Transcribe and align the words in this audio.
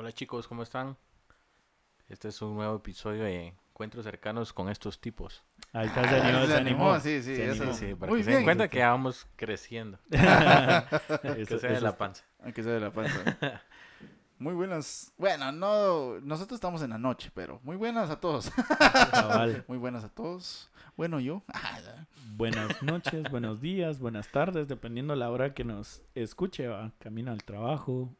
Hola 0.00 0.12
chicos, 0.12 0.48
¿cómo 0.48 0.62
están? 0.62 0.96
Este 2.08 2.28
es 2.28 2.40
un 2.40 2.54
nuevo 2.54 2.76
episodio 2.76 3.22
de 3.24 3.48
Encuentros 3.68 4.02
cercanos 4.06 4.50
con 4.54 4.70
estos 4.70 4.98
tipos. 4.98 5.44
Ahí 5.74 5.88
está, 5.88 6.08
se 6.08 6.16
animó, 6.22 6.46
se 6.46 6.54
animó. 6.56 7.00
Sí, 7.00 7.22
sí, 7.22 7.36
Se 7.36 7.50
animó. 7.50 7.74
Sí, 7.74 7.94
para 7.94 8.08
Muy 8.08 8.20
que 8.20 8.24
se 8.24 8.30
den 8.30 8.38
bien. 8.38 8.44
cuenta 8.46 8.68
que 8.68 8.80
vamos 8.80 9.26
creciendo. 9.36 9.98
Eso- 10.10 11.46
que 11.46 11.58
sea 11.58 11.72
de 11.72 11.82
la 11.82 11.98
panza. 11.98 12.24
Que 12.54 12.62
ser 12.62 12.72
de 12.72 12.80
la 12.80 12.90
panza. 12.90 13.62
Muy 14.38 14.54
buenas. 14.54 15.12
Bueno, 15.18 15.52
no, 15.52 16.18
nosotros 16.20 16.56
estamos 16.56 16.80
en 16.80 16.88
la 16.88 16.98
noche, 16.98 17.30
pero 17.34 17.60
muy 17.62 17.76
buenas 17.76 18.08
a 18.08 18.18
todos. 18.20 18.50
cabal. 19.12 19.64
Muy 19.68 19.76
buenas 19.76 20.02
a 20.02 20.08
todos. 20.08 20.70
Bueno, 20.96 21.20
yo. 21.20 21.42
Ah, 21.52 21.78
Buenas 22.36 22.82
noches, 22.82 23.30
buenos 23.30 23.60
días, 23.60 23.98
buenas 23.98 24.28
tardes, 24.32 24.66
dependiendo 24.66 25.14
la 25.14 25.30
hora 25.30 25.52
que 25.52 25.62
nos 25.64 26.00
escuche, 26.14 26.68
va. 26.68 26.90
Camino 26.98 27.32
al 27.32 27.44
trabajo. 27.44 28.16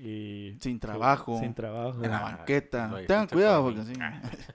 Y 0.00 0.56
Sin 0.60 0.78
trabajo. 0.78 1.38
Sin 1.40 1.54
trabajo. 1.54 2.02
En 2.04 2.10
la 2.10 2.18
Ah, 2.18 2.36
banqueta. 2.36 2.90
Tengan 3.06 3.26
cuidado 3.26 3.62
por 3.64 3.74
porque 3.74 3.90
así. 3.90 3.98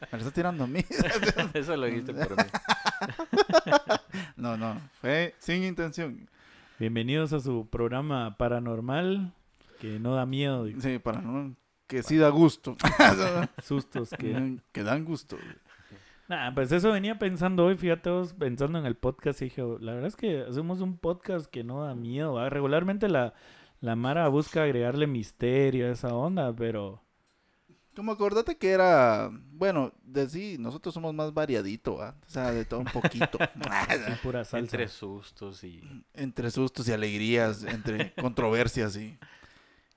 Me 0.00 0.08
lo 0.12 0.18
está 0.18 0.30
tirando 0.30 0.64
a 0.64 0.66
mí. 0.68 0.84
Eso 1.54 1.76
lo 1.76 1.86
dijiste 1.86 2.14
por 2.14 2.36
mí. 2.36 2.42
No, 4.36 4.56
no. 4.56 4.80
Fue 5.00 5.34
sin 5.38 5.64
intención. 5.64 6.28
Bienvenidos 6.78 7.32
a 7.32 7.40
su 7.40 7.66
programa 7.68 8.36
paranormal 8.36 9.32
que 9.80 9.98
no 9.98 10.14
da 10.14 10.26
miedo, 10.26 10.66
Sí, 10.78 10.98
para 11.00 11.20
no. 11.20 11.54
Que 11.88 12.02
sí 12.04 12.16
da 12.16 12.28
gusto. 12.28 12.76
sustos 13.64 14.10
que... 14.10 14.58
que 14.72 14.82
dan 14.84 15.04
gusto. 15.04 15.36
Nah, 16.28 16.52
pues 16.54 16.70
eso 16.70 16.92
venía 16.92 17.18
pensando 17.18 17.64
hoy, 17.66 17.76
fíjate 17.76 18.10
vos, 18.10 18.34
pensando 18.34 18.78
en 18.78 18.86
el 18.86 18.94
podcast, 18.96 19.40
y 19.42 19.46
dije, 19.46 19.62
la 19.80 19.92
verdad 19.94 20.08
es 20.08 20.16
que 20.16 20.42
hacemos 20.48 20.80
un 20.82 20.98
podcast 20.98 21.46
que 21.46 21.64
no 21.64 21.82
da 21.84 21.94
miedo, 21.94 22.34
¿va? 22.34 22.48
Regularmente 22.50 23.08
la, 23.08 23.32
la 23.80 23.96
Mara 23.96 24.28
busca 24.28 24.62
agregarle 24.62 25.06
misterio 25.06 25.86
a 25.86 25.92
esa 25.92 26.14
onda, 26.14 26.54
pero... 26.54 27.02
Como 27.94 28.12
acordate 28.12 28.56
que 28.56 28.70
era, 28.70 29.28
bueno, 29.50 29.92
de 30.04 30.28
sí, 30.28 30.56
nosotros 30.58 30.94
somos 30.94 31.12
más 31.14 31.34
variadito, 31.34 31.96
¿va? 31.96 32.14
O 32.26 32.30
sea, 32.30 32.52
de 32.52 32.64
todo 32.64 32.80
un 32.80 32.86
poquito. 32.86 33.38
Sí, 33.58 34.12
pura 34.22 34.44
salsa. 34.44 34.58
Entre 34.58 34.88
sustos 34.88 35.64
y... 35.64 35.82
entre 36.14 36.50
sustos 36.50 36.88
y 36.88 36.92
alegrías, 36.92 37.64
entre 37.64 38.12
controversias 38.20 38.96
y, 38.96 39.18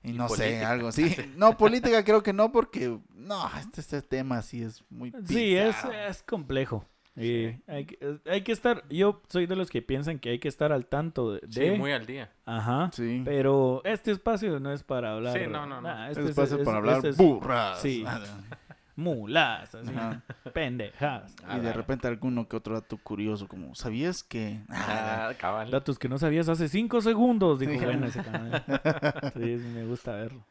y, 0.02 0.10
Y 0.10 0.12
no 0.14 0.28
sé, 0.28 0.64
algo 0.64 0.88
así. 0.88 1.14
No, 1.36 1.56
política 1.56 2.02
creo 2.02 2.22
que 2.24 2.32
no, 2.32 2.50
porque 2.50 2.98
no, 3.14 3.50
este, 3.58 3.80
este 3.80 4.02
tema 4.02 4.42
sí 4.42 4.62
es 4.62 4.82
muy 4.90 5.12
Sí, 5.26 5.54
es, 5.54 5.76
es 6.08 6.22
complejo. 6.24 6.84
Y 7.14 7.56
hay, 7.66 7.84
que- 7.84 8.18
hay 8.26 8.40
que 8.42 8.52
estar, 8.52 8.84
yo 8.88 9.20
soy 9.28 9.46
de 9.46 9.54
los 9.56 9.68
que 9.68 9.82
piensan 9.82 10.18
que 10.18 10.30
hay 10.30 10.38
que 10.38 10.48
estar 10.48 10.72
al 10.72 10.86
tanto 10.86 11.32
de... 11.34 11.40
Sí, 11.50 11.70
muy 11.78 11.92
al 11.92 12.06
día. 12.06 12.30
Ajá. 12.46 12.90
Sí, 12.92 13.20
Pero 13.24 13.82
este 13.84 14.12
espacio 14.12 14.58
no 14.60 14.72
es 14.72 14.82
para 14.82 15.12
hablar... 15.12 15.38
Sí, 15.38 15.44
no, 15.46 15.66
no, 15.66 15.82
no. 15.82 15.88
Nah, 15.88 16.08
es 16.10 16.16
este 16.16 16.30
espacio 16.30 16.56
es- 16.58 16.64
para 16.64 16.78
es- 16.78 16.80
hablar 16.80 16.96
este 16.96 17.08
es 17.10 17.16
burras. 17.18 17.80
sí. 17.82 18.04
mulas, 18.94 19.74
así, 19.74 19.88
Ajá. 19.90 20.22
pendejas. 20.52 21.34
Y 21.56 21.60
de 21.60 21.72
repente 21.72 22.06
alguno 22.08 22.46
que 22.46 22.56
otro 22.56 22.74
dato 22.74 22.98
curioso, 22.98 23.48
como, 23.48 23.74
¿sabías 23.74 24.22
que? 24.22 24.60
Ah, 24.68 25.32
cabal. 25.38 25.70
Datos 25.70 25.98
que 25.98 26.08
no 26.10 26.18
sabías 26.18 26.48
hace 26.50 26.68
cinco 26.68 27.00
segundos. 27.00 27.58
Dijo, 27.58 27.72
Sí. 27.72 27.78
bueno, 27.84 28.06
ese 28.06 28.22
canal. 28.22 28.62
Sí, 29.34 29.58
sí, 29.58 29.66
me 29.74 29.84
gusta 29.86 30.12
verlo. 30.12 30.44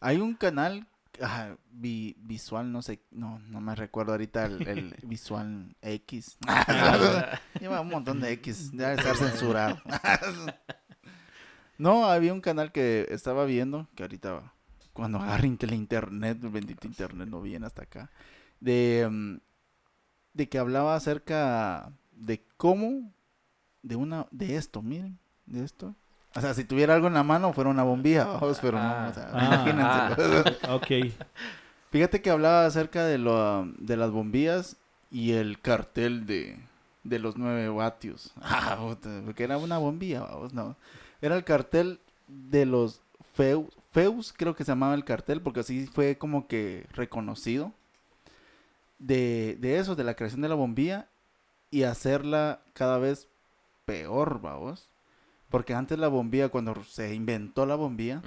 Hay 0.00 0.18
un 0.20 0.34
canal 0.34 0.86
ah, 1.22 1.56
vi- 1.70 2.16
visual, 2.18 2.70
no 2.72 2.82
sé, 2.82 3.00
no, 3.10 3.38
no 3.50 3.60
me 3.60 3.74
recuerdo 3.74 4.12
ahorita 4.12 4.46
el, 4.46 4.66
el 4.68 4.96
visual 5.02 5.74
X. 5.82 6.36
Lleva 7.60 7.80
un 7.80 7.88
montón 7.88 8.20
de 8.20 8.32
X, 8.32 8.70
debe 8.72 8.94
estar 8.94 9.16
censurado. 9.16 9.78
no, 11.78 12.06
había 12.06 12.32
un 12.32 12.40
canal 12.40 12.72
que 12.72 13.06
estaba 13.10 13.44
viendo, 13.44 13.88
que 13.94 14.02
ahorita 14.04 14.52
cuando 14.92 15.18
agarren 15.18 15.58
el 15.60 15.74
internet, 15.74 16.38
el 16.42 16.50
bendito 16.50 16.86
internet 16.86 17.28
no 17.28 17.40
viene 17.42 17.66
hasta 17.66 17.82
acá, 17.82 18.10
de, 18.60 19.08
mm, 19.10 19.36
de 20.34 20.48
que 20.48 20.58
hablaba 20.58 20.94
acerca 20.94 21.92
de 22.12 22.44
cómo, 22.56 23.12
de 23.82 23.96
una, 23.96 24.26
de 24.30 24.56
esto, 24.56 24.82
miren, 24.82 25.18
de 25.46 25.64
esto. 25.64 25.96
O 26.36 26.40
sea, 26.40 26.52
si 26.54 26.64
tuviera 26.64 26.94
algo 26.94 27.06
en 27.06 27.14
la 27.14 27.22
mano 27.22 27.52
fuera 27.52 27.70
una 27.70 27.82
bombilla, 27.84 28.24
vamos, 28.40 28.58
pero 28.60 28.78
no, 28.78 29.08
o 29.08 29.12
sea, 29.14 29.30
Ah, 29.32 29.64
imagínense. 29.66 30.56
Ok. 30.70 31.14
Fíjate 31.90 32.20
que 32.22 32.30
hablaba 32.30 32.66
acerca 32.66 33.04
de, 33.04 33.18
lo, 33.18 33.66
de 33.78 33.96
las 33.96 34.10
bombillas 34.10 34.76
y 35.10 35.32
el 35.32 35.60
cartel 35.60 36.26
de, 36.26 36.58
de 37.04 37.18
los 37.20 37.36
9 37.36 37.68
vatios. 37.68 38.32
Ah, 38.42 38.76
porque 39.24 39.44
era 39.44 39.58
una 39.58 39.78
bombilla, 39.78 40.22
vamos, 40.22 40.52
no. 40.52 40.76
Era 41.22 41.36
el 41.36 41.44
cartel 41.44 42.00
de 42.26 42.66
los 42.66 43.00
Feus, 43.34 43.66
Feus, 43.92 44.32
creo 44.36 44.56
que 44.56 44.64
se 44.64 44.72
llamaba 44.72 44.94
el 44.94 45.04
cartel, 45.04 45.40
porque 45.40 45.60
así 45.60 45.86
fue 45.86 46.18
como 46.18 46.48
que 46.48 46.86
reconocido. 46.92 47.72
De, 48.98 49.56
de 49.60 49.78
eso, 49.78 49.94
de 49.96 50.04
la 50.04 50.14
creación 50.14 50.40
de 50.40 50.48
la 50.48 50.54
bombilla 50.54 51.08
y 51.70 51.82
hacerla 51.82 52.60
cada 52.72 52.98
vez 52.98 53.28
peor, 53.84 54.40
vamos. 54.40 54.88
Porque 55.54 55.72
antes 55.74 55.96
la 56.00 56.08
bombilla, 56.08 56.48
cuando 56.48 56.74
se 56.82 57.14
inventó 57.14 57.64
la 57.64 57.76
bombilla, 57.76 58.22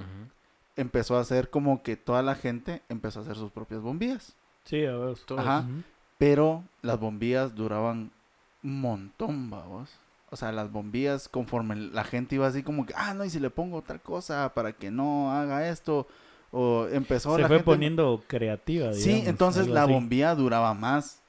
empezó 0.76 1.18
a 1.18 1.20
hacer 1.20 1.50
como 1.50 1.82
que 1.82 1.94
toda 1.96 2.22
la 2.22 2.34
gente 2.34 2.80
empezó 2.88 3.18
a 3.18 3.22
hacer 3.22 3.36
sus 3.36 3.52
propias 3.52 3.82
bombillas. 3.82 4.34
Sí, 4.64 4.84
a 4.86 4.96
ver. 4.96 5.14
Todos. 5.26 5.40
Ajá. 5.42 5.66
Pero 6.16 6.64
las 6.80 6.98
bombillas 6.98 7.54
duraban 7.54 8.10
un 8.64 8.80
montón, 8.80 9.50
vamos. 9.50 9.90
O 10.30 10.36
sea, 10.36 10.52
las 10.52 10.72
bombillas, 10.72 11.28
conforme 11.28 11.76
la 11.76 12.04
gente 12.04 12.36
iba 12.36 12.46
así 12.46 12.62
como 12.62 12.86
que, 12.86 12.94
ah, 12.96 13.12
no, 13.12 13.26
y 13.26 13.30
si 13.30 13.40
le 13.40 13.50
pongo 13.50 13.82
tal 13.82 14.00
cosa 14.00 14.52
para 14.54 14.72
que 14.72 14.90
no 14.90 15.30
haga 15.30 15.68
esto. 15.68 16.06
O 16.50 16.86
empezó 16.90 17.34
Se 17.36 17.42
la 17.42 17.48
fue 17.48 17.56
gente- 17.58 17.64
poniendo 17.66 18.24
creativa, 18.26 18.94
Sí, 18.94 19.04
digamos, 19.10 19.28
entonces 19.28 19.62
algo 19.64 19.74
la 19.74 19.82
así, 19.82 19.92
bombilla 19.92 20.34
duraba 20.34 20.72
más. 20.72 21.20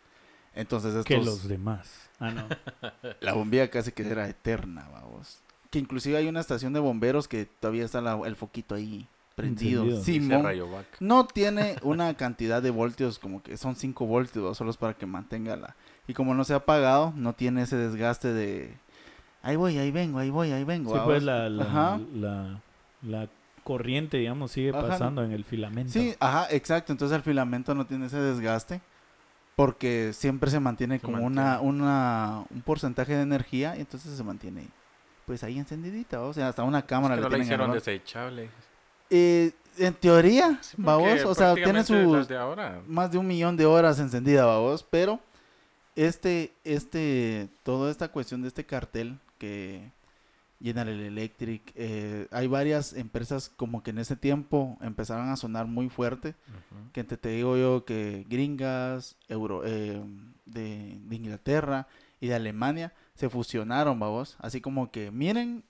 Entonces 0.56 1.04
Que 1.04 1.18
los 1.18 1.46
demás. 1.48 2.10
Ah, 2.22 2.31
no. 2.31 2.48
la 3.20 3.34
bombilla 3.34 3.70
casi 3.70 3.92
que 3.92 4.04
era 4.10 4.30
eterna, 4.30 4.88
vamos. 4.94 5.40
Que 5.69 5.80
inclusive 5.80 6.18
hay 6.18 6.28
una 6.28 6.40
estación 6.40 6.74
de 6.74 6.80
bomberos 6.80 7.28
que 7.28 7.46
todavía 7.46 7.85
está 7.85 8.02
la- 8.02 8.19
el 8.25 8.35
foquito 8.35 8.75
ahí 8.75 9.07
prendido. 9.35 10.02
Simón. 10.02 10.46
No 11.00 11.25
tiene 11.25 11.78
una 11.84 12.13
cantidad 12.18 12.62
de 12.62 12.72
voltios, 12.72 13.19
como 13.19 13.41
que 13.41 13.56
son 13.57 13.75
5 13.75 14.06
voltios, 14.06 14.57
solo 14.57 14.72
es 14.72 14.78
para 14.78 14.94
que 14.96 15.06
mantenga 15.06 15.56
la... 15.56 15.75
Y 16.07 16.13
como 16.13 16.34
no 16.34 16.44
se 16.44 16.53
ha 16.53 16.57
apagado, 16.57 17.13
no 17.16 17.34
tiene 17.34 17.62
ese 17.62 17.78
desgaste 17.78 18.34
de... 18.34 18.74
Ahí 19.41 19.56
voy, 19.56 19.78
ahí 19.78 19.91
vengo, 19.91 20.19
ahí 20.19 20.30
voy, 20.30 20.52
ahí 20.52 20.63
vengo. 20.66 20.94
Sí, 20.94 21.00
pues 21.06 21.24
la, 21.24 21.47
la, 21.50 21.63
Ajá. 21.63 22.00
la, 22.13 22.62
la 23.03 23.30
corriente, 23.63 24.18
digamos, 24.18 24.51
sigue 24.51 24.72
Ajá, 24.72 24.81
pasando 24.88 25.24
en 25.24 25.31
el 25.31 25.46
filamento. 25.46 25.94
Sí, 25.94 26.16
ajá, 26.19 26.47
exacto. 26.50 26.91
Entonces 26.91 27.16
el 27.16 27.24
filamento 27.24 27.74
no 27.75 27.86
tiene 27.86 28.07
ese 28.07 28.18
desgaste 28.19 28.81
porque 29.56 30.12
siempre 30.13 30.50
se 30.51 30.59
mantiene 30.59 31.00
Se 31.00 31.06
como 31.06 31.24
Una, 31.24 31.62
una, 31.62 32.44
un 32.50 32.62
porcentaje 32.62 33.16
de 33.16 33.22
energía 33.22 33.78
y 33.78 33.81
entonces 33.81 34.18
se 34.18 34.24
mantiene 34.24 34.68
pues 35.30 35.44
ahí 35.44 35.60
encendidita, 35.60 36.22
o 36.22 36.34
sea, 36.34 36.48
hasta 36.48 36.64
una 36.64 36.80
Es 36.80 36.86
cámara 36.86 37.14
que 37.14 37.22
le 37.22 37.30
no 37.30 37.38
la 37.38 37.44
hicieron 37.44 37.72
desechable. 37.72 38.50
Eh, 39.12 39.52
en 39.78 39.94
teoría, 39.94 40.58
Sí, 40.60 40.74
vamos, 40.80 41.08
porque 41.08 41.24
o 41.24 41.36
sea, 41.36 41.54
tiene 41.54 41.84
sus 41.84 42.28
de 42.28 42.36
ahora. 42.36 42.82
más 42.88 43.12
de 43.12 43.20
un 43.20 43.28
millón 43.28 43.56
de 43.56 43.68
horas 43.68 44.00
encendida, 44.00 44.44
vamos, 44.48 44.84
pero 44.90 45.20
este, 45.96 46.52
este, 46.64 47.48
toda 47.62 47.92
esta 47.92 48.08
cuestión 48.08 48.42
de 48.42 48.48
este 48.48 48.66
cartel 48.66 49.20
que 49.38 49.92
General 50.60 51.00
Electric, 51.00 51.74
eh, 51.76 52.28
hay 52.32 52.48
varias 52.48 52.94
empresas 52.94 53.52
como 53.56 53.84
que 53.84 53.92
en 53.92 54.00
ese 54.00 54.16
tiempo 54.16 54.80
empezaron 54.82 55.30
a 55.30 55.36
sonar 55.36 55.68
muy 55.68 55.90
fuerte, 55.90 56.34
que 56.92 57.04
te, 57.04 57.18
te 57.18 57.30
digo 57.30 57.56
yo 57.56 57.86
que 57.86 58.26
gringas, 58.28 59.16
euro, 59.28 59.62
eh, 59.64 60.02
de, 60.48 60.98
de 61.04 61.16
Inglaterra 61.16 61.86
y 62.20 62.30
de 62.30 62.34
Alemania 62.34 62.94
se 63.19 63.30
fusionaron, 63.30 64.00
vamos, 64.00 64.38
así 64.40 64.62
como 64.62 64.91
que 64.91 65.12
miren, 65.12 65.63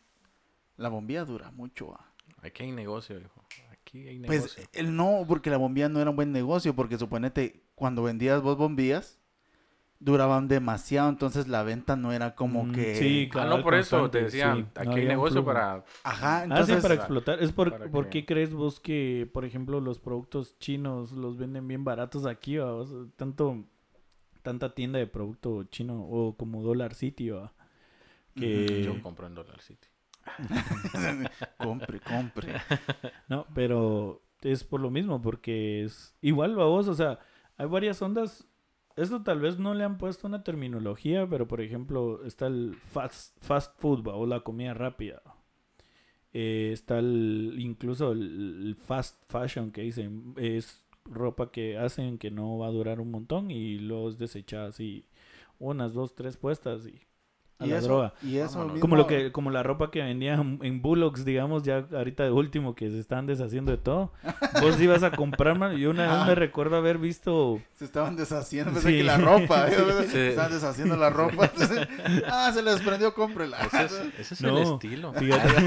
la 0.78 0.88
bombilla 0.90 1.26
dura 1.26 1.52
mucho, 1.52 1.94
ah. 1.94 2.06
Aquí 2.44 2.64
hay 2.64 2.72
negocio, 2.72 3.20
hijo. 3.20 3.44
Aquí 3.72 4.08
hay 4.08 4.20
Pues 4.20 4.42
negocio. 4.44 4.64
el 4.74 4.96
no, 4.96 5.26
porque 5.28 5.50
la 5.50 5.58
bombilla 5.58 5.90
no 5.90 6.00
era 6.00 6.10
un 6.12 6.16
buen 6.16 6.32
negocio, 6.32 6.76
porque 6.76 6.98
suponete, 6.98 7.64
cuando 7.76 8.04
vendías 8.04 8.42
vos 8.42 8.56
bombillas, 8.56 9.20
duraban 10.02 10.48
demasiado, 10.48 11.10
entonces 11.10 11.48
la 11.50 11.64
venta 11.64 11.98
no 11.98 12.14
era 12.14 12.34
como 12.36 12.64
Mm, 12.64 12.72
que... 12.72 12.96
sí, 12.96 13.28
ah, 13.32 13.34
cabal, 13.34 13.50
no, 13.50 13.64
por 13.64 13.76
eso 13.76 14.10
te 14.10 14.24
decía, 14.24 14.54
sí, 14.56 14.62
no 14.62 14.82
aquí 14.92 15.00
hay 15.02 15.08
negocio 15.08 15.44
para... 15.44 15.84
Ajá, 16.04 16.38
Ah, 16.38 16.40
sí, 16.40 16.44
entonces... 16.52 16.82
para 16.82 16.94
explotar. 16.94 17.44
Es 17.44 17.52
por, 17.52 17.72
para 17.72 17.90
¿Por 17.90 18.06
que- 18.06 18.22
qué 18.22 18.26
crees 18.26 18.54
vos 18.54 18.80
que, 18.80 19.30
por 19.34 19.44
ejemplo, 19.44 19.82
los 19.82 20.00
productos 20.00 20.58
chinos 20.60 21.12
los 21.12 21.38
venden 21.38 21.68
bien 21.68 21.84
baratos 21.84 22.26
aquí? 22.26 22.56
¿va? 22.58 22.74
O 22.76 22.86
sea, 22.86 22.98
tanto, 23.18 23.66
tanta 24.42 24.74
tienda 24.74 25.00
de 25.00 25.08
producto 25.08 25.64
chino 25.66 26.02
o 26.02 26.36
como 26.36 26.62
Dollar 26.64 26.94
City, 26.94 27.30
¿va? 27.30 27.54
que... 28.36 28.84
Yo 28.84 29.02
compro 29.02 29.28
en 29.28 29.36
Dollar 29.36 29.62
City. 29.62 29.88
compre, 31.58 32.00
compre. 32.00 32.54
No, 33.28 33.46
pero 33.54 34.22
es 34.42 34.64
por 34.64 34.80
lo 34.80 34.90
mismo, 34.90 35.22
porque 35.22 35.84
es 35.84 36.16
igual 36.22 36.60
a 36.60 36.66
vos, 36.66 36.88
o 36.88 36.94
sea, 36.94 37.20
hay 37.58 37.68
varias 37.68 38.02
ondas. 38.02 38.46
Esto 38.96 39.24
tal 39.24 39.40
vez 39.40 39.58
no 39.60 39.74
le 39.74 39.84
han 39.84 39.98
puesto 39.98 40.28
una 40.28 40.44
terminología, 40.44 41.28
pero 41.28 41.48
por 41.48 41.62
ejemplo 41.62 42.26
está 42.26 42.48
el 42.48 42.76
fast, 42.76 43.38
fast 43.42 43.80
food 43.80 44.06
¿va? 44.08 44.16
o 44.16 44.26
la 44.26 44.42
comida 44.42 44.74
rápida. 44.74 45.22
Eh, 46.34 46.72
está 46.74 47.00
el, 47.00 47.56
incluso 47.58 48.12
el, 48.12 48.68
el 48.68 48.76
fast 48.76 49.24
fashion 49.32 49.72
que 49.72 49.82
dicen. 49.82 50.34
Es 50.38 50.86
ropa 51.10 51.52
que 51.52 51.78
hacen 51.78 52.18
que 52.18 52.32
no 52.32 52.58
va 52.58 52.68
a 52.68 52.72
durar 52.72 53.00
un 53.00 53.12
montón 53.12 53.52
y 53.52 53.80
luego 53.80 54.10
es 54.10 54.18
desechada 54.18 54.68
así. 54.70 55.06
Unas, 55.60 55.94
dos, 55.94 56.16
tres 56.16 56.38
puestas 56.38 56.86
y 56.88 57.02
a 57.62 57.66
y 57.66 57.70
la 57.72 57.78
eso, 57.80 57.88
droga. 57.88 58.14
Y 58.24 58.38
eso 58.38 58.52
Vámonos. 58.52 58.74
mismo- 58.76 58.80
Como 58.82 58.96
lo 58.96 59.06
que, 59.08 59.34
como 59.34 59.52
la 59.52 59.64
ropa 59.64 59.92
que 59.92 60.02
vendían 60.02 60.60
en 60.62 60.82
Bullocks, 60.82 61.26
digamos, 61.26 61.64
ya 61.64 61.86
ahorita 61.92 62.24
de 62.24 62.32
último 62.32 62.74
que 62.74 62.90
se 62.90 62.98
están 62.98 63.26
deshaciendo 63.26 63.72
de 63.74 63.78
todo. 63.78 64.14
Vos 64.62 64.80
ibas 64.82 65.04
a 65.04 65.12
comprar, 65.12 65.58
man. 65.60 65.76
Yo 65.76 65.90
una 65.90 66.04
vez 66.04 66.12
Ah. 66.14 66.26
me 66.26 66.36
recuerdo 66.36 66.78
haber 66.78 66.98
visto 67.00 67.60
Se 67.74 67.84
estaban 67.84 68.16
deshaciendo, 68.16 68.72
pensé 68.72 68.88
Sí. 68.92 68.98
que 69.00 69.04
la 69.04 69.18
ropa. 69.18 69.68
¿eh? 69.70 69.76
Sí. 70.06 70.12
Se 70.12 70.30
estaban 70.30 70.54
deshaciendo 70.54 70.96
la 70.96 71.10
ropa. 71.10 71.52
ah, 72.28 72.50
se 72.54 72.62
les 72.64 72.76
desprendió, 72.76 73.14
cómprela. 73.14 73.58
Ese 73.66 73.84
es, 73.84 73.92
ese 74.20 74.34
es 74.36 74.42
No, 74.42 74.58
el 74.58 74.64
estilo. 74.76 75.12
Fíjate. 75.16 75.62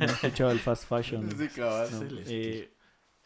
no 0.00 0.04
he 0.06 0.10
escuchado 0.10 0.50
el 0.50 0.58
fast 0.60 0.84
fashion. 0.86 1.30
Sí, 1.30 1.48
cabal. 1.48 1.88
No, 1.92 2.02
el 2.02 2.24
eh, 2.26 2.70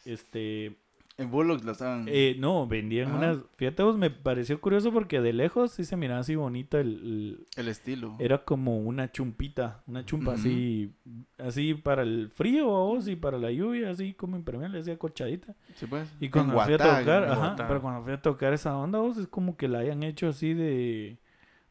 este, 0.05 0.77
En 1.19 1.31
Bullock 1.31 1.63
la 1.65 1.73
estaban. 1.73 2.07
eh, 2.09 2.37
no, 2.39 2.67
vendían 2.67 3.09
Ajá. 3.09 3.17
unas. 3.19 3.39
Fíjate, 3.57 3.83
vos, 3.83 3.97
me 3.99 4.11
pareció 4.11 4.61
curioso 4.61 4.91
porque 4.93 5.21
de 5.21 5.33
lejos 5.35 5.73
sí 5.73 5.85
se 5.85 5.97
miraba 5.97 6.21
así 6.21 6.35
bonita 6.35 6.81
el, 6.81 7.45
el 7.57 7.69
estilo. 7.69 8.17
era 8.19 8.45
como 8.45 8.79
una 8.79 9.13
chumpita, 9.13 9.83
una 9.87 10.05
chumpa 10.05 10.33
así, 10.35 10.93
así 11.39 11.75
para 11.75 12.03
el 12.03 12.31
frío 12.31 12.67
vos, 12.69 13.07
y 13.09 13.17
para 13.17 13.37
la 13.39 13.51
lluvia, 13.51 13.91
así 13.91 14.15
como 14.15 14.37
impermeable, 14.37 14.79
así 14.79 14.91
acolchadita. 14.91 15.55
Sí, 15.75 15.87
pues. 15.87 16.09
Y 16.21 16.27
En 16.27 16.31
cuando 16.31 16.59
fui 16.61 16.73
a 16.75 16.79
tocar, 16.79 17.25
ajá, 17.25 17.55
pero 17.69 17.83
cuando 17.83 18.03
fui 18.03 18.13
a 18.13 18.23
tocar 18.23 18.53
esa 18.55 18.77
onda, 18.77 18.99
vos, 18.99 19.19
es 19.19 19.27
como 19.29 19.57
que 19.59 19.69
la 19.69 19.81
hayan 19.81 20.03
hecho 20.03 20.29
así 20.29 20.55
de, 20.55 21.19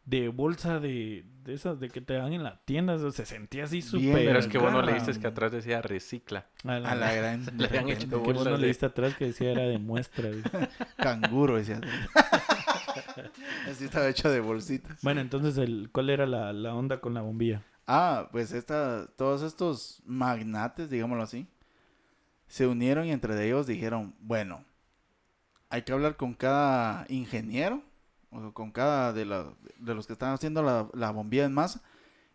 de 0.09 0.27
bolsa 0.29 0.79
de, 0.79 1.23
de 1.43 1.53
esas 1.53 1.79
de 1.79 1.89
que 1.89 2.01
te 2.01 2.13
dan 2.15 2.33
en 2.33 2.43
la 2.43 2.57
tienda, 2.65 2.95
o 2.95 2.99
sea, 2.99 3.11
se 3.11 3.25
sentía 3.25 3.65
así 3.65 3.81
súper. 3.83 4.13
Pero 4.25 4.39
es 4.39 4.47
que 4.47 4.57
vos 4.57 4.71
no 4.71 4.81
leíste 4.81 5.19
que 5.19 5.27
atrás 5.27 5.51
decía 5.51 5.81
recicla. 5.81 6.47
A 6.63 6.79
la, 6.79 6.91
A 6.91 6.95
la 6.95 7.13
gran. 7.13 7.45
Le 7.57 7.65
habían 7.67 7.89
hecho 7.89 8.09
que 8.09 8.15
vos 8.15 8.33
no 8.33 8.43
de- 8.43 8.57
leíste 8.57 8.87
atrás 8.87 9.15
que 9.15 9.25
decía 9.25 9.51
era 9.51 9.63
de 9.63 9.77
muestra. 9.77 10.29
Canguro, 10.97 11.57
decía. 11.57 11.79
Así 13.69 13.85
estaba 13.85 14.07
hecho 14.09 14.29
de 14.29 14.39
bolsitas. 14.39 14.97
bueno, 15.01 15.21
entonces, 15.21 15.57
el, 15.57 15.89
¿cuál 15.91 16.09
era 16.09 16.25
la, 16.25 16.53
la 16.53 16.73
onda 16.73 16.99
con 16.99 17.13
la 17.13 17.21
bombilla? 17.21 17.61
Ah, 17.87 18.29
pues 18.31 18.51
esta, 18.51 19.07
todos 19.17 19.41
estos 19.41 20.01
magnates, 20.05 20.89
digámoslo 20.89 21.23
así, 21.23 21.47
se 22.47 22.67
unieron 22.67 23.05
y 23.07 23.11
entre 23.11 23.45
ellos 23.45 23.67
dijeron, 23.67 24.15
bueno, 24.19 24.63
hay 25.69 25.81
que 25.83 25.91
hablar 25.91 26.15
con 26.15 26.33
cada 26.33 27.05
ingeniero, 27.09 27.83
con 28.53 28.71
cada 28.71 29.13
de, 29.13 29.25
la- 29.25 29.53
de 29.77 29.95
los 29.95 30.07
que 30.07 30.13
están 30.13 30.33
haciendo 30.33 30.61
la, 30.63 30.87
la 30.93 31.11
bombilla 31.11 31.45
en 31.45 31.53
masa, 31.53 31.81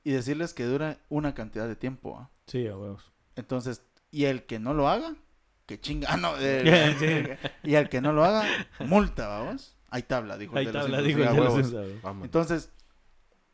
y 0.02 0.11
decirles 0.12 0.52
que 0.55 0.64
dura 0.64 0.99
una 1.08 1.35
cantidad 1.35 1.67
de 1.67 1.76
tiempo. 1.76 2.19
¿ah? 2.19 2.31
Sí, 2.46 2.67
a 2.67 2.76
huevos. 2.76 3.11
Entonces, 3.37 3.82
y 4.11 4.25
el 4.26 4.44
que 4.44 4.58
no 4.58 4.75
lo 4.75 4.88
haga, 4.88 5.14
que 5.67 5.81
chinga, 5.81 6.08
ah, 6.12 6.17
no, 6.17 6.35
eh, 6.38 7.38
y 7.62 7.75
el 7.75 7.88
que 7.88 8.00
no 8.00 8.12
lo 8.12 8.25
haga, 8.25 8.44
multa, 8.81 9.29
vamos. 9.29 9.76
Hay 9.91 10.02
tabla, 10.02 10.37
dijo. 10.37 10.52
el 10.58 10.58
Ahí 10.58 10.67
de 10.67 10.73
los 10.73 10.85
está, 10.87 10.96
la 11.00 11.06
cinco, 11.06 11.20
digo 11.20 11.31
sí, 11.32 11.67
el 11.67 11.70
de 11.70 12.00
los. 12.02 12.25
Entonces, 12.25 12.70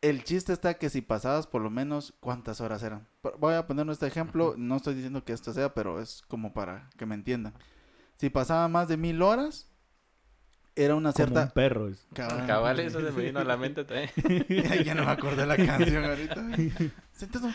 el 0.00 0.24
chiste 0.24 0.54
está 0.54 0.74
que 0.74 0.88
si 0.88 1.02
pasabas 1.02 1.46
por 1.46 1.60
lo 1.60 1.68
menos, 1.70 2.14
¿cuántas 2.20 2.62
horas 2.62 2.82
eran? 2.82 3.06
Voy 3.38 3.54
a 3.54 3.66
poner 3.66 3.86
este 3.90 4.06
ejemplo, 4.06 4.54
no 4.56 4.76
estoy 4.76 4.94
diciendo 4.94 5.22
que 5.24 5.34
esto 5.34 5.52
sea, 5.52 5.74
pero 5.74 6.00
es 6.00 6.22
como 6.28 6.54
para 6.54 6.88
que 6.96 7.04
me 7.04 7.14
entiendan. 7.14 7.52
Si 8.14 8.30
pasaba 8.30 8.66
más 8.68 8.88
de 8.88 8.96
mil 8.96 9.20
horas, 9.20 9.69
era 10.76 10.94
una 10.94 11.12
Como 11.12 11.24
un 11.24 11.32
cierta... 11.32 11.52
perro. 11.52 11.88
es. 11.88 12.06
Cabal. 12.14 12.46
Cabal, 12.46 12.80
eso 12.80 13.00
se 13.00 13.10
me 13.12 13.22
vino 13.24 13.40
a 13.40 13.44
la 13.44 13.56
mente 13.56 13.84
también. 13.84 14.10
ya 14.84 14.94
no 14.94 15.04
me 15.04 15.10
acordé 15.10 15.46
la 15.46 15.56
canción 15.56 16.04
ahorita. 16.06 16.42
Sentado 17.12 17.48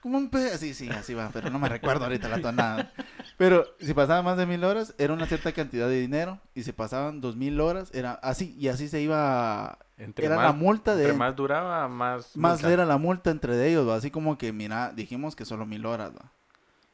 como 0.00 0.18
un 0.18 0.30
pez. 0.30 0.58
Sí, 0.58 0.74
sí, 0.74 0.88
así 0.88 1.14
va, 1.14 1.30
pero 1.32 1.48
no 1.50 1.58
me 1.58 1.68
recuerdo 1.68 2.04
ahorita 2.04 2.28
la 2.28 2.40
tonada. 2.40 2.92
Pero 3.36 3.64
si 3.80 3.94
pasaba 3.94 4.22
más 4.22 4.36
de 4.36 4.46
mil 4.46 4.64
horas, 4.64 4.94
era 4.98 5.12
una 5.12 5.26
cierta 5.26 5.52
cantidad 5.52 5.88
de 5.88 6.00
dinero. 6.00 6.40
Y 6.54 6.64
si 6.64 6.72
pasaban 6.72 7.20
dos 7.20 7.36
mil 7.36 7.60
horas, 7.60 7.90
era 7.94 8.12
así. 8.14 8.54
Y 8.58 8.68
así 8.68 8.88
se 8.88 9.00
iba... 9.00 9.78
Entre 9.98 10.26
Era 10.26 10.34
más, 10.36 10.44
la 10.46 10.52
multa 10.52 10.96
de... 10.96 11.02
entre 11.04 11.16
más 11.16 11.36
duraba, 11.36 11.86
más... 11.86 12.36
Más 12.36 12.54
multa. 12.54 12.72
era 12.72 12.84
la 12.84 12.98
multa 12.98 13.30
entre 13.30 13.54
de 13.56 13.68
ellos, 13.70 13.88
¿va? 13.88 13.94
así 13.94 14.10
como 14.10 14.36
que, 14.36 14.52
mira, 14.52 14.92
dijimos 14.92 15.36
que 15.36 15.44
solo 15.44 15.64
mil 15.64 15.86
horas, 15.86 16.10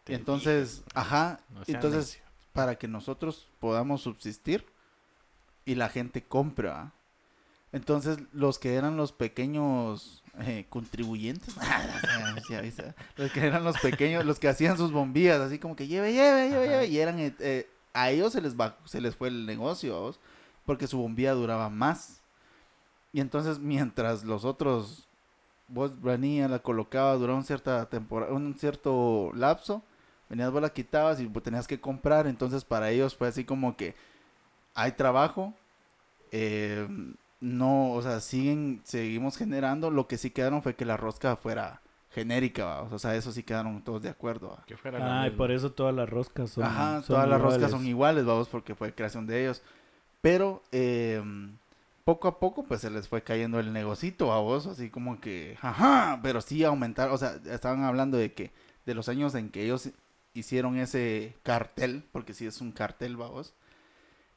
entonces, 0.06 0.82
ajá, 0.94 1.41
No 1.50 1.62
entonces, 1.67 2.06
necio. 2.06 2.23
para 2.53 2.76
que 2.76 2.88
nosotros 2.88 3.49
podamos 3.61 4.03
subsistir 4.03 4.67
y 5.69 5.75
la 5.75 5.88
gente 5.88 6.25
compre, 6.25 6.69
¿va? 6.69 6.93
Entonces, 7.73 8.19
los 8.32 8.59
que 8.59 8.75
eran 8.75 8.97
los 8.97 9.12
pequeños 9.12 10.23
eh, 10.41 10.65
contribuyentes, 10.70 11.55
está. 12.62 12.94
los 13.17 13.31
que 13.31 13.47
eran 13.47 13.62
los 13.65 13.79
pequeños, 13.79 14.25
los 14.25 14.38
que 14.38 14.49
hacían 14.49 14.79
sus 14.79 14.91
bombillas, 14.93 15.41
así 15.41 15.59
como 15.59 15.76
que 15.76 15.87
lleve, 15.87 16.12
lleve, 16.15 16.49
lleve, 16.49 16.69
lleve, 16.69 16.87
y 16.87 16.99
eran, 16.99 17.19
eh, 17.19 17.35
eh, 17.41 17.69
a 17.93 18.11
ellos 18.11 18.32
se 18.32 18.41
les, 18.41 18.56
bajó- 18.56 18.87
se 18.87 19.00
les 19.03 19.15
fue 19.15 19.29
el 19.29 19.44
negocio, 19.44 20.00
¿vos? 20.00 20.19
porque 20.65 20.87
su 20.87 20.99
bombilla 20.99 21.32
duraba 21.35 21.69
más. 21.69 22.23
Y 23.12 23.21
entonces, 23.21 23.59
mientras 23.59 24.25
los 24.25 24.44
otros, 24.47 25.06
vos 25.69 26.00
venías, 26.00 26.50
la 26.50 26.61
colocabas, 26.61 27.19
duraba 27.21 27.38
un, 27.38 27.44
cierta 27.44 27.87
temporada, 27.91 28.32
un 28.32 28.55
cierto 28.55 29.31
lapso, 29.35 29.82
venías, 30.31 30.50
vos 30.50 30.62
la 30.62 30.71
quitabas 30.71 31.21
y 31.21 31.26
pues, 31.26 31.43
tenías 31.43 31.67
que 31.67 31.81
comprar. 31.81 32.26
Entonces, 32.26 32.64
para 32.64 32.91
ellos 32.91 33.14
fue 33.14 33.29
así 33.29 33.44
como 33.44 33.76
que 33.76 33.94
hay 34.75 34.93
trabajo, 34.93 35.55
eh, 36.31 36.87
no, 37.41 37.93
o 37.93 38.03
sea, 38.03 38.20
siguen, 38.20 38.81
seguimos 38.85 39.37
generando. 39.37 39.91
Lo 39.91 40.06
que 40.09 40.19
sí 40.19 40.31
quedaron 40.31 40.62
fue 40.62 40.75
que 40.75 40.85
la 40.85 40.97
rosca 40.97 41.37
fuera 41.37 41.82
genérica, 42.11 42.65
¿va? 42.65 42.82
o 42.82 42.99
sea, 42.99 43.15
eso 43.15 43.32
sí 43.32 43.43
quedaron 43.43 43.82
todos 43.82 44.03
de 44.03 44.09
acuerdo. 44.09 44.50
¿va? 44.50 44.65
Que 44.67 44.76
fuera 44.76 45.23
Ah, 45.23 45.26
y 45.26 45.31
por 45.31 45.50
eso 45.50 45.73
todas 45.73 45.94
las 45.94 46.09
roscas 46.09 46.50
son. 46.50 46.65
Ajá, 46.65 47.03
son 47.03 47.17
todas 47.17 47.29
las 47.29 47.41
roscas 47.41 47.59
iguales. 47.59 47.70
son 47.70 47.87
iguales, 47.87 48.25
vamos, 48.25 48.49
porque 48.49 48.75
fue 48.75 48.94
creación 48.94 49.26
de 49.26 49.43
ellos. 49.43 49.62
Pero 50.20 50.62
eh, 50.73 51.23
poco 52.05 52.26
a 52.26 52.41
poco, 52.41 52.64
pues 52.64 52.81
se 52.81 52.91
les 52.91 53.06
fue 53.06 53.23
cayendo 53.23 53.61
el 53.61 53.73
negocito 53.73 54.32
a 54.32 54.41
vos, 54.41 54.67
así 54.67 54.91
como 54.91 55.21
que, 55.21 55.59
ajá, 55.61 56.19
pero 56.23 56.41
sí 56.41 56.64
aumentar, 56.64 57.11
o 57.11 57.19
sea, 57.19 57.38
estaban 57.50 57.85
hablando 57.85 58.17
de 58.17 58.32
que 58.32 58.50
de 58.87 58.94
los 58.94 59.11
años 59.11 59.35
en 59.35 59.50
que 59.50 59.62
ellos 59.62 59.91
hicieron 60.32 60.79
ese 60.79 61.37
cartel, 61.43 62.05
porque 62.11 62.32
sí 62.32 62.47
es 62.47 62.62
un 62.62 62.73
cartel, 62.73 63.17
vamos, 63.19 63.53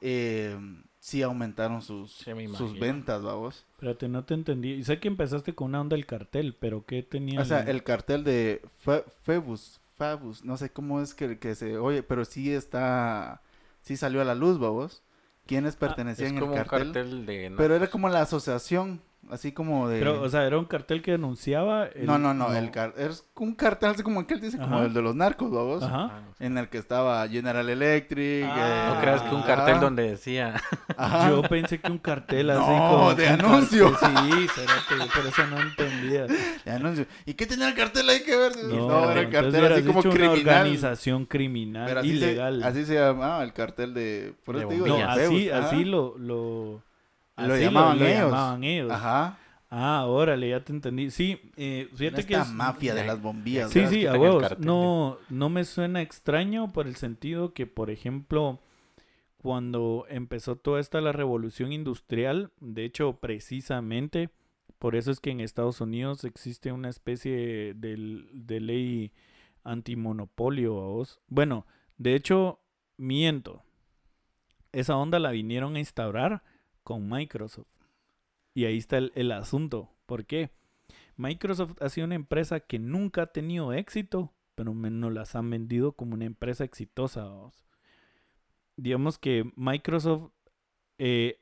eh, 0.01 0.57
sí 0.99 1.21
aumentaron 1.21 1.81
sus, 1.81 2.11
Sí, 2.11 2.31
sus 2.47 2.77
ventas, 2.77 3.21
vamos. 3.23 3.65
Espérate, 3.73 4.07
no 4.07 4.23
te 4.25 4.33
entendí. 4.35 4.73
Y 4.73 4.83
sé 4.83 4.99
que 4.99 5.07
empezaste 5.07 5.55
con 5.55 5.69
una 5.69 5.81
onda 5.81 5.95
del 5.95 6.05
cartel, 6.05 6.55
pero 6.59 6.85
¿qué 6.85 7.01
tenía? 7.03 7.41
O 7.41 7.45
sea, 7.45 7.61
el 7.61 7.83
cartel 7.83 8.23
de 8.23 8.61
Fe- 8.79 9.03
Febus, 9.23 9.79
Fabus, 9.97 10.43
no 10.43 10.57
sé 10.57 10.69
cómo 10.71 11.01
es 11.01 11.13
que, 11.13 11.39
que 11.39 11.55
se 11.55 11.77
oye, 11.77 12.03
pero 12.03 12.25
sí 12.25 12.53
está, 12.53 13.41
sí 13.81 13.97
salió 13.97 14.21
a 14.21 14.25
la 14.25 14.35
luz, 14.35 14.59
vamos. 14.59 15.03
¿Quiénes 15.47 15.73
Es 15.75 15.79
pertenecían 15.79 16.33
como 16.33 16.53
al 16.53 16.59
un 16.59 16.63
cartel? 16.65 16.93
cartel 16.93 17.25
de... 17.25 17.51
Pero 17.57 17.75
era 17.75 17.87
como 17.89 18.09
la 18.09 18.21
asociación, 18.21 19.01
así 19.29 19.51
como 19.51 19.87
de... 19.87 19.99
Pero, 19.99 20.21
o 20.21 20.29
sea, 20.29 20.45
era 20.45 20.57
un 20.57 20.65
cartel 20.65 21.01
que 21.01 21.11
denunciaba. 21.11 21.85
el- 21.87 22.05
no, 22.05 22.17
no, 22.17 22.33
no, 22.33 22.53
el 22.55 22.71
car- 22.71 22.93
es 22.97 23.25
un 23.35 23.53
cartel 23.55 23.91
así 23.91 24.03
como 24.03 24.19
aquel 24.21 24.41
dice, 24.41 24.57
como 24.57 24.81
el 24.81 24.93
de 24.93 25.01
los 25.01 25.15
narcos, 25.15 25.51
vamos. 25.51 25.83
Ajá. 25.83 26.09
Ah, 26.11 26.21
En 26.39 26.57
el 26.57 26.67
que 26.69 26.77
estaba 26.77 27.27
General 27.27 27.67
Electric. 27.69 28.45
Ah, 28.47 28.93
No 28.93 29.01
creas 29.01 29.21
que 29.21 29.35
un 29.35 29.41
cartel 29.43 29.75
ajá, 29.75 29.83
donde 29.83 30.09
decía... 30.11 30.55
ajá. 30.97 31.29
Yo 31.29 31.41
pensé 31.43 31.79
que 31.79 31.91
un 31.91 31.97
cartel 31.99 32.49
así 32.49 32.59
No, 32.59 32.89
como. 32.89 33.13
de 33.13 33.25
un 33.27 33.31
anuncio. 33.33 33.91
cartel, 33.93 34.23
Sí, 34.31 34.45
espérate, 34.45 34.95
yo 34.97 35.21
por 35.21 35.25
eso 35.27 35.47
no 35.47 35.61
entendía. 35.61 36.25
de 36.65 36.71
anuncio. 36.71 37.05
¿Y 37.25 37.33
qué 37.35 37.45
tenía 37.45 37.67
el 37.69 37.75
cartel 37.75 38.09
ahí 38.09 38.23
que 38.23 38.35
ver? 38.35 38.51
No, 38.65 38.87
No, 38.87 39.11
era 39.11 39.21
el 39.21 39.29
cartel 39.29 39.71
así 39.71 39.83
como 39.83 39.99
dicho 40.01 40.09
una 40.09 40.17
criminal. 40.17 40.37
organización 40.57 41.25
criminal, 41.25 41.85
Pero 41.87 41.99
así 42.01 42.09
ilegal. 42.09 42.61
Se, 42.61 42.67
así 42.67 42.85
se 42.85 42.95
llamaba 42.95 43.43
el 43.43 43.53
cartel 43.53 43.93
de... 43.93 44.33
Por 44.43 44.55
De 44.55 44.61
eso 44.61 44.69
te 44.69 44.73
digo, 44.75 44.87
no, 44.87 45.09
así, 45.09 45.49
así 45.49 45.85
lo, 45.85 46.17
lo, 46.17 46.81
Lo 47.47 47.53
así 47.53 47.63
llamaban 47.63 47.99
lo 47.99 48.05
ellos. 48.05 48.19
llamaban 48.31 48.63
ellos. 48.63 48.91
Ajá. 48.91 49.37
Ah, 49.69 50.05
órale, 50.05 50.49
ya 50.49 50.59
te 50.63 50.73
entendí. 50.73 51.09
Sí, 51.11 51.39
eh, 51.55 51.87
fíjate 51.95 52.25
que 52.25 52.33
Esta 52.33 52.41
es- 52.45 52.51
mafia 52.51 52.93
de 52.93 53.05
las 53.05 53.21
bombillas. 53.21 53.71
Sí, 53.71 53.87
sí, 53.87 54.05
a 54.05 54.13
huevos. 54.15 54.59
No, 54.59 55.17
no 55.29 55.49
me 55.49 55.63
suena 55.63 56.01
extraño 56.01 56.71
por 56.73 56.87
el 56.87 56.97
sentido 56.97 57.53
que, 57.53 57.67
por 57.67 57.89
ejemplo, 57.89 58.59
cuando 59.37 60.05
empezó 60.09 60.57
toda 60.57 60.79
esta 60.81 60.99
la 60.99 61.13
revolución 61.13 61.71
industrial, 61.71 62.51
de 62.59 62.83
hecho, 62.83 63.13
precisamente, 63.21 64.29
por 64.77 64.95
eso 64.97 65.09
es 65.09 65.19
que 65.21 65.31
en 65.31 65.39
Estados 65.39 65.79
Unidos 65.79 66.25
existe 66.25 66.71
una 66.73 66.89
especie 66.89 67.73
de, 67.73 68.23
de 68.33 68.59
ley 68.59 69.11
antimonopolio, 69.63 70.73
¿vos? 70.73 71.19
Bueno, 71.27 71.65
de 71.97 72.15
hecho, 72.15 72.59
miento. 72.97 73.63
Esa 74.73 74.95
onda 74.95 75.19
la 75.19 75.31
vinieron 75.31 75.75
a 75.75 75.79
instaurar 75.79 76.43
con 76.83 77.09
Microsoft. 77.09 77.67
Y 78.53 78.65
ahí 78.65 78.77
está 78.77 78.97
el, 78.97 79.11
el 79.15 79.31
asunto. 79.31 79.89
¿Por 80.05 80.25
qué? 80.25 80.51
Microsoft 81.15 81.81
ha 81.81 81.89
sido 81.89 82.05
una 82.05 82.15
empresa 82.15 82.59
que 82.59 82.79
nunca 82.79 83.23
ha 83.23 83.27
tenido 83.27 83.73
éxito, 83.73 84.33
pero 84.55 84.73
nos 84.73 85.13
las 85.13 85.35
han 85.35 85.49
vendido 85.49 85.93
como 85.93 86.15
una 86.15 86.25
empresa 86.25 86.63
exitosa. 86.63 87.29
Digamos 88.75 89.17
que 89.17 89.51
Microsoft, 89.55 90.31
eh, 90.97 91.39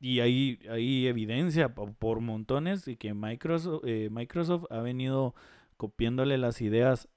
y 0.00 0.20
hay, 0.20 0.58
evidencia 1.06 1.74
po- 1.74 1.92
por 1.92 2.20
montones 2.20 2.84
de 2.84 2.96
que 2.96 3.14
Microsoft, 3.14 3.84
eh, 3.86 4.08
Microsoft 4.10 4.64
ha 4.70 4.80
venido 4.80 5.34
copiándole 5.76 6.36
las 6.38 6.60
ideas 6.60 7.08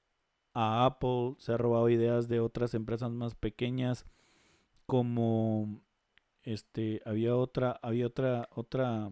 a 0.54 0.86
Apple, 0.86 1.36
se 1.40 1.54
ha 1.54 1.58
robado 1.58 1.90
ideas 1.90 2.28
de 2.28 2.40
otras 2.40 2.74
empresas 2.74 3.12
más 3.12 3.36
pequeñas, 3.36 4.06
como 4.86 5.82
este, 6.44 7.02
había 7.06 7.36
otra, 7.36 7.80
había 7.82 8.08
otra, 8.08 8.50
otra, 8.52 9.12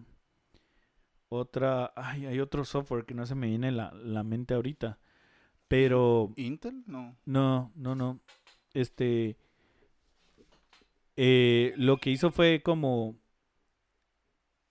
otra, 1.29 1.91
ay, 1.95 2.25
hay 2.25 2.39
otro 2.39 2.65
software 2.65 3.05
que 3.05 3.13
no 3.13 3.25
se 3.25 3.35
me 3.35 3.47
viene 3.47 3.71
la, 3.71 3.91
la 3.93 4.23
mente 4.23 4.53
ahorita, 4.53 5.00
pero 5.67 6.33
¿Intel? 6.35 6.83
No. 6.88 7.17
no, 7.25 7.71
no, 7.75 7.95
no, 7.95 8.19
este, 8.73 9.38
eh, 11.15 11.73
lo 11.77 11.97
que 11.97 12.09
hizo 12.09 12.31
fue 12.31 12.61
como 12.63 13.15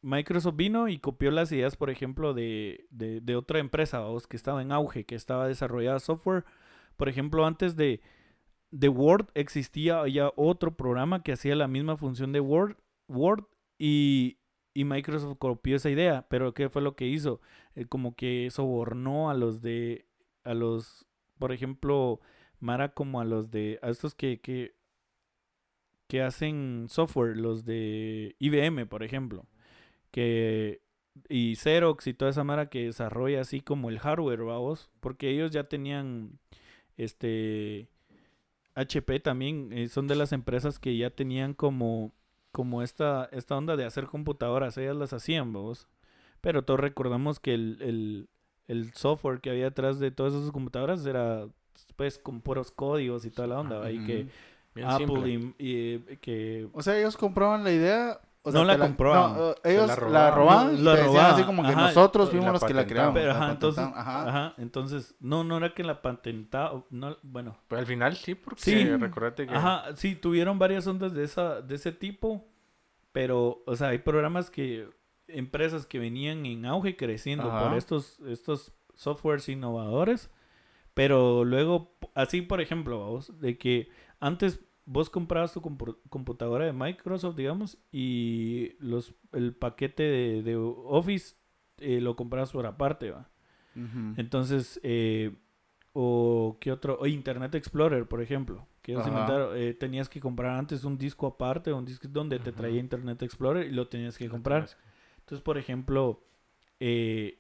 Microsoft 0.03 0.57
vino 0.57 0.89
y 0.89 0.99
copió 0.99 1.31
las 1.31 1.53
ideas, 1.53 1.77
por 1.77 1.91
ejemplo, 1.91 2.35
de, 2.35 2.87
de, 2.91 3.21
de 3.21 3.37
otra 3.37 3.59
empresa 3.59 4.01
vamos, 4.01 4.27
que 4.27 4.37
estaba 4.37 4.63
en 4.63 4.73
auge, 4.73 5.05
que 5.05 5.15
estaba 5.15 5.47
desarrollada 5.47 6.01
software. 6.01 6.45
Por 6.97 7.09
ejemplo, 7.09 7.47
antes 7.47 7.77
de, 7.77 8.01
de 8.71 8.89
Word 8.89 9.29
existía 9.35 10.07
ya 10.09 10.33
otro 10.37 10.77
programa 10.77 11.23
que 11.23 11.33
hacía 11.33 11.57
la 11.57 11.69
misma 11.69 11.97
función 11.97 12.33
de 12.33 12.41
Word, 12.41 12.77
Word 13.09 13.45
y, 13.79 14.39
y 14.75 14.85
Microsoft 14.85 15.39
copió 15.39 15.77
esa 15.77 15.91
idea. 15.91 16.27
Pero 16.29 16.55
¿qué 16.55 16.69
fue 16.69 16.83
lo 16.83 16.97
que 16.97 17.07
hizo? 17.07 17.41
Eh, 17.75 17.87
como 17.87 18.15
que 18.15 18.49
sobornó 18.51 19.31
a 19.31 19.35
los 19.35 19.63
de, 19.63 20.07
a 20.45 20.55
los, 20.55 21.07
por 21.39 21.53
ejemplo, 21.53 22.21
Mara 22.61 22.93
como 22.93 23.21
a 23.21 23.25
los 23.25 23.51
de, 23.51 23.79
a 23.83 23.89
estos 23.89 24.15
que, 24.15 24.41
que, 24.41 24.75
que 26.09 26.23
hacen 26.23 26.87
software, 26.91 27.37
los 27.37 27.65
de 27.65 28.37
IBM, 28.39 28.87
por 28.87 29.03
ejemplo 29.03 29.47
que 30.11 30.83
y 31.29 31.57
Xerox 31.57 32.07
y 32.07 32.15
toda 32.15 32.31
esa 32.31 32.45
mara 32.45 32.71
que 32.71 32.87
desarrolla 32.87 33.41
así 33.41 33.61
como 33.61 33.91
el 33.91 33.99
hardware, 33.99 34.43
vamos, 34.43 34.91
porque 35.01 35.31
ellos 35.31 35.51
ya 35.51 35.65
tenían 35.65 36.39
este 36.97 37.89
HP 38.75 39.21
también 39.21 39.73
eh, 39.73 39.89
son 39.89 40.07
de 40.07 40.17
las 40.17 40.33
empresas 40.33 40.79
que 40.79 40.97
ya 40.97 41.11
tenían 41.11 41.55
como 41.55 42.13
como 42.53 42.83
esta 42.83 43.29
esta 43.33 43.57
onda 43.57 43.77
de 43.77 43.85
hacer 43.85 44.07
computadoras, 44.07 44.77
ellas 44.77 44.97
las 44.97 45.13
hacían, 45.13 45.53
vamos. 45.53 45.87
Pero 46.41 46.65
todos 46.65 46.81
recordamos 46.81 47.39
que 47.39 47.55
el, 47.55 47.79
el, 47.81 48.29
el 48.67 48.93
software 48.95 49.41
que 49.41 49.51
había 49.51 49.65
detrás 49.65 49.99
de 49.99 50.11
todas 50.11 50.35
esas 50.35 50.51
computadoras 50.51 51.05
era 51.05 51.47
pues 51.97 52.19
con 52.19 52.41
puros 52.41 52.71
códigos 52.71 53.25
y 53.25 53.31
toda 53.31 53.49
la 53.49 53.61
onda, 53.61 53.85
ahí 53.85 54.05
que 54.07 54.29
Bien 54.75 54.89
Apple 54.89 55.55
y, 55.59 55.77
eh, 55.77 56.19
que 56.21 56.69
O 56.73 56.83
sea, 56.83 56.99
ellos 56.99 57.17
compraban 57.17 57.65
la 57.65 57.73
idea. 57.73 58.21
O 58.43 58.51
No 58.53 58.65
la 58.65 58.79
compraban. 58.79 59.37
no, 59.37 59.51
eh, 59.51 59.55
Se 59.63 59.73
ellos 59.75 59.87
la 59.89 60.09
la 60.09 60.31
robaban. 60.31 60.85
La 60.85 60.97
robaban, 60.97 61.35
así 61.35 61.43
como 61.45 61.63
que 61.63 61.69
ajá, 61.69 61.81
nosotros 61.89 62.31
fuimos 62.31 62.47
la 62.47 62.53
los 62.53 62.65
que 62.65 62.75
la 62.75 62.87
creamos. 62.87 63.15
Pero, 63.15 63.29
la 63.33 63.37
ajá, 63.37 63.51
entonces, 63.53 63.85
ajá. 63.85 64.29
ajá. 64.29 64.55
entonces, 64.59 65.15
no, 65.21 65.45
no 65.45 65.59
era 65.59 65.75
que 65.75 65.85
la 65.85 66.01
patentaba, 66.03 66.85
no, 66.91 67.19
bueno, 67.23 67.59
Pero 67.69 67.81
al 67.81 67.87
final 67.87 68.17
sí, 68.17 68.35
porque 68.35 68.61
Sí. 68.63 68.85
recordate 68.97 69.47
que 69.47 69.55
ajá, 69.55 69.85
sí, 69.97 70.15
tuvieron 70.15 70.59
varias 70.59 70.87
ondas 70.87 71.13
de 71.13 71.25
esa, 71.25 71.61
de 71.61 71.75
ese 71.75 71.93
tipo, 71.93 72.49
pero, 73.13 73.63
o 73.67 73.77
sea, 73.77 73.89
hay 73.89 73.99
programas 73.99 74.51
que, 74.51 74.89
empresas 75.29 75.87
que 75.87 75.99
venían 75.99 76.47
en 76.47 76.65
auge 76.65 76.97
creciendo 76.97 77.49
Ajá. 77.53 77.69
por 77.69 77.77
estos, 77.77 78.19
estos 78.21 78.73
softwares 78.95 79.49
innovadores, 79.49 80.31
pero 80.95 81.45
luego, 81.45 81.95
así 82.15 82.43
por 82.43 82.61
ejemplo, 82.61 83.01
vamos, 83.01 83.39
de 83.41 83.59
que 83.59 83.91
antes 84.19 84.61
vos 84.93 85.09
comprabas 85.09 85.53
tu 85.53 85.61
compu- 85.61 85.97
computadora 86.09 86.65
de 86.65 86.73
Microsoft, 86.73 87.37
digamos, 87.37 87.79
y 87.93 88.73
los, 88.81 89.15
el 89.33 89.55
paquete 89.55 90.03
de, 90.03 90.43
de 90.43 90.57
Office 90.57 91.37
eh, 91.79 92.01
lo 92.01 92.17
comprabas 92.17 92.51
por 92.51 92.67
aparte, 92.67 93.13
va. 93.13 93.31
Entonces, 94.17 94.81
eh, 94.83 95.37
o 95.93 96.59
qué 96.61 96.73
otro, 96.73 96.99
o 97.01 97.07
Internet 97.07 97.55
Explorer, 97.55 98.07
por 98.09 98.21
ejemplo, 98.21 98.67
que 98.83 98.93
ellos 98.93 99.03
Ajá. 99.07 99.11
inventaron, 99.11 99.57
eh, 99.57 99.75
tenías 99.75 100.09
que 100.09 100.19
comprar 100.19 100.59
antes 100.59 100.83
un 100.83 100.99
disco 100.99 101.29
aparte, 101.29 101.73
un 101.73 101.85
disco 101.85 102.09
donde 102.09 102.41
te 102.41 102.51
traía 102.53 102.81
Internet 102.81 103.23
Explorer 103.23 103.67
y 103.69 103.73
lo 103.73 103.87
tenías 103.87 104.19
que 104.19 104.29
comprar. 104.29 104.69
Entonces, 105.21 105.43
por 105.43 105.57
ejemplo, 105.57 106.25
eh, 106.81 107.40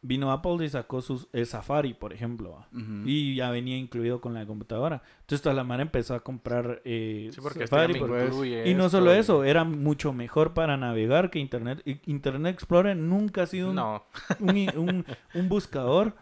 vino 0.00 0.30
Apple 0.30 0.64
y 0.64 0.68
sacó 0.68 1.02
sus, 1.02 1.26
el 1.32 1.44
Safari, 1.46 1.92
por 1.94 2.12
ejemplo, 2.12 2.64
y 3.04 3.34
ya 3.34 3.50
venía 3.50 3.76
incluido 3.76 4.20
con 4.20 4.32
la 4.34 4.46
computadora. 4.46 5.02
Entonces, 5.20 5.42
toda 5.42 5.54
la 5.54 5.64
mara 5.64 5.82
empezó 5.82 6.14
a 6.14 6.20
comprar 6.20 6.80
eh, 6.84 7.30
Sí, 7.32 7.40
porque 7.40 7.64
este 7.64 7.76
Safari. 7.76 7.98
incluye 7.98 8.68
y 8.70 8.74
no 8.74 8.88
solo 8.88 9.12
y- 9.14 9.18
eso, 9.18 9.42
era 9.44 9.64
mucho 9.64 10.12
mejor 10.12 10.54
para 10.54 10.76
navegar 10.76 11.30
que 11.30 11.40
Internet. 11.40 11.82
Internet 12.06 12.54
Explorer 12.54 12.96
nunca 12.96 13.42
ha 13.42 13.46
sido 13.46 13.70
un 13.70 13.76
No, 13.76 14.04
un, 14.40 14.56
i- 14.56 14.68
un- 14.76 15.04
un 15.34 15.48
buscador 15.48 16.14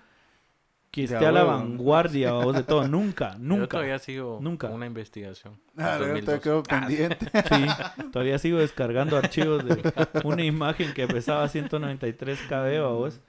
que 0.91 1.05
esté 1.05 1.27
a 1.27 1.31
la 1.33 1.45
huevo. 1.45 1.59
vanguardia 1.59 2.33
vos, 2.33 2.57
de 2.57 2.63
todo. 2.63 2.89
Nunca, 2.89 3.33
yo 3.37 3.39
nunca. 3.41 3.67
todavía 3.69 3.99
sigo 3.99 4.39
Nunca. 4.41 4.69
una 4.71 4.87
investigación. 4.87 5.61
Ah, 5.77 5.97
en 5.97 5.99
luego 5.99 6.15
te 6.15 6.21
2002. 6.39 6.41
quedo 6.43 6.63
pendiente. 6.63 7.27
Sí, 7.51 8.07
todavía 8.13 8.39
sigo 8.39 8.57
descargando 8.59 9.19
archivos 9.19 9.63
de 9.67 9.93
una 10.25 10.43
imagen 10.45 10.95
que 10.95 11.07
pesaba 11.07 11.47
193 11.49 12.39
KB, 12.49 12.81
vos. 12.89 13.21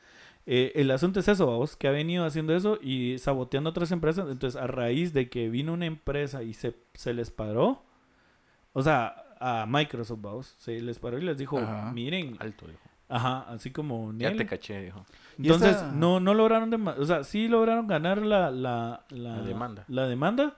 Eh, 0.49 0.71
el 0.75 0.89
asunto 0.91 1.19
es 1.19 1.27
eso, 1.27 1.45
vos, 1.45 1.75
que 1.75 1.89
ha 1.89 1.91
venido 1.91 2.23
haciendo 2.25 2.55
eso 2.55 2.79
y 2.81 3.17
saboteando 3.19 3.69
otras 3.69 3.91
empresas. 3.91 4.27
Entonces, 4.31 4.59
a 4.59 4.65
raíz 4.65 5.11
de 5.13 5.29
que 5.29 5.49
vino 5.49 5.73
una 5.73 5.85
empresa 5.87 6.41
y 6.41 6.53
se, 6.53 6.73
se 6.93 7.13
les 7.13 7.31
paró, 7.31 7.83
o 8.71 8.81
sea, 8.81 9.25
a 9.41 9.65
Microsoft, 9.67 10.21
vos, 10.21 10.55
se 10.57 10.79
les 10.81 10.99
paró 10.99 11.17
y 11.17 11.21
les 11.23 11.37
dijo, 11.37 11.57
Ajá. 11.59 11.91
miren, 11.91 12.37
Alto, 12.39 12.65
dijo. 12.65 12.79
ajá, 13.09 13.41
así 13.49 13.71
como... 13.71 14.13
Ya 14.17 14.33
te 14.35 14.45
caché, 14.45 14.83
dijo. 14.85 15.05
Entonces, 15.37 15.71
esta- 15.75 15.91
no, 15.91 16.21
no 16.21 16.33
lograron, 16.33 16.73
o 16.87 17.05
sea, 17.05 17.25
sí 17.25 17.49
lograron 17.49 17.85
ganar 17.87 18.21
la, 18.21 18.49
la, 18.49 19.05
la, 19.09 19.37
La 19.37 19.41
demanda. 19.41 19.83
la 19.89 20.07
demanda, 20.07 20.55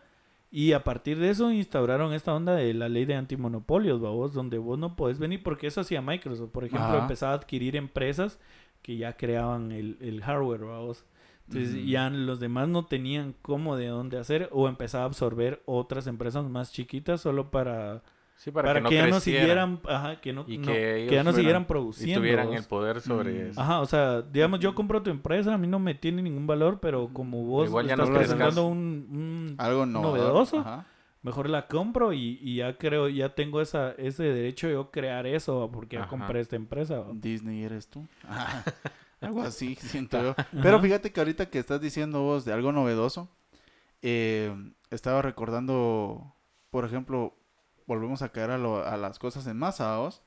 y 0.51 0.73
a 0.73 0.83
partir 0.83 1.17
de 1.19 1.31
eso 1.31 1.51
instauraron 1.51 2.13
esta 2.13 2.33
onda 2.35 2.53
de 2.53 2.73
la 2.75 2.89
ley 2.89 3.05
de 3.05 3.15
antimonopolios, 3.15 3.99
vos, 3.99 4.33
donde 4.33 4.59
vos 4.59 4.77
no 4.77 4.95
podés 4.95 5.17
venir, 5.19 5.41
porque 5.41 5.65
eso 5.67 5.81
hacía 5.81 6.01
Microsoft, 6.01 6.51
por 6.51 6.63
ejemplo, 6.63 6.87
Ajá. 6.89 6.99
empezaba 6.99 7.31
a 7.33 7.35
adquirir 7.35 7.75
empresas 7.75 8.39
que 8.81 8.97
ya 8.97 9.13
creaban 9.17 9.71
el, 9.71 9.97
el 10.01 10.21
hardware, 10.21 10.61
vos. 10.61 11.05
Entonces 11.47 11.83
ya 11.87 12.09
los 12.11 12.39
demás 12.39 12.67
no 12.67 12.85
tenían 12.85 13.33
cómo 13.41 13.75
de 13.75 13.87
dónde 13.87 14.19
hacer 14.19 14.49
o 14.51 14.67
empezaba 14.67 15.03
a 15.05 15.07
absorber 15.07 15.61
otras 15.65 16.05
empresas 16.05 16.45
más 16.45 16.71
chiquitas 16.71 17.21
solo 17.21 17.49
para, 17.49 18.03
Sí, 18.35 18.51
para, 18.51 18.69
para, 18.69 18.83
que, 18.83 18.89
que, 18.89 18.95
ya 18.95 19.07
no 19.07 19.19
siguieran, 19.19 19.79
ajá, 19.85 20.21
que 20.21 20.31
no, 20.31 20.45
y 20.47 20.59
no- 20.59 20.67
que 20.67 21.07
ya 21.09 21.23
no 21.23 21.31
fueran- 21.31 21.35
siguieran 21.35 21.61
y 21.63 21.65
produciendo. 21.65 22.19
tuvieran 22.21 22.47
vos. 22.47 22.55
el 22.55 22.63
poder 22.65 23.01
sobre 23.01 23.31
Mm. 23.33 23.49
eso. 23.49 23.59
Ajá, 23.61 23.79
o 23.81 23.85
sea, 23.85 24.21
digamos, 24.21 24.59
yo 24.59 24.75
compro 24.75 25.01
tu 25.01 25.09
empresa, 25.09 25.53
a 25.55 25.57
mí 25.57 25.65
no 25.67 25.79
me 25.79 25.95
tiene 25.95 26.21
ningún 26.21 26.45
valor, 26.47 26.79
pero 26.79 27.09
como 27.11 27.43
vos 27.43 27.67
Igual 27.67 27.89
estás 27.89 28.07
no 28.09 28.15
presentando 28.15 28.65
un, 28.67 28.77
un- 28.77 29.55
Algo 29.57 29.85
no. 29.87 30.01
novedoso. 30.03 30.59
Ajá. 30.59 30.85
Mejor 31.21 31.49
la 31.49 31.67
compro 31.67 32.13
y, 32.13 32.39
y 32.41 32.57
ya 32.57 32.77
creo, 32.77 33.09
ya 33.09 33.35
tengo 33.35 33.61
esa, 33.61 33.91
ese 33.93 34.23
derecho 34.23 34.67
de 34.67 34.73
yo 34.73 34.91
crear 34.91 35.25
eso, 35.27 35.69
porque 35.71 35.95
ya 35.97 36.07
compré 36.07 36.39
esta 36.39 36.55
empresa. 36.55 37.03
Disney 37.13 37.63
eres 37.63 37.87
tú. 37.89 38.07
Algo 39.21 39.41
así, 39.41 39.75
siento 39.75 40.21
yo. 40.21 40.35
Pero 40.63 40.79
fíjate 40.79 41.11
que 41.11 41.19
ahorita 41.19 41.49
que 41.49 41.59
estás 41.59 41.81
diciendo 41.81 42.21
vos 42.21 42.45
de 42.45 42.53
algo 42.53 42.71
novedoso, 42.71 43.29
eh, 44.01 44.53
estaba 44.91 45.21
recordando, 45.21 46.33
por 46.69 46.85
ejemplo, 46.85 47.35
volvemos 47.85 48.21
a 48.21 48.29
caer 48.29 48.51
a, 48.51 48.57
lo- 48.57 48.85
a 48.85 48.95
las 48.97 49.19
cosas 49.19 49.45
en 49.47 49.57
masa, 49.57 49.97
vos. 49.97 50.21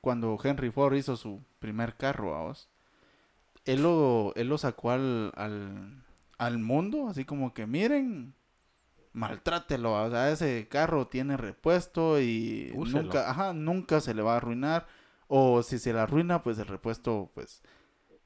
Cuando 0.00 0.38
Henry 0.42 0.70
Ford 0.70 0.94
hizo 0.94 1.16
su 1.16 1.42
primer 1.58 1.96
carro, 1.96 2.42
vos. 2.46 2.70
Él 3.66 3.82
lo, 3.82 4.32
él 4.36 4.48
lo 4.48 4.56
sacó 4.56 4.92
al, 4.92 5.32
al, 5.36 6.02
al 6.38 6.58
mundo, 6.58 7.08
así 7.08 7.24
como 7.26 7.52
que 7.52 7.66
miren, 7.66 8.32
maltrátelo, 9.16 9.94
o 9.94 10.10
sea, 10.10 10.30
ese 10.30 10.68
carro 10.68 11.08
tiene 11.08 11.38
repuesto 11.38 12.20
y 12.20 12.70
Úselo. 12.74 13.02
nunca, 13.02 13.30
ajá, 13.30 13.54
nunca 13.54 14.00
se 14.00 14.12
le 14.12 14.22
va 14.22 14.34
a 14.34 14.36
arruinar. 14.36 14.86
O 15.26 15.62
si 15.62 15.78
se 15.78 15.92
le 15.92 15.98
arruina, 15.98 16.42
pues 16.42 16.58
el 16.58 16.66
repuesto, 16.66 17.30
pues, 17.34 17.62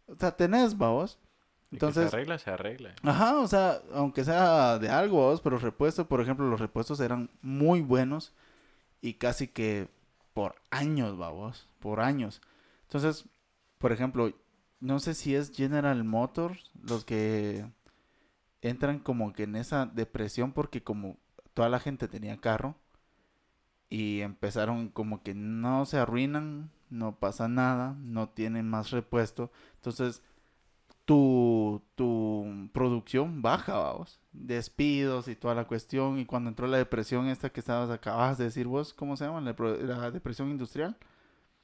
o 0.07 0.17
sea, 0.17 0.37
tenés, 0.37 0.77
vamos. 0.77 1.19
Y 1.71 1.79
que 1.79 1.87
Entonces, 1.87 2.11
se 2.11 2.17
arregla, 2.17 2.39
se 2.39 2.51
arregla. 2.51 2.95
Ajá, 3.05 3.39
o 3.39 3.47
sea, 3.47 3.81
aunque 3.95 4.25
sea 4.25 4.79
de 4.79 4.89
algo, 4.91 5.17
vos, 5.19 5.41
pero 5.41 5.59
repuesto, 5.59 6.09
por 6.09 6.21
ejemplo, 6.21 6.47
los 6.49 6.61
repuestos 6.61 6.99
eran 6.99 7.31
muy 7.41 7.81
buenos 7.81 8.35
y 9.01 9.15
casi 9.15 9.47
que 9.47 9.89
por 10.35 10.57
años, 10.71 11.17
vamos, 11.17 11.69
por 11.79 12.01
años. 12.01 12.43
Entonces, 12.83 13.27
por 13.79 13.93
ejemplo, 13.93 14.33
no 14.81 14.99
sé 14.99 15.15
si 15.15 15.37
es 15.37 15.53
General 15.55 16.03
Motors 16.03 16.71
los 16.83 17.05
que 17.05 17.65
entran 18.63 18.99
como 19.01 19.33
que 19.33 19.45
en 19.45 19.57
esa 19.57 19.87
depresión 19.87 20.53
porque 20.53 20.83
como 20.83 21.19
toda 21.55 21.69
la 21.69 21.81
gente 21.81 22.09
tenía 22.09 22.41
carro 22.41 22.77
y 23.89 24.21
empezaron 24.21 24.89
como 24.89 25.23
que 25.23 25.35
no 25.35 25.85
se 25.87 25.99
arruinan, 25.99 26.71
no 26.91 27.19
pasa 27.19 27.49
nada, 27.49 27.97
no 28.01 28.29
tienen 28.29 28.69
más 28.69 28.91
repuesto. 28.91 29.51
Entonces, 29.77 30.23
tu, 31.05 31.83
tu 31.97 32.69
producción 32.73 33.43
baja, 33.43 33.75
vamos. 33.77 34.21
Despidos 34.33 35.27
y 35.29 35.35
toda 35.35 35.55
la 35.57 35.67
cuestión. 35.67 36.19
Y 36.19 36.27
cuando 36.27 36.51
entró 36.51 36.67
la 36.69 36.79
depresión 36.79 37.27
esta 37.27 37.51
que 37.51 37.61
estabas, 37.61 37.91
acabas 37.91 38.39
de 38.39 38.45
decir 38.45 38.69
vos, 38.69 38.95
¿cómo 38.95 39.17
se 39.17 39.25
llama? 39.25 39.41
La, 39.41 40.11
depresión 40.13 40.51
industrial. 40.51 40.97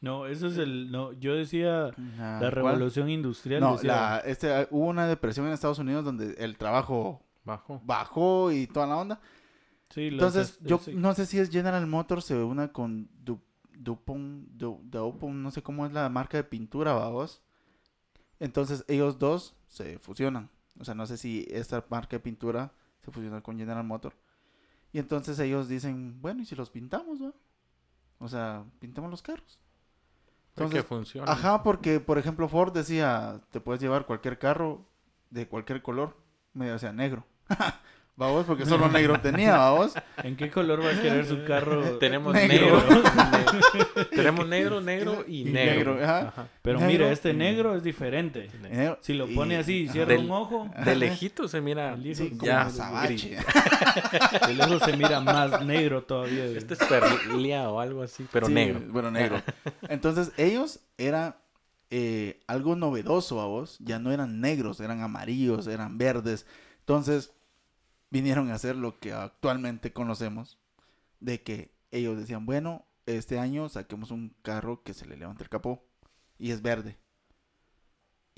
No, 0.06 0.26
eso 0.26 0.46
es 0.46 0.56
el... 0.58 0.90
No, 0.90 1.12
yo 1.12 1.34
decía 1.34 1.86
Ah, 2.18 2.38
la 2.40 2.50
¿cuál? 2.50 2.52
revolución 2.52 3.08
industrial. 3.10 3.60
No, 3.60 3.72
decía- 3.74 3.92
la, 3.92 4.18
este, 4.20 4.66
hubo 4.70 4.86
una 4.86 5.06
depresión 5.06 5.46
en 5.46 5.52
Estados 5.52 5.78
Unidos 5.78 6.04
donde 6.04 6.34
el 6.38 6.56
trabajo 6.56 7.22
Bajo. 7.44 7.80
bajó 7.84 8.50
y 8.52 8.66
toda 8.66 8.86
la 8.86 8.96
onda. 8.96 9.20
sí, 9.90 10.08
Entonces, 10.08 10.50
es- 10.50 10.58
yo 10.66 10.78
sí. 10.78 10.92
no 10.94 11.12
sé 11.14 11.26
si 11.26 11.38
es 11.38 11.50
General 11.50 11.86
Motors 11.86 12.30
o 12.30 12.46
una 12.46 12.72
con 12.72 13.08
Du- 13.24 13.40
Dupont, 13.78 14.48
Du- 14.52 14.80
Dupont, 14.84 15.34
no 15.36 15.50
sé 15.50 15.62
cómo 15.62 15.84
es 15.86 15.92
la 15.92 16.08
marca 16.08 16.36
de 16.38 16.44
pintura, 16.44 16.92
vamos. 16.94 17.42
Entonces, 18.40 18.84
ellos 18.88 19.18
dos 19.18 19.54
se 19.68 19.98
fusionan. 19.98 20.48
O 20.78 20.84
sea, 20.84 20.94
no 20.94 21.06
sé 21.06 21.16
si 21.16 21.46
esta 21.50 21.84
marca 21.88 22.16
de 22.16 22.20
pintura 22.20 22.72
se 23.00 23.10
fusiona 23.10 23.40
con 23.42 23.58
General 23.58 23.84
Motors. 23.84 24.16
Y 24.92 24.98
entonces 24.98 25.38
ellos 25.38 25.68
dicen, 25.68 26.20
bueno, 26.20 26.42
¿y 26.42 26.46
si 26.46 26.54
los 26.54 26.70
pintamos, 26.70 27.22
va? 27.22 27.32
O 28.18 28.28
sea, 28.28 28.64
pintamos 28.78 29.10
los 29.10 29.22
carros. 29.22 29.58
Que 30.56 30.64
Entonces, 30.64 30.86
funcione. 30.86 31.30
Ajá, 31.30 31.62
porque 31.62 32.00
por 32.00 32.16
ejemplo 32.16 32.48
Ford 32.48 32.72
decía, 32.72 33.40
te 33.50 33.60
puedes 33.60 33.80
llevar 33.80 34.06
cualquier 34.06 34.38
carro 34.38 34.86
de 35.30 35.46
cualquier 35.46 35.82
color, 35.82 36.16
medio 36.54 36.78
sea 36.78 36.92
negro. 36.92 37.26
Vamos, 38.18 38.46
porque 38.46 38.64
solo 38.64 38.88
negro 38.92 39.20
tenía, 39.20 39.58
vamos. 39.58 39.92
¿En 40.22 40.36
qué 40.36 40.50
color 40.50 40.82
va 40.82 40.90
a 40.90 41.02
querer 41.02 41.26
su 41.26 41.44
carro? 41.44 41.82
Tenemos 41.98 42.32
Negro. 42.32 42.80
negro. 42.80 43.02
ne- 43.96 44.04
tenemos 44.06 44.48
negro, 44.48 44.80
negro 44.80 45.24
y 45.28 45.42
Y 45.42 45.44
negro. 45.44 45.94
negro, 45.96 46.04
ajá. 46.04 46.28
Ajá. 46.28 46.48
Pero 46.62 46.78
negro 46.78 46.92
mira, 46.92 47.12
este 47.12 47.30
y- 47.30 47.34
negro 47.34 47.76
es 47.76 47.82
diferente. 47.82 48.48
Negro. 48.62 48.98
Si 49.02 49.12
lo 49.12 49.28
Y- 49.28 49.34
pone 49.34 49.58
así 49.58 49.82
y 49.82 49.88
cierra 49.88 50.12
Del- 50.12 50.24
un 50.24 50.30
ojo, 50.30 50.70
De 50.82 50.96
lejito 50.96 51.46
se 51.46 51.60
mira. 51.60 51.94
Sí, 52.14 52.30
como 52.30 52.42
ya, 52.42 52.58
como 52.64 52.68
azabache. 52.70 53.36
de 54.46 54.54
lejos 54.54 54.82
se 54.82 54.96
mira 54.96 55.20
más 55.20 55.62
negro 55.66 56.02
todavía. 56.02 56.44
güey. 56.44 56.56
Este 56.56 56.72
es 56.74 56.80
perlia 56.84 57.68
o 57.68 57.80
algo 57.80 58.02
así, 58.02 58.26
pero 58.32 58.46
Sí, 58.46 58.54
negro. 58.54 58.80
Bueno, 58.88 59.10
negro. 59.10 59.42
Entonces, 59.90 60.32
ellos 60.38 60.80
era 60.96 61.36
eh, 61.90 62.40
algo 62.46 62.76
novedoso 62.76 63.42
a 63.42 63.46
vos. 63.46 63.76
Ya 63.80 63.98
no 63.98 64.10
eran 64.10 64.40
negros, 64.40 64.80
eran 64.80 65.02
amarillos, 65.02 65.66
eran 65.66 65.98
verdes. 65.98 66.46
Entonces, 66.80 67.32
vinieron 68.10 68.50
a 68.50 68.54
hacer 68.54 68.76
lo 68.76 68.98
que 68.98 69.12
actualmente 69.12 69.92
conocemos. 69.92 70.58
De 71.20 71.42
que 71.42 71.72
ellos 71.90 72.18
decían, 72.18 72.44
bueno, 72.46 72.84
este 73.06 73.38
año 73.38 73.68
saquemos 73.68 74.10
un 74.10 74.34
carro 74.42 74.82
que 74.82 74.94
se 74.94 75.06
le 75.06 75.16
levanta 75.16 75.42
el 75.44 75.48
capó. 75.50 75.84
Y 76.38 76.50
es 76.50 76.60
verde. 76.62 76.98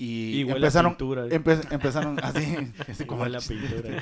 Y 0.01 0.49
empezaron, 0.49 0.93
pintura. 0.93 1.25
empe- 1.27 1.67
empezaron 1.73 2.17
así, 2.23 2.55
así 2.87 3.03
como 3.05 3.23
Huele 3.23 3.37
a 3.37 3.41
pintura. 3.41 4.01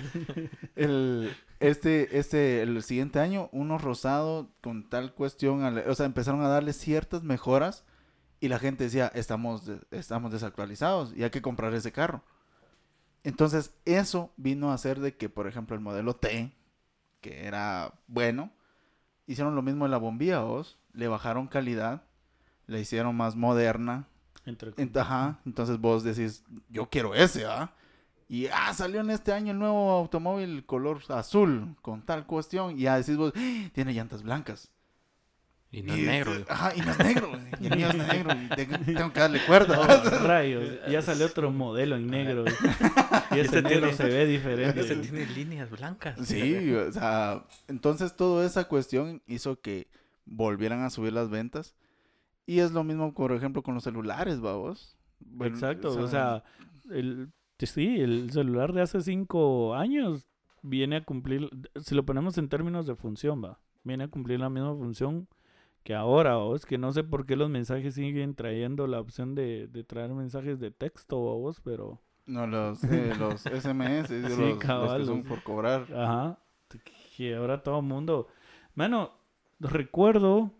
el, 0.75 1.35
este, 1.59 2.19
este, 2.19 2.61
el 2.61 2.83
siguiente 2.83 3.19
año, 3.19 3.49
uno 3.51 3.79
rosado 3.79 4.51
con 4.61 4.87
tal 4.89 5.15
cuestión, 5.15 5.63
o 5.89 5.95
sea, 5.95 6.05
empezaron 6.05 6.41
a 6.41 6.49
darle 6.49 6.73
ciertas 6.73 7.23
mejoras 7.23 7.83
y 8.39 8.47
la 8.49 8.59
gente 8.59 8.83
decía, 8.83 9.07
estamos, 9.15 9.63
estamos 9.89 10.31
desactualizados 10.31 11.13
y 11.17 11.23
hay 11.23 11.31
que 11.31 11.41
comprar 11.41 11.73
ese 11.73 11.91
carro. 11.91 12.23
Entonces, 13.27 13.73
eso 13.85 14.31
vino 14.37 14.71
a 14.71 14.75
hacer 14.75 14.99
de 15.01 15.17
que, 15.17 15.27
por 15.27 15.47
ejemplo, 15.47 15.75
el 15.75 15.81
modelo 15.81 16.15
T, 16.15 16.53
que 17.19 17.45
era 17.45 17.93
bueno, 18.07 18.51
hicieron 19.25 19.53
lo 19.53 19.61
mismo 19.61 19.83
en 19.83 19.91
la 19.91 19.97
bombilla, 19.97 20.39
vos, 20.39 20.79
le 20.93 21.09
bajaron 21.09 21.47
calidad, 21.47 22.03
le 22.67 22.79
hicieron 22.79 23.15
más 23.17 23.35
moderna, 23.35 24.07
Entre- 24.45 24.71
Ent- 24.75 24.97
Ajá, 25.01 25.39
entonces 25.45 25.77
vos 25.77 26.03
decís, 26.05 26.45
yo 26.69 26.89
quiero 26.89 27.13
ese, 27.13 27.45
¿ah? 27.45 27.73
Y 28.29 28.47
ah, 28.47 28.73
salió 28.73 29.01
en 29.01 29.09
este 29.09 29.33
año 29.33 29.51
el 29.51 29.59
nuevo 29.59 29.91
automóvil 29.91 30.65
color 30.65 31.01
azul, 31.09 31.75
con 31.81 32.01
tal 32.03 32.25
cuestión, 32.25 32.77
y 32.79 32.83
ya 32.83 32.95
decís 32.97 33.17
vos, 33.17 33.33
"Ah, 33.35 33.69
tiene 33.73 33.91
llantas 33.93 34.23
blancas. 34.23 34.71
Y 35.69 35.81
no 35.83 35.93
es 35.93 35.99
Y- 35.99 36.01
negro. 36.03 36.31
Ajá, 36.47 36.73
y 36.75 36.79
no 36.81 36.91
es 36.91 36.99
negro, 36.99 37.31
y 37.59 37.67
el 37.67 37.75
mío 37.75 37.87
es 37.89 37.95
negro, 38.07 38.31
y 38.41 38.47
tengo, 38.95 39.11
que 39.13 39.19
darle 39.19 39.39
cuerda. 39.45 39.79
Oh, 39.79 40.25
rayos, 40.25 40.79
ya 40.89 41.01
salió 41.01 41.25
otro 41.25 41.51
modelo 41.51 41.95
en 41.97 42.07
negro. 42.07 42.45
Y 43.29 43.39
ese 43.39 43.57
Este 43.57 43.61
negro 43.61 43.79
tiene- 43.89 43.93
se 43.93 44.03
ve 44.05 44.25
diferente. 44.25 44.79
Ese 44.79 44.95
tiene 44.95 45.25
líneas 45.27 45.69
blancas. 45.69 46.17
Sí, 46.25 46.73
o 46.73 46.91
sea, 46.93 47.43
entonces 47.67 48.15
toda 48.15 48.45
esa 48.45 48.63
cuestión 48.69 49.21
hizo 49.27 49.59
que 49.59 49.87
volvieran 50.25 50.81
a 50.83 50.89
subir 50.89 51.11
las 51.11 51.29
ventas. 51.29 51.75
Y 52.45 52.59
es 52.59 52.71
lo 52.71 52.85
mismo, 52.85 53.13
por 53.13 53.33
ejemplo, 53.33 53.61
con 53.63 53.75
los 53.75 53.83
celulares, 53.83 54.39
vamos. 54.39 54.97
Exacto, 55.41 55.89
o 55.99 56.07
sea, 56.07 56.45
el, 56.89 57.29
sí, 57.59 57.99
el 57.99 58.31
celular 58.31 58.71
de 58.71 58.81
hace 58.81 59.01
cinco 59.01 59.75
años 59.75 60.29
viene 60.61 60.95
a 60.95 61.03
cumplir, 61.03 61.49
si 61.83 61.93
lo 61.95 62.05
ponemos 62.05 62.37
en 62.37 62.47
términos 62.47 62.87
de 62.87 62.95
función, 62.95 63.43
va, 63.43 63.59
viene 63.83 64.05
a 64.05 64.07
cumplir 64.07 64.39
la 64.39 64.49
misma 64.49 64.73
función 64.73 65.27
que 65.87 65.95
ahora, 65.95 66.37
o 66.37 66.53
es 66.53 66.65
que 66.65 66.77
no 66.77 66.91
sé 66.91 67.05
por 67.05 67.25
qué 67.25 67.37
los 67.37 67.49
mensajes 67.49 67.95
siguen 67.95 68.35
trayendo 68.35 68.87
la 68.87 68.99
opción 68.99 69.35
de, 69.35 69.67
de 69.67 69.85
traer 69.85 70.11
mensajes 70.11 70.59
de 70.59 70.69
texto, 70.69 71.17
o 71.17 71.39
vos, 71.39 71.61
pero, 71.63 72.01
No, 72.25 72.45
los, 72.45 72.83
eh, 72.91 73.13
los 73.17 73.45
SMS, 73.45 74.07
Sí, 74.09 74.19
los, 74.19 74.59
que 74.59 75.05
son 75.05 75.23
por 75.23 75.41
cobrar. 75.43 75.83
ajá, 75.95 76.39
que 77.15 77.35
ahora 77.35 77.63
todo 77.63 77.79
el 77.79 77.85
mundo, 77.85 78.27
mano, 78.75 79.13
recuerdo, 79.61 80.51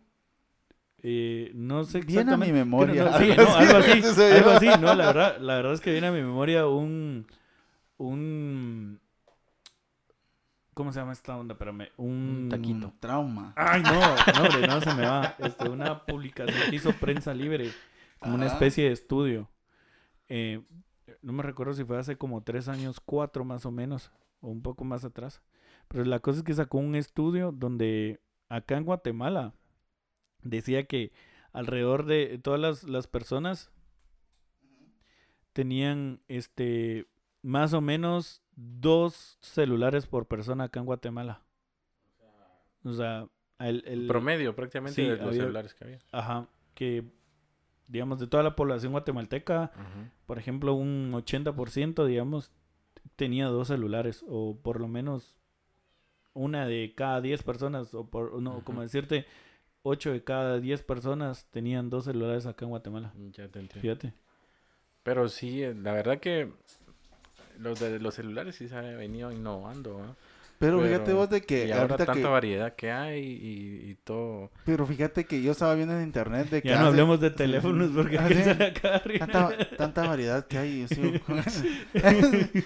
eh, 1.04 1.52
no 1.56 1.84
sé 1.84 2.00
Viene 2.02 2.32
a 2.34 2.38
mi 2.38 2.48
exactamente, 2.48 2.54
memoria. 2.54 3.04
no, 3.04 3.18
sí, 3.20 3.34
no, 3.36 3.56
algo 3.56 3.78
así, 3.80 3.92
algo 4.34 4.50
así, 4.52 4.68
no, 4.80 4.96
la 4.96 5.08
verdad, 5.08 5.38
la 5.42 5.56
verdad 5.58 5.74
es 5.74 5.82
que 5.82 5.92
viene 5.92 6.08
a 6.08 6.12
mi 6.14 6.22
memoria 6.22 6.68
un, 6.68 7.28
un, 7.98 9.00
¿cómo 10.78 10.94
se 10.94 11.00
llama 11.00 11.12
esta 11.12 11.36
onda? 11.36 11.54
Espérame, 11.54 11.90
un, 11.98 12.44
Un 12.44 12.50
taquito. 12.50 12.94
Trauma. 13.00 13.52
Ay, 13.56 13.82
no, 13.82 13.92
no, 14.36 14.44
hombre, 14.44 14.68
no 14.68 14.80
se 14.80 14.94
me 14.94 15.08
va. 15.08 15.36
Este, 15.40 15.68
una 15.68 16.06
publicación 16.06 16.70
que 16.70 16.76
hizo 16.76 16.94
Prensa 16.94 17.34
Libre, 17.34 17.72
como 18.20 18.36
una 18.36 18.46
especie 18.46 18.86
de 18.86 18.92
estudio. 18.92 19.50
Eh, 20.30 20.62
no 21.24 21.34
me 21.34 21.42
recuerdo 21.42 21.74
si 21.74 21.84
fue 21.84 21.98
hace 21.98 22.16
como 22.16 22.44
tres 22.44 22.68
años, 22.68 23.00
cuatro 23.00 23.44
más 23.44 23.66
o 23.66 23.72
menos, 23.72 24.12
o 24.40 24.50
un 24.50 24.62
poco 24.62 24.86
más 24.86 25.04
atrás. 25.04 25.42
Pero 25.88 26.06
la 26.06 26.20
cosa 26.20 26.38
es 26.38 26.44
que 26.44 26.54
sacó 26.54 26.78
un 26.78 26.94
estudio 26.94 27.52
donde 27.52 28.22
acá 28.48 28.78
en 28.78 28.84
Guatemala 28.84 29.56
decía 30.44 30.86
que 30.86 31.12
alrededor 31.54 32.06
de 32.06 32.38
todas 32.38 32.60
las, 32.60 32.84
las 32.84 33.08
personas 33.08 33.72
tenían 35.54 36.22
este 36.28 37.08
más 37.42 37.74
o 37.74 37.82
menos 37.82 38.44
dos 38.60 39.38
celulares 39.40 40.08
por 40.08 40.28
persona 40.28 40.66
acá 40.66 40.80
en 40.80 40.88
Guatemala. 40.88 41.42
O 42.84 42.92
sea, 42.94 43.28
el, 43.60 43.84
el- 43.88 44.08
Promedio 44.08 44.56
prácticamente 44.56 44.96
Sí, 45.02 45.08
de 45.08 45.16
los 45.18 45.28
había- 45.28 45.42
celulares 45.42 45.74
que 45.74 45.84
había. 45.84 46.00
ajá, 46.12 46.48
que 46.74 47.04
digamos 47.88 48.20
de 48.20 48.28
toda 48.28 48.44
la 48.44 48.56
población 48.56 48.92
guatemalteca, 48.92 49.72
por 50.26 50.38
ejemplo, 50.40 50.74
un 50.74 51.12
80%, 51.14 52.06
digamos, 52.06 52.52
tenía 53.16 53.46
dos 53.48 53.68
celulares 53.70 54.26
o 54.28 54.58
por 54.62 54.80
lo 54.82 54.88
menos 54.88 55.40
una 56.34 56.66
de 56.68 56.94
cada 56.96 57.22
10 57.22 57.44
personas 57.44 57.94
o 57.94 58.10
por 58.10 58.42
no, 58.42 58.64
como 58.64 58.82
decirte 58.82 59.26
8 59.84 60.12
de 60.12 60.24
cada 60.24 60.60
10 60.60 60.84
personas 60.84 61.46
tenían 61.50 61.90
dos 61.90 62.06
celulares 62.06 62.46
acá 62.46 62.66
en 62.66 62.70
Guatemala. 62.72 63.14
Ya 63.32 63.48
te 63.48 63.60
entiendo. 63.60 63.82
Fíjate. 63.82 64.14
Pero 65.04 65.30
sí, 65.30 65.64
eh, 65.64 65.74
la 65.74 65.94
verdad 65.94 66.20
que 66.20 66.52
los 67.60 67.80
de 67.80 68.00
los 68.00 68.16
celulares 68.16 68.56
sí 68.56 68.68
se 68.68 68.76
ha 68.76 68.82
venido 68.82 69.32
innovando. 69.32 70.16
Pero, 70.60 70.78
Pero- 70.80 70.88
fíjate 70.90 71.14
vos 71.14 71.30
de 71.30 71.42
que 71.42 71.68
y 71.68 71.72
ahora 71.72 71.82
ahorita 71.84 71.98
tanta 72.06 72.14
que... 72.14 72.24
variedad 72.24 72.74
que 72.76 72.92
hay 72.92 73.20
y, 73.24 73.92
y 73.92 73.96
todo. 74.04 74.50
Pero 74.66 74.86
fíjate 74.88 75.26
que 75.26 75.42
yo 75.42 75.52
estaba 75.52 75.76
viendo 75.76 75.96
en 75.96 76.02
internet 76.04 76.50
de 76.50 76.62
que... 76.64 76.70
Ya 76.70 76.76
no 76.76 76.82
hace- 76.82 76.88
hablemos 76.90 77.20
de 77.20 77.30
teléfonos 77.30 77.92
porque 77.94 78.18
Ah, 78.20 78.26
acaba 78.26 78.58
de 78.58 78.96
arruinar. 78.96 79.32
Tanta, 79.32 79.70
tanta 79.78 80.08
variedad 80.08 80.48
que 80.48 80.58
hay. 80.58 80.88
sí. 80.88 81.22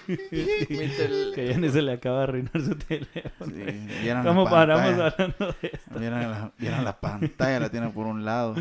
que 1.34 1.48
ya 1.50 1.58
ni 1.58 1.68
se 1.68 1.82
le 1.82 1.92
acaba 1.92 2.18
de 2.18 2.22
arruinar 2.24 2.60
su 2.62 2.74
teléfono. 2.76 3.52
Sí, 3.54 4.10
¿Cómo 4.24 4.44
paramos 4.44 4.84
hablando 5.12 5.46
de 5.60 5.68
esto? 5.72 5.98
Vieran 5.98 6.30
la, 6.30 6.52
vieran 6.58 6.84
la 6.84 6.98
pantalla, 6.98 7.60
la 7.60 7.68
tienen 7.70 7.92
por 7.92 8.06
un 8.06 8.24
lado. 8.24 8.54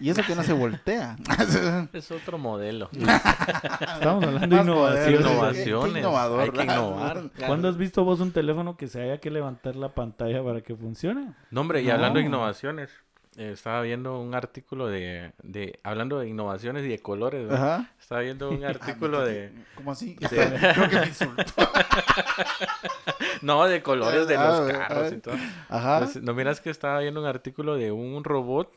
Y 0.00 0.10
eso 0.10 0.22
que 0.26 0.34
no 0.34 0.42
se 0.42 0.52
voltea. 0.52 1.16
Es 1.92 2.10
otro 2.10 2.38
modelo. 2.38 2.88
Estamos 2.92 4.24
hablando 4.24 4.56
de 4.56 4.62
innovaciones. 4.62 5.06
Qué- 5.06 5.16
Innovaciones. 5.26 5.92
qué 5.92 5.98
innovador, 6.00 6.40
Hay 6.40 6.50
que 6.50 6.62
innovar. 6.62 7.22
¿Cuándo 7.46 7.68
has 7.68 7.76
visto 7.76 8.04
vos 8.04 8.20
un 8.20 8.30
teléfono 8.32 8.45
que 8.76 8.88
se 8.88 9.00
haya 9.02 9.18
que 9.18 9.30
levantar 9.30 9.76
la 9.76 9.94
pantalla 9.94 10.42
para 10.44 10.60
que 10.60 10.74
funcione? 10.76 11.32
No, 11.50 11.60
hombre, 11.62 11.82
y 11.82 11.90
hablando 11.90 12.18
de 12.18 12.24
No. 12.24 12.28
innovaciones, 12.28 12.90
eh, 13.36 13.50
estaba 13.52 13.82
viendo 13.82 14.18
un 14.20 14.34
artículo 14.34 14.86
de, 14.86 15.32
de, 15.42 15.78
hablando 15.82 16.18
de 16.18 16.28
innovaciones 16.28 16.84
y 16.84 16.88
de 16.88 16.98
colores, 17.00 17.46
¿no? 17.48 17.54
Ajá. 17.54 17.90
estaba 17.98 18.22
viendo 18.22 18.50
un 18.50 18.64
artículo 18.64 19.24
de, 19.24 19.52
¿Cómo 19.74 19.92
así? 19.92 20.16
Creo 20.16 20.88
que 20.88 20.98
me 21.00 21.06
insultó. 21.06 21.42
no, 23.42 23.66
de 23.66 23.82
colores 23.82 24.26
de 24.26 24.36
Ah, 24.36 24.46
los 24.46 24.54
a 24.60 24.64
ver, 24.64 24.76
a 24.76 24.88
carros 24.88 25.12
y 25.12 25.16
todo. 25.18 25.34
Ajá. 25.68 25.98
Pues, 25.98 26.22
no 26.22 26.34
miras 26.34 26.60
que 26.60 26.70
estaba 26.70 27.00
viendo 27.00 27.20
un 27.20 27.26
artículo 27.26 27.76
de 27.76 27.92
un 27.92 28.24
robot 28.24 28.72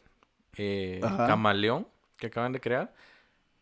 eh, 0.57 0.99
camaleón 1.01 1.87
que 2.17 2.27
acaban 2.27 2.51
de 2.51 2.59
crear, 2.59 2.93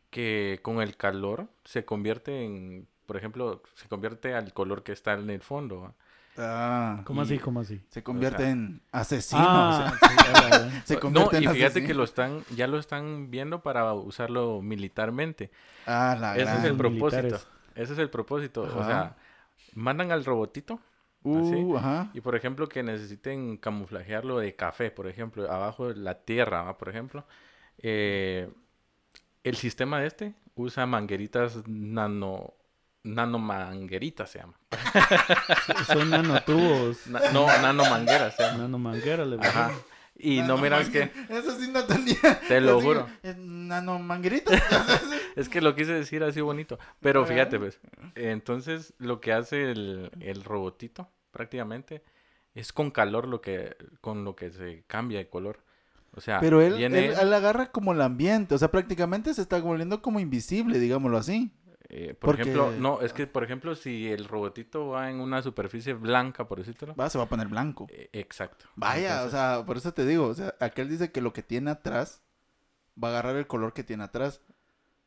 que 0.09 0.59
con 0.63 0.81
el 0.81 0.95
calor 0.97 1.47
se 1.63 1.85
convierte 1.85 2.43
en, 2.43 2.87
por 3.07 3.17
ejemplo, 3.17 3.63
se 3.73 3.87
convierte 3.87 4.35
al 4.35 4.53
color 4.53 4.83
que 4.83 4.91
está 4.91 5.13
en 5.13 5.29
el 5.31 5.41
fondo. 5.41 5.95
Ah, 6.37 7.01
¿Cómo 7.05 7.21
Y- 7.21 7.25
así? 7.25 7.39
¿Cómo 7.39 7.61
así? 7.61 7.81
se 7.89 8.03
convierte 8.03 8.43
sea- 8.43 8.51
en 8.51 8.81
asesino. 8.91 9.41
Ah, 9.43 9.89
o 9.91 9.97
sea, 9.97 10.09
sí, 10.09 10.15
a 10.19 10.49
la 10.49 10.57
vez. 10.59 10.83
se 10.85 10.93
No, 10.93 10.99
convierte 10.99 11.35
y 11.41 11.45
en 11.45 11.51
fíjate 11.53 11.65
asesino. 11.65 11.87
que 11.87 11.93
lo 11.95 12.03
están, 12.03 12.43
ya 12.55 12.67
lo 12.67 12.77
están 12.77 13.31
viendo 13.31 13.63
para 13.63 13.91
usarlo 13.93 14.61
militarmente. 14.61 15.49
Ah, 15.87 16.15
la 16.19 16.37
Ese 16.37 16.57
es 16.59 16.63
el 16.65 16.77
propósito. 16.77 17.21
militares. 17.23 17.47
Ese 17.73 17.93
es 17.93 17.99
el 17.99 18.09
propósito. 18.11 18.61
O 18.61 18.83
sea, 18.85 19.15
mandan 19.73 20.11
al 20.11 20.23
robotito 20.25 20.79
Uh, 21.23 21.75
ajá. 21.77 22.09
y 22.13 22.21
por 22.21 22.35
ejemplo 22.35 22.69
que 22.69 22.83
necesiten 22.83 23.57
camuflajearlo 23.57 24.37
de 24.37 24.55
café, 24.55 24.91
por 24.91 25.07
ejemplo, 25.07 25.51
abajo 25.51 25.87
de 25.89 25.95
la 25.95 26.19
tierra, 26.21 26.61
¿va? 26.61 26.77
por 26.77 26.89
ejemplo. 26.89 27.25
eh, 27.79 28.49
el 29.43 29.55
sistema 29.55 29.99
de 29.99 30.07
este 30.07 30.35
usa 30.55 30.85
mangueritas 30.85 31.67
nano 31.67 32.53
nanomangueritas 33.15 34.29
se 34.31 34.39
llama. 34.39 34.53
Son 35.87 36.09
nanotubos. 36.09 37.07
Na- 37.07 37.31
no, 37.31 37.45
nanomangueras 37.47 38.35
se 38.35 38.43
llama. 38.43 38.57
Nanomanguera, 38.59 39.25
le 39.25 39.37
Ajá. 39.39 39.71
Y 40.19 40.41
no 40.41 40.57
miras 40.57 40.89
que 40.89 41.11
Eso 41.29 41.51
sí 41.59 41.69
no 41.71 41.83
tenía. 41.85 42.17
Te 42.47 42.59
lo 42.59 42.77
Así, 42.77 42.87
juro. 42.87 43.07
eh, 43.23 43.35
Nano 43.37 43.99
manguerita. 43.99 44.51
Es 45.35 45.49
que 45.49 45.61
lo 45.61 45.75
quise 45.75 45.93
decir 45.93 46.23
así 46.23 46.41
bonito. 46.41 46.79
Pero 46.99 47.23
fíjate, 47.23 47.59
pues. 47.59 47.79
Entonces, 48.15 48.95
lo 48.97 49.21
que 49.21 49.33
hace 49.33 49.69
el, 49.69 50.09
el 50.19 50.43
robotito, 50.43 51.07
prácticamente, 51.29 52.01
es 52.55 52.73
con 52.73 52.89
calor 52.89 53.27
lo 53.27 53.39
que, 53.39 53.75
con 54.01 54.23
lo 54.25 54.35
que 54.35 54.49
se 54.49 54.83
cambia 54.87 55.19
de 55.19 55.29
color. 55.29 55.59
O 56.15 56.21
sea, 56.21 56.39
Pero 56.39 56.59
él, 56.61 56.73
viene, 56.73 57.05
él, 57.09 57.15
él 57.21 57.33
agarra 57.35 57.71
como 57.71 57.93
el 57.93 58.01
ambiente. 58.01 58.55
O 58.55 58.57
sea, 58.57 58.71
prácticamente 58.71 59.31
se 59.35 59.43
está 59.43 59.59
volviendo 59.59 60.01
como 60.01 60.19
invisible, 60.19 60.79
digámoslo 60.79 61.19
así. 61.19 61.51
Eh, 61.89 62.13
por 62.13 62.31
porque- 62.35 62.41
ejemplo, 62.41 62.71
no, 62.71 63.01
es 63.01 63.13
que, 63.13 63.27
por 63.27 63.43
ejemplo, 63.43 63.73
si 63.75 64.09
el 64.09 64.25
robotito 64.25 64.87
va 64.89 65.09
en 65.09 65.19
una 65.21 65.41
superficie 65.41 65.93
blanca, 65.93 66.47
por 66.47 66.59
decirlo. 66.63 66.93
Va, 66.95 67.09
se 67.09 67.17
va 67.17 67.23
a 67.25 67.29
poner 67.29 67.47
blanco. 67.47 67.87
eh, 67.89 68.09
exacto. 68.13 68.65
Vaya, 68.75 69.13
Entonces, 69.23 69.27
o 69.27 69.37
sea, 69.37 69.65
por 69.65 69.77
eso 69.77 69.93
te 69.93 70.05
digo. 70.05 70.25
O 70.27 70.33
sea, 70.33 70.53
aquel 70.59 70.89
dice 70.89 71.11
que 71.11 71.21
lo 71.21 71.31
que 71.33 71.43
tiene 71.43 71.71
atrás 71.71 72.21
va 73.01 73.07
a 73.09 73.11
agarrar 73.11 73.35
el 73.37 73.47
color 73.47 73.73
que 73.73 73.83
tiene 73.83 74.03
atrás. 74.03 74.41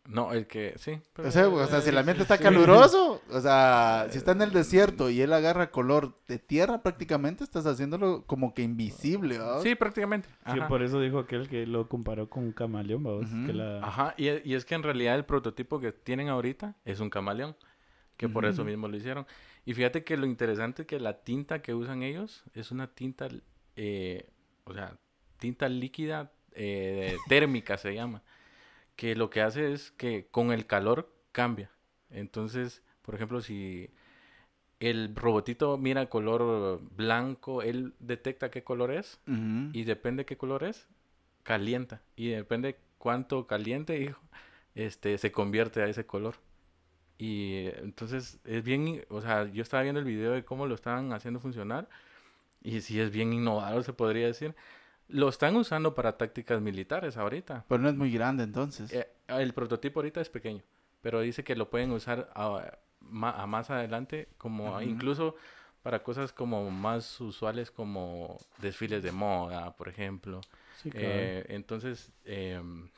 No, 0.06 0.32
el 0.32 0.46
que, 0.46 0.74
sí. 0.76 0.98
pero- 1.12 1.28
O 1.28 1.30
sea, 1.30 1.48
o 1.48 1.66
sea, 1.66 1.80
si 1.82 1.90
el 1.90 1.98
ambiente 1.98 2.22
está 2.22 2.36
sí. 2.36 2.42
caluroso, 2.42 3.20
o 3.30 3.40
sea, 3.40 4.06
si 4.10 4.18
está 4.18 4.32
en 4.32 4.42
el 4.42 4.50
desierto 4.50 5.08
y 5.08 5.20
él 5.20 5.32
agarra 5.32 5.70
color 5.70 6.18
de 6.26 6.38
tierra, 6.38 6.82
prácticamente 6.82 7.44
estás 7.44 7.64
haciéndolo 7.66 8.24
como 8.26 8.52
que 8.54 8.62
invisible. 8.62 9.38
Sí, 9.62 9.74
prácticamente. 9.76 10.28
Sí, 10.46 10.58
Ajá. 10.58 10.68
por 10.68 10.82
eso 10.82 11.00
dijo 11.00 11.18
aquel 11.20 11.48
que 11.48 11.66
lo 11.66 11.88
comparó 11.88 12.28
con 12.28 12.44
un 12.44 12.52
camaleón, 12.52 13.04
que 13.46 13.52
la... 13.52 13.78
Ajá, 13.84 14.14
y, 14.16 14.28
y 14.50 14.54
es 14.54 14.64
que 14.64 14.74
en 14.74 14.82
realidad 14.82 15.14
el 15.14 15.24
prototipo 15.26 15.78
que 15.78 15.92
tienen 15.92 16.28
ahorita 16.28 16.76
es 16.84 16.98
un 17.00 17.10
camaleón, 17.10 17.54
que 18.16 18.28
por 18.28 18.46
eso 18.46 18.64
mismo 18.64 18.88
lo 18.88 18.96
hicieron. 18.96 19.26
Y 19.64 19.74
fíjate 19.74 20.02
que 20.02 20.16
lo 20.16 20.26
interesante 20.26 20.82
es 20.82 20.88
que 20.88 20.98
la 20.98 21.22
tinta 21.22 21.62
que 21.62 21.74
usan 21.74 22.02
ellos 22.02 22.42
es 22.54 22.70
una 22.72 22.88
tinta, 22.88 23.28
eh, 23.76 24.30
o 24.64 24.74
sea, 24.74 24.96
tinta 25.38 25.68
líquida 25.68 26.32
eh, 26.52 27.16
térmica 27.28 27.76
se 27.76 27.94
llama, 27.94 28.22
que 29.00 29.16
lo 29.16 29.30
que 29.30 29.40
hace 29.40 29.72
es 29.72 29.92
que 29.92 30.26
con 30.30 30.52
el 30.52 30.66
calor 30.66 31.10
cambia. 31.32 31.70
Entonces, 32.10 32.82
por 33.00 33.14
ejemplo, 33.14 33.40
si 33.40 33.88
el 34.78 35.16
robotito 35.16 35.78
mira 35.78 36.10
color 36.10 36.82
blanco, 36.82 37.62
él 37.62 37.94
detecta 37.98 38.50
qué 38.50 38.62
color 38.62 38.90
es 38.90 39.18
Ujú. 39.26 39.70
y 39.72 39.84
depende 39.84 40.26
qué 40.26 40.36
color 40.36 40.64
es, 40.64 40.86
calienta. 41.44 42.02
Y 42.14 42.28
depende 42.28 42.76
cuánto 42.98 43.46
caliente, 43.46 43.98
hijo, 44.02 44.20
este, 44.74 45.16
se 45.16 45.32
convierte 45.32 45.80
a 45.80 45.86
ese 45.86 46.04
color. 46.04 46.34
Y 47.16 47.54
eh, 47.54 47.80
entonces 47.80 48.38
es 48.44 48.62
bien, 48.62 49.06
o 49.08 49.22
sea, 49.22 49.50
yo 49.50 49.62
estaba 49.62 49.82
viendo 49.82 50.00
el 50.00 50.06
video 50.06 50.32
de 50.32 50.44
cómo 50.44 50.66
lo 50.66 50.74
estaban 50.74 51.14
haciendo 51.14 51.40
funcionar 51.40 51.88
y 52.62 52.82
sí 52.82 53.00
es 53.00 53.10
bien 53.10 53.32
innovador, 53.32 53.82
se 53.82 53.94
podría 53.94 54.26
decir. 54.26 54.54
Lo 55.12 55.28
están 55.28 55.56
usando 55.56 55.94
para 55.94 56.16
tácticas 56.16 56.60
militares 56.60 57.16
ahorita. 57.16 57.64
Pero 57.68 57.82
no 57.82 57.88
es 57.88 57.94
muy 57.96 58.12
grande 58.12 58.44
entonces. 58.44 58.92
Eh, 58.92 59.08
el 59.28 59.52
prototipo 59.54 60.00
ahorita 60.00 60.20
es 60.20 60.28
pequeño, 60.28 60.62
pero 61.02 61.20
dice 61.20 61.44
que 61.44 61.56
lo 61.56 61.68
pueden 61.70 61.90
usar 61.92 62.30
a, 62.34 62.78
más 63.00 63.70
adelante, 63.70 64.28
como 64.38 64.80
incluso 64.82 65.34
para 65.82 66.02
cosas 66.02 66.32
como 66.32 66.70
más 66.70 67.20
usuales 67.20 67.70
como 67.70 68.36
desfiles 68.58 69.02
de 69.02 69.12
moda, 69.12 69.74
por 69.76 69.88
ejemplo. 69.88 70.40
Sí, 70.82 70.90
claro. 70.90 71.06
Eh, 71.08 71.46
entonces, 71.48 72.12
em, 72.24 72.88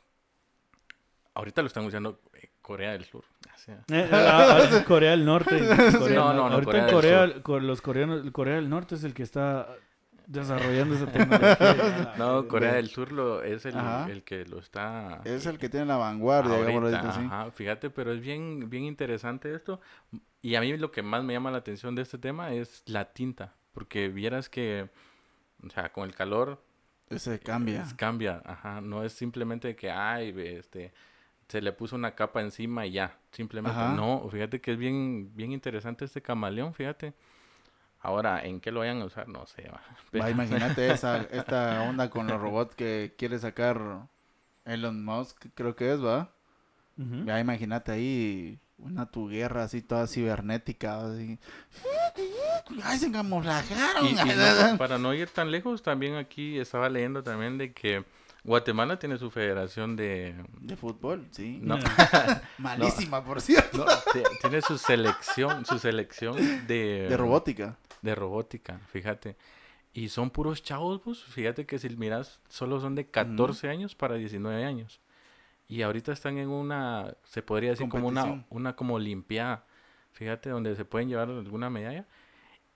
ahorita 1.35 1.63
lo 1.63 1.69
están 1.69 1.85
usando 1.85 2.21
Corea 2.61 2.93
del 2.93 3.05
Sur. 3.05 3.25
o 3.55 3.59
sea, 3.59 3.85
Eh, 3.89 4.09
ah, 4.13 4.69
en 4.71 4.85
Corea 4.85 5.13
del 5.13 5.25
Norte. 5.25 5.57
Corea- 5.99 6.17
No, 6.17 6.33
no, 6.33 6.49
no, 6.49 6.55
Ahorita 6.55 6.87
Corea 6.87 6.91
Corea, 7.27 7.43
con 7.43 7.67
los 7.67 7.81
coreanos, 7.81 8.31
Corea 8.33 8.57
del 8.57 8.69
Norte 8.69 8.95
es 8.97 9.05
el 9.05 9.15
que 9.15 9.23
está 9.23 9.69
desarrollando 10.27 10.95
esa 10.95 11.07
tecnología. 11.13 12.15
no, 12.19 12.49
Corea 12.49 12.73
del 12.75 12.89
Sur 12.89 13.13
lo, 13.13 13.43
es 13.43 13.65
el, 13.67 13.75
el 14.09 14.23
que 14.25 14.45
lo 14.47 14.59
está... 14.59 15.21
Es 15.25 15.47
el 15.47 15.59
que 15.59 15.69
tiene 15.69 15.87
la 15.87 15.97
vanguardia, 15.97 16.53
ahorita, 16.57 17.09
ajá, 17.09 17.51
fíjate, 17.51 17.91
pero 17.91 18.13
es 18.13 18.21
bien, 18.21 18.69
bien 18.71 18.85
interesante 18.85 19.55
esto. 19.55 19.81
Y 20.41 20.55
a 20.57 20.61
mí 20.61 20.77
lo 20.77 20.91
que 20.91 21.03
más 21.03 21.23
me 21.23 21.33
llama 21.33 21.51
la 21.51 21.59
atención 21.59 21.95
de 21.95 22.03
este 22.03 22.19
tema 22.19 22.53
es 22.53 22.83
la 22.87 23.13
tinta, 23.13 23.55
porque 23.73 24.09
vieras 24.09 24.49
que, 24.49 24.89
o 25.65 25.71
sea, 25.71 25.93
con 25.93 26.05
el 26.05 26.15
calor 26.15 26.63
Ese 27.11 27.39
cambia. 27.39 27.83
es- 27.83 27.95
cambia, 27.95 28.43
ajá, 28.45 28.81
no 28.81 29.05
es 29.05 29.13
simplemente 29.13 29.77
que, 29.77 29.91
ay, 29.91 30.35
este, 30.37 30.93
se 31.49 31.61
le 31.63 31.73
puso 31.73 31.97
una 31.97 32.15
capa 32.15 32.41
encima 32.41 32.87
y 32.87 32.93
ya, 32.93 33.19
simplemente, 33.31 33.79
Ajá. 33.79 33.95
no, 33.95 34.29
fíjate 34.31 34.61
que 34.61 34.73
es 34.73 34.79
bien, 34.79 35.31
bien 35.35 35.53
interesante 35.53 36.05
este 36.07 36.23
camaleón, 36.23 36.75
fíjate. 36.75 37.15
Ahora, 38.03 38.45
¿en 38.45 38.61
qué 38.61 38.73
lo 38.73 38.81
vayan 38.81 39.01
a 39.01 39.05
usar? 39.05 39.29
No 39.29 39.47
sé, 39.47 39.69
va. 39.69 39.81
Va, 40.21 40.31
imagínate 40.31 40.93
esa, 40.93 41.19
esta 41.31 41.83
onda 41.89 42.11
con 42.11 42.27
los 42.27 42.41
robots 42.41 42.75
que 42.75 43.15
quiere 43.17 43.39
sacar 43.39 44.09
Elon 44.65 45.05
Musk, 45.05 45.47
creo 45.55 45.77
que 45.77 45.93
es, 45.93 46.05
¿va? 46.05 46.31
Ya 47.25 47.41
imagínate 47.41 47.91
ahí 47.91 48.61
una 48.79 49.07
tu 49.07 49.29
guerra 49.29 49.65
así 49.65 49.81
toda 49.81 50.07
cibernética, 50.07 51.05
así. 51.05 51.39
¡Ay, 52.85 52.99
se 52.99 53.11
camuflajaron! 53.11 54.07
Y, 54.07 54.11
y 54.11 54.15
no, 54.73 54.79
para 54.79 54.99
no 54.99 55.15
ir 55.15 55.29
tan 55.31 55.51
lejos, 55.51 55.83
también 55.83 56.17
aquí 56.17 56.59
estaba 56.59 56.89
leyendo 56.89 57.23
también 57.23 57.59
de 57.59 57.73
que 57.73 58.05
Guatemala 58.45 58.99
tiene 58.99 59.19
su 59.19 59.31
federación 59.31 59.97
de... 59.97 60.35
De 60.61 60.77
fútbol, 60.77 61.27
sí. 61.31 61.61
No, 61.63 61.79
Malísima, 62.59 63.25
por 63.25 63.41
cierto. 63.41 63.79
no, 63.79 63.93
tiene 64.41 64.61
su 64.63 64.79
selección, 64.79 65.65
su 65.65 65.79
selección 65.79 66.37
de... 66.67 67.07
De 67.09 67.17
robótica. 67.17 67.79
De 68.03 68.15
robótica, 68.15 68.79
fíjate. 68.89 69.37
Y 69.95 70.09
son 70.09 70.31
puros 70.31 70.63
chavos, 70.63 71.01
pues. 71.03 71.23
Fíjate 71.23 71.67
que 71.67 71.79
si 71.79 71.89
miras, 71.97 72.41
solo 72.49 72.81
son 72.81 72.95
de 72.95 73.07
14 73.07 73.69
años 73.69 73.95
para 73.95 74.17
19 74.17 74.65
años. 74.65 75.01
Y 75.69 75.83
ahorita 75.83 76.13
están 76.13 76.39
en 76.39 76.49
una, 76.49 77.15
se 77.25 77.43
podría 77.43 77.71
decir 77.71 77.89
como 77.89 78.09
una, 78.09 78.45
una 78.51 78.77
como 78.77 78.95
olimpiada. 78.95 79.65
Fíjate, 80.13 80.51
donde 80.51 80.77
se 80.77 80.85
pueden 80.85 81.09
llevar 81.09 81.29
alguna 81.29 81.71
medalla. 81.71 82.07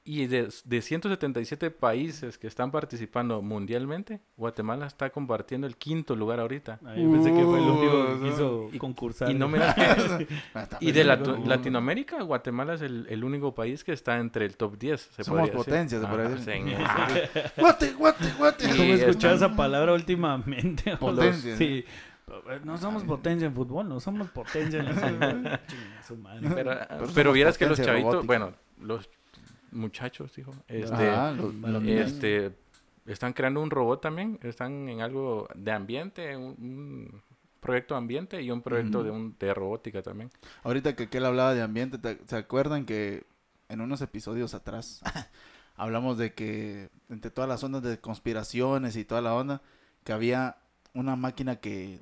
Y 0.08 0.26
de, 0.28 0.48
de 0.64 0.82
177 0.82 1.72
países 1.72 2.38
que 2.38 2.46
están 2.46 2.70
participando 2.70 3.42
mundialmente, 3.42 4.20
Guatemala 4.36 4.86
está 4.86 5.10
compartiendo 5.10 5.66
el 5.66 5.76
quinto 5.76 6.14
lugar 6.14 6.38
ahorita. 6.38 6.78
Ahí 6.86 7.04
pensé 7.04 7.32
que 7.32 7.42
fue 7.42 7.58
el 7.58 7.64
único 7.68 8.06
que 8.06 8.12
Uh, 8.14 8.22
quiso 8.30 8.68
y- 8.72 8.78
concursar. 8.78 9.30
Y 9.30 9.34
no 9.34 9.50
que- 9.52 10.28
Hasta 10.54 10.78
y 10.80 10.92
de 10.92 11.00
que- 11.00 11.48
Latinoamérica, 11.48 12.22
Guatemala 12.22 12.74
es 12.74 12.82
el, 12.82 13.06
el 13.10 13.24
único 13.24 13.52
país 13.52 13.82
que 13.82 13.92
está 13.92 14.18
entre 14.18 14.46
el 14.46 14.56
top 14.56 14.78
10. 14.78 15.00
se 15.00 15.24
Somos 15.24 15.40
podría 15.40 15.56
decir. 15.58 15.64
potencia, 15.64 16.00
se 16.00 16.06
podría 16.06 16.28
decir. 16.28 16.44
sí, 16.44 16.72
en- 16.72 17.52
Guate, 17.62 17.92
guate, 17.94 18.24
guate. 18.38 18.68
¿Cómo 18.68 18.82
escuchado 18.94 19.34
esa 19.34 19.56
palabra 19.56 19.92
últimamente? 19.92 20.96
Potencia. 20.98 21.56
Sí. 21.58 21.84
No 22.64 22.76
somos 22.76 23.04
potencia 23.04 23.46
en 23.46 23.54
fútbol, 23.54 23.88
no 23.88 24.00
somos 24.00 24.28
potencia 24.30 24.80
en 24.80 24.86
madre. 26.22 26.48
Pero, 26.54 26.70
Pero 26.88 27.06
pero 27.14 27.32
vieras 27.32 27.56
que 27.56 27.66
los 27.66 27.76
chavitos, 27.80 28.12
robótica. 28.14 28.26
bueno, 28.26 28.52
los 28.80 29.08
muchachos, 29.76 30.36
hijo, 30.38 30.52
este, 30.68 31.08
Ajá, 31.10 31.32
los- 31.32 31.54
este, 32.00 32.52
están 33.06 33.32
creando 33.32 33.60
un 33.62 33.70
robot 33.70 34.00
también, 34.00 34.38
están 34.42 34.88
en 34.88 35.00
algo 35.00 35.48
de 35.54 35.70
ambiente, 35.72 36.36
un, 36.36 36.44
un 36.58 37.22
proyecto 37.60 37.94
de 37.94 37.98
ambiente 37.98 38.42
y 38.42 38.50
un 38.50 38.62
proyecto 38.62 39.02
de, 39.04 39.10
un, 39.10 39.36
de 39.38 39.54
robótica 39.54 40.02
también. 40.02 40.30
Ahorita 40.62 40.94
que 40.96 41.04
aquel 41.04 41.24
hablaba 41.24 41.54
de 41.54 41.62
ambiente, 41.62 41.98
¿te- 41.98 42.18
¿se 42.26 42.36
acuerdan 42.36 42.84
que 42.86 43.24
en 43.68 43.80
unos 43.80 44.00
episodios 44.02 44.54
atrás 44.54 45.00
hablamos 45.76 46.18
de 46.18 46.32
que 46.34 46.88
entre 47.08 47.30
todas 47.30 47.48
las 47.48 47.62
ondas 47.64 47.82
de 47.82 47.98
conspiraciones 47.98 48.96
y 48.96 49.04
toda 49.04 49.20
la 49.20 49.34
onda, 49.34 49.62
que 50.04 50.12
había 50.12 50.56
una 50.94 51.16
máquina 51.16 51.56
que 51.56 51.98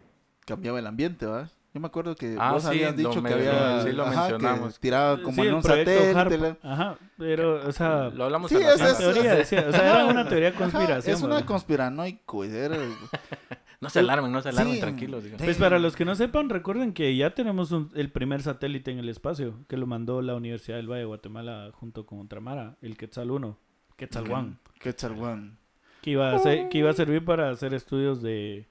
cambiaba 0.46 0.78
el 0.78 0.86
ambiente, 0.86 1.26
¿verdad? 1.26 1.50
Yo 1.74 1.80
me 1.80 1.88
acuerdo 1.88 2.14
que 2.14 2.36
Ah, 2.38 2.52
vos 2.52 2.62
sí, 2.62 2.68
habías 2.68 2.96
dicho 2.96 3.20
que 3.20 3.32
había 3.34 3.82
sí, 3.82 3.90
lo 3.92 4.04
ajá, 4.04 4.26
que 4.28 4.32
mencionamos. 4.34 4.78
tiraba 4.78 5.20
como 5.20 5.42
Sí, 5.42 5.48
en 5.48 5.54
un 5.54 5.62
satélite. 5.64 6.56
Ajá, 6.62 6.96
pero, 7.18 7.66
o 7.68 7.72
sea, 7.72 8.10
Lo 8.10 8.24
hablamos 8.24 8.48
sí, 8.48 8.56
en 8.56 8.62
la 8.62 8.74
es- 8.74 8.98
teoría 8.98 9.34
decía, 9.34 9.66
o 9.68 9.72
sea, 9.72 9.90
era 9.90 10.04
una 10.06 10.28
teoría 10.28 10.52
de 10.52 10.56
Ajá, 10.56 10.64
conspiración. 10.70 11.16
es 11.16 11.22
una 11.22 11.34
¿verdad? 11.34 11.48
conspiranoico. 11.48 12.44
era- 12.44 12.76
No 13.80 13.90
se 13.90 13.98
alarmen, 13.98 14.30
no 14.32 14.40
se 14.40 14.48
alarmen, 14.50 14.74
Sí, 14.76 14.80
tranquilos. 14.80 15.24
digo. 15.24 15.36
sí. 15.36 15.44
Pues 15.44 15.56
para 15.58 15.78
los 15.80 15.94
que 15.96 16.04
no 16.06 16.14
sepan, 16.14 16.48
recuerden 16.48 16.94
que 16.94 17.14
ya 17.16 17.34
tenemos 17.34 17.70
un- 17.72 17.90
el 17.94 18.10
primer 18.12 18.40
satélite 18.42 18.92
en 18.92 18.98
el 19.00 19.08
espacio, 19.08 19.58
que 19.68 19.76
lo 19.76 19.86
mandó 19.88 20.22
la 20.22 20.36
Universidad 20.36 20.76
del 20.76 20.86
Valle 20.88 21.00
de 21.00 21.06
Guatemala 21.06 21.70
junto 21.74 22.06
con 22.06 22.20
Ultramara, 22.20 22.76
el 22.82 22.96
Quetzal 22.96 23.30
1, 23.32 23.58
Quetzal 23.96 24.30
1, 24.30 24.56
Quetzal 24.78 25.12
One. 25.20 25.56
que 26.02 26.10
iba 26.12 26.32
a, 26.32 26.38
ser- 26.38 26.68
que 26.68 26.78
iba 26.78 26.90
a 26.90 26.94
servir 26.94 27.24
para 27.24 27.50
hacer 27.50 27.74
estudios 27.74 28.22
de, 28.22 28.68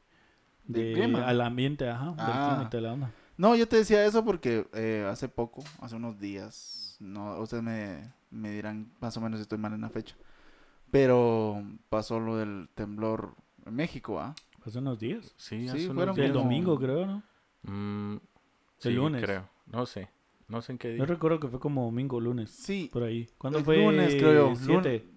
¿De 0.65 0.84
de- 0.84 0.93
clima? 0.93 1.28
al 1.28 1.41
ambiente, 1.41 1.89
ajá, 1.89 2.06
del 2.12 2.15
Ah. 2.19 2.47
clima 2.49 2.63
y 2.67 2.69
toda 2.69 2.82
la 2.84 2.93
onda. 2.93 3.12
No, 3.38 3.56
yo 3.56 3.67
te 3.67 3.78
decía 3.78 4.06
eso 4.06 4.23
porque 4.23 4.67
eh, 4.73 5.08
hace 5.10 5.28
poco, 5.28 5.63
hace 5.82 5.95
unos 5.95 6.19
días, 6.19 6.97
no, 6.99 7.39
ustedes 7.39 7.63
me, 7.63 8.13
me 8.30 8.52
dirán 8.52 8.91
más 9.02 9.17
o 9.17 9.21
menos 9.21 9.39
si 9.39 9.41
estoy 9.41 9.58
mal 9.58 9.73
en 9.73 9.82
la 9.82 9.89
fecha, 9.89 10.15
pero 10.91 11.63
pasó 11.89 12.19
lo 12.19 12.38
del 12.38 12.69
temblor 12.76 13.36
en 13.65 13.73
México, 13.76 14.19
¿ah? 14.19 14.36
Hace 14.65 14.80
unos 14.80 14.99
días. 14.99 15.34
Sí, 15.38 15.67
Sí, 15.69 15.88
fueron 15.88 16.17
el 16.19 16.32
domingo, 16.32 16.78
creo, 16.80 17.06
¿no? 17.06 17.23
Mm, 17.63 18.13
El 18.15 18.21
sí, 18.78 18.91
lunes. 18.91 19.21
creo. 19.23 19.49
No 19.65 19.86
sé. 19.86 20.10
No 20.47 20.62
sé 20.62 20.73
en 20.73 20.78
qué 20.78 20.89
Yo 20.89 20.95
día. 20.97 21.06
recuerdo 21.06 21.39
que 21.39 21.47
fue 21.47 21.60
como 21.60 21.86
domingo 21.86 22.17
o 22.17 22.19
lunes, 22.21 22.52
Sí. 22.52 22.89
por 22.93 23.04
ahí. 23.04 23.28
¿Cuándo 23.38 23.60
El 23.60 23.65
fue? 23.65 23.78
lunes, 23.78 24.13
creo 24.15 24.49
yo. 24.52 24.56
Siete. 24.56 25.08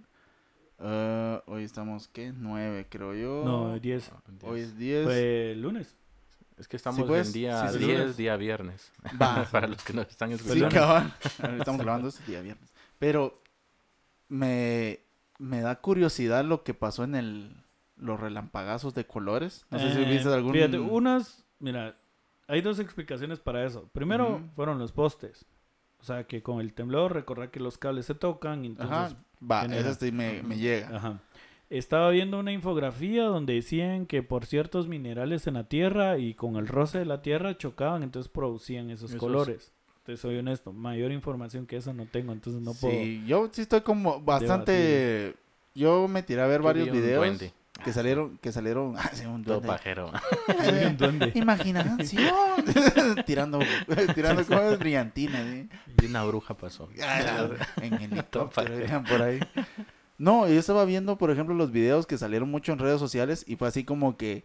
Eh, 0.78 1.40
hoy 1.46 1.64
estamos, 1.64 2.08
¿qué? 2.08 2.32
Nueve, 2.36 2.86
creo 2.88 3.14
yo. 3.14 3.42
No, 3.44 3.78
diez. 3.78 4.10
Hoy 4.42 4.60
es 4.60 4.76
diez. 4.76 5.04
Fue 5.04 5.52
el 5.52 5.62
lunes. 5.62 5.94
Es 6.58 6.68
que 6.68 6.76
estamos 6.76 7.06
pues, 7.06 7.26
en 7.28 7.32
día 7.34 7.68
sí, 7.68 7.78
sí, 7.78 7.84
10, 7.84 7.98
lunes. 8.00 8.16
día 8.16 8.36
viernes. 8.36 8.92
Va. 9.20 9.44
Para 9.52 9.68
los 9.68 9.82
que 9.82 9.92
nos 9.92 10.08
están 10.08 10.30
Sí, 10.30 10.34
escuchando. 10.36 10.68
cabal. 10.74 11.14
Estamos 11.58 11.82
grabando 11.82 12.08
este 12.08 12.24
día 12.30 12.40
viernes. 12.40 12.72
Pero 12.98 13.42
me, 14.28 15.00
me 15.38 15.60
da 15.60 15.76
curiosidad 15.80 16.44
lo 16.44 16.62
que 16.62 16.74
pasó 16.74 17.04
en 17.04 17.14
el 17.14 17.56
los 17.98 18.20
relampagazos 18.20 18.94
de 18.94 19.06
colores. 19.06 19.64
No 19.70 19.78
sé 19.78 19.94
si 19.94 20.02
Eh, 20.02 20.04
viste 20.04 20.28
algún... 20.32 20.52
Fíjate, 20.52 20.78
unas, 20.78 21.44
mira, 21.60 21.96
hay 22.46 22.60
dos 22.60 22.78
explicaciones 22.78 23.38
para 23.40 23.64
eso. 23.64 23.88
Primero 23.92 24.36
Ujú. 24.36 24.44
fueron 24.54 24.78
los 24.78 24.92
postes. 24.92 25.46
O 26.06 26.12
sea, 26.14 26.22
que 26.22 26.40
con 26.40 26.60
el 26.60 26.72
temblor, 26.72 27.14
recordar 27.14 27.50
que 27.50 27.58
los 27.58 27.78
cables 27.78 28.06
se 28.06 28.14
tocan 28.14 28.64
y 28.64 28.68
entonces... 28.68 28.96
Ajá. 28.96 29.16
Va, 29.42 29.62
genera- 29.62 29.92
sí 29.92 30.12
me, 30.12 30.40
me 30.44 30.56
llega. 30.56 30.96
Ajá. 30.96 31.20
Estaba 31.68 32.10
viendo 32.10 32.38
una 32.38 32.52
infografía 32.52 33.24
donde 33.24 33.54
decían 33.54 34.06
que 34.06 34.22
por 34.22 34.46
ciertos 34.46 34.86
minerales 34.86 35.48
en 35.48 35.54
la 35.54 35.64
tierra 35.64 36.16
y 36.18 36.34
con 36.34 36.54
el 36.58 36.68
roce 36.68 37.00
de 37.00 37.06
la 37.06 37.22
tierra 37.22 37.58
chocaban, 37.58 38.04
entonces 38.04 38.30
producían 38.30 38.88
esos, 38.90 39.10
Esos- 39.10 39.18
colores. 39.18 39.72
Te 40.04 40.16
soy 40.16 40.36
honesto, 40.38 40.72
mayor 40.72 41.10
información 41.10 41.66
que 41.66 41.78
eso 41.78 41.92
no 41.92 42.06
tengo, 42.06 42.32
entonces 42.32 42.62
no 42.62 42.72
puedo... 42.74 42.94
Sí, 42.94 43.24
yo 43.26 43.48
sí 43.50 43.62
estoy 43.62 43.80
como 43.80 44.20
bastante... 44.20 45.34
Yo 45.74 46.06
me 46.06 46.22
tiré 46.22 46.40
a 46.40 46.46
ver 46.46 46.62
varios 46.62 46.88
videos. 46.92 47.42
Que 47.84 47.92
salieron... 47.92 48.38
Que 48.38 48.52
salieron... 48.52 48.94
Ah, 48.98 49.10
sí, 49.12 49.24
un 49.26 49.42
Todo 49.44 49.54
duende. 49.60 49.68
pajero. 49.68 50.10
Un 50.88 50.96
duende. 50.96 51.32
Imaginación. 51.34 52.32
tirando, 53.26 53.58
tirando 54.14 54.44
cosas 54.46 54.78
brillantinas, 54.78 55.42
¿sí? 55.50 55.68
Y 56.02 56.06
una 56.06 56.24
bruja 56.24 56.54
pasó. 56.54 56.88
en 57.80 57.94
helicóptero, 57.94 58.50
padre. 58.50 58.78
dirían 58.78 59.04
por 59.04 59.22
ahí. 59.22 59.40
No, 60.18 60.48
yo 60.48 60.58
estaba 60.58 60.84
viendo, 60.84 61.16
por 61.18 61.30
ejemplo, 61.30 61.54
los 61.54 61.70
videos 61.70 62.06
que 62.06 62.16
salieron 62.18 62.50
mucho 62.50 62.72
en 62.72 62.78
redes 62.78 62.98
sociales 62.98 63.44
y 63.46 63.56
fue 63.56 63.68
así 63.68 63.84
como 63.84 64.16
que... 64.16 64.44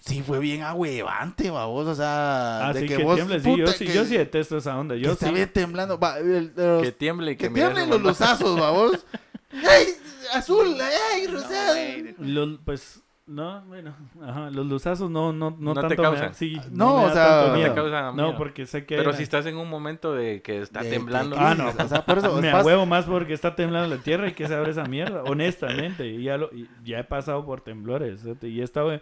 Sí, 0.00 0.22
fue 0.22 0.38
bien 0.38 0.62
ahuevante, 0.62 1.50
babos, 1.50 1.86
o 1.86 1.94
sea... 1.94 2.68
Ah, 2.68 2.72
de 2.74 2.82
que 2.86 2.96
que 2.98 3.02
vos, 3.04 3.14
tiemble, 3.16 3.40
sí, 3.40 3.48
yo 3.50 3.64
puta, 3.64 3.72
sí, 3.72 3.86
que- 3.86 3.94
yo 3.94 4.04
sí 4.04 4.16
detesto 4.18 4.58
esa 4.58 4.78
onda. 4.78 4.94
que 4.96 5.00
Yo 5.00 5.12
está 5.12 5.28
sí. 5.28 5.32
bien 5.34 5.50
temblando. 5.50 5.98
Va, 5.98 6.18
el- 6.18 6.52
los- 6.54 6.82
Que 6.82 6.92
tiemble 6.92 7.32
y 7.32 7.36
que 7.36 7.48
que, 7.48 7.54
tiemblen 7.54 7.88
los 7.88 8.02
luzazos, 8.02 8.58
babos. 8.60 9.04
¡Ay, 9.54 9.86
azul! 10.34 10.76
¡Ay, 11.12 11.26
rosado! 11.26 11.76
Los, 12.18 12.58
pues, 12.64 13.00
no, 13.26 13.62
bueno, 13.66 13.94
ajá, 14.22 14.50
los 14.50 14.66
luzazos 14.66 15.10
no, 15.10 15.32
no, 15.32 15.50
no, 15.52 15.56
No 15.58 15.74
te 15.74 15.80
tanto 15.80 16.02
me 16.02 16.08
causan. 16.08 16.28
da- 16.28 16.34
sí, 16.34 16.60
No, 16.70 16.98
me 16.98 17.04
o 17.04 17.06
da 17.08 17.12
sea, 17.14 17.24
tanto 17.26 17.46
no 17.48 17.52
te 17.54 17.58
miedo. 17.58 18.12
No, 18.12 18.12
miedo. 18.12 18.34
porque 18.36 18.66
sé 18.66 18.84
que 18.84 18.96
Pero 18.96 19.12
si 19.14 19.22
estás 19.22 19.46
en 19.46 19.56
un 19.56 19.70
momento 19.70 20.12
de 20.14 20.42
que 20.42 20.60
está 20.60 20.82
De- 20.82 20.90
temblando. 20.90 21.34
de 21.36 21.42
Ah, 21.42 21.54
no. 21.54 21.64
crisis, 21.70 21.80
O 21.84 21.88
sea, 21.88 22.04
por 22.04 22.18
eso... 22.18 22.32
me 22.40 22.52
pas- 22.52 22.64
huevo 22.64 22.84
más 22.84 23.06
porque 23.06 23.32
está 23.32 23.54
temblando 23.56 23.94
la 23.96 24.02
tierra 24.02 24.28
y 24.28 24.32
que 24.34 24.46
se 24.46 24.54
abre 24.54 24.72
esa 24.72 24.84
mierda, 24.84 25.22
honestamente. 25.22 26.06
Y 26.06 26.22
ya, 26.24 26.36
lo, 26.36 26.50
y 26.52 26.68
ya 26.84 26.98
he 26.98 27.04
pasado 27.04 27.44
por 27.46 27.62
temblores. 27.62 28.20
¿sí? 28.20 28.34
Y 28.48 28.60
he 28.60 28.64
estado, 28.64 29.00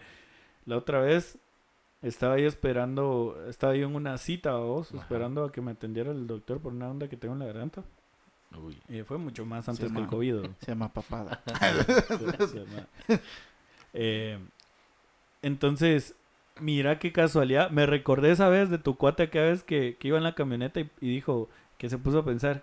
la 0.67 0.77
otra 0.77 1.01
vez, 1.01 1.37
estaba 2.01 2.35
ahí 2.35 2.45
esperando, 2.45 3.37
estaba 3.49 3.75
yo 3.75 3.87
en 3.89 3.95
una 3.97 4.19
cita, 4.19 4.55
vos, 4.55 4.93
esperando 4.93 5.45
a 5.45 5.51
que 5.53 5.61
me 5.61 5.73
atendiera 5.73 6.13
el 6.13 6.27
doctor 6.29 6.61
por 6.61 6.73
una 6.73 6.89
onda 6.89 7.09
que 7.09 7.17
tengo 7.17 7.35
en 7.35 7.41
la 7.41 7.47
garganta. 7.47 7.83
Uy. 8.59 8.79
Y 8.89 9.03
fue 9.03 9.19
mucho 9.19 9.45
más 9.47 9.69
antes 9.69 9.89
Sí, 9.89 9.95
que 9.95 10.01
el. 10.01 10.07
COVID. 10.07 10.35
Se 10.61 10.73
llama 10.73 10.93
papada. 10.93 11.43
Se- 12.09 12.47
se 12.49 12.59
llama- 12.59 12.87
Eh, 13.95 14.39
entonces, 15.43 16.15
mira 16.61 16.99
qué 16.99 17.13
casualidad. 17.13 17.71
Me 17.71 17.87
recordé 17.87 18.31
esa 18.31 18.49
vez 18.49 18.71
de 18.71 18.79
tu 18.79 18.97
cuate 18.97 19.25
aquella 19.25 19.45
vez 19.47 19.63
que, 19.65 19.97
que 19.99 20.09
iba 20.09 20.19
en 20.19 20.25
la 20.25 20.35
camioneta 20.35 20.81
y, 20.81 20.91
y 21.01 21.09
dijo 21.11 21.49
que 21.79 21.89
se 21.91 21.99
puso 21.99 22.21
a 22.21 22.25
pensar, 22.25 22.63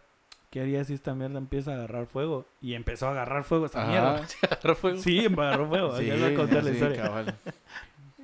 ¿qué 0.49 0.61
haría 0.61 0.83
si 0.83 0.93
esta 0.93 1.13
mierda 1.13 1.37
empieza 1.37 1.71
a 1.71 1.75
agarrar 1.75 2.07
fuego? 2.07 2.45
Y 2.61 2.73
empezó 2.73 3.07
a 3.07 3.11
agarrar 3.11 3.43
fuego 3.43 3.65
esa 3.65 3.85
mierda. 3.85 4.15
Ajá. 4.15 4.25
Agarró 4.51 4.75
fuego. 4.75 4.97
Sí, 4.99 5.25
agarró 5.25 5.67
fuego. 5.67 5.97
Sí, 5.97 6.05
ya 6.05 6.13
les 6.15 6.23
voy 6.23 6.33
a 6.33 6.37
contar 6.37 6.63
la 6.63 6.69
sí, 6.69 6.75
historia. 6.75 7.01
cabal. 7.03 7.35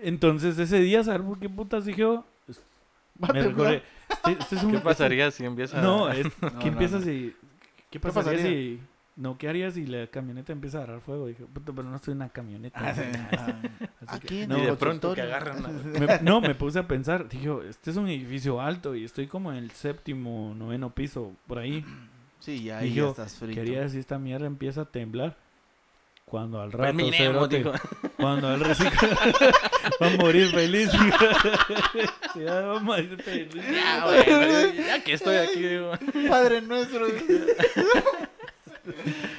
Entonces, 0.01 0.58
ese 0.58 0.80
día, 0.80 1.04
¿sabes 1.04 1.21
por 1.21 1.39
qué 1.39 1.49
putas 1.49 1.86
dije 1.86 2.01
yo? 2.01 2.25
A 3.21 3.32
Me 3.32 3.41
recordé. 3.43 3.82
Este, 4.10 4.32
este 4.34 4.56
es 4.56 4.63
un- 4.63 4.71
¿Qué 4.71 4.78
este- 4.78 4.89
pasaría 4.89 5.32
si 5.32 5.45
empieza 5.45 5.82
no, 5.82 6.10
es, 6.12 6.25
No, 6.41 6.49
¿qué 6.60 6.65
no, 6.65 6.71
empieza 6.73 6.97
no. 6.99 7.04
si... 7.06 7.36
¿Qué 8.00 8.14
pasaría, 8.14 8.32
pasaría? 8.40 8.58
si... 8.58 8.82
No, 9.18 9.38
¿qué 9.38 9.48
haría 9.48 9.72
si 9.72 9.86
la 9.86 10.08
camioneta 10.08 10.52
empieza 10.52 10.80
a 10.80 10.84
agarrar 10.84 11.00
fuego? 11.02 11.28
Dije, 11.28 11.46
pero 11.54 11.84
no 11.84 11.96
estoy 11.96 12.12
en 12.12 12.18
una 12.18 12.30
camioneta. 12.30 12.78
Ah, 13.32 13.62
que- 13.62 14.28
Aquí 14.28 14.42
en 14.42 14.50
no, 14.50 14.58
Y 14.58 14.62
el 14.62 14.68
de 14.72 14.76
pronto 14.76 15.14
que 15.14 15.22
agarran 15.22 15.64
Me- 16.00 16.20
no, 16.22 16.42
me 16.42 16.54
puse 16.54 16.80
a 16.80 16.88
pensar, 16.88 17.30
dije, 17.30 17.50
este 17.70 17.92
es 17.92 17.98
un 17.98 18.10
edificio 18.10 18.60
alto 18.60 18.94
y 18.94 19.06
estoy 19.06 19.28
como 19.28 19.52
en 19.54 19.58
el 19.60 19.72
séptimo, 19.72 20.54
noveno 20.54 20.90
piso, 20.94 21.32
por 21.48 21.60
ahí. 21.60 21.86
Sí, 22.40 22.64
ya 22.66 22.80
ahí 22.80 22.90
Y 22.90 22.90
ya 22.92 22.96
yo 22.98 23.10
estás 23.12 23.36
frito. 23.36 23.56
Quería 23.56 23.82
decir, 23.82 24.02
esta 24.02 24.20
mierda 24.20 24.48
empieza 24.48 24.82
a 24.82 24.86
temblar. 24.86 25.38
Cuando 26.36 26.62
al 26.62 26.69
rato, 26.74 26.84
Terminemos, 26.84 27.17
cerote, 27.17 27.58
dijo. 27.60 27.71
cuando 28.17 28.50
al 28.50 28.60
reciclo 28.60 29.08
va 30.02 30.08
a 30.08 30.17
morir 30.17 30.50
feliz. 30.50 30.91
ya 32.36 32.60
va 32.60 32.76
a 32.76 32.80
morir 32.82 33.24
feliz. 33.24 33.54
Ya, 33.54 34.04
bueno, 34.04 34.74
ya 34.86 35.02
que 35.02 35.13
estoy 35.13 35.38
aquí, 35.38 35.62
digo. 35.62 35.93
Padre 36.30 36.62
nuestro. 36.62 37.08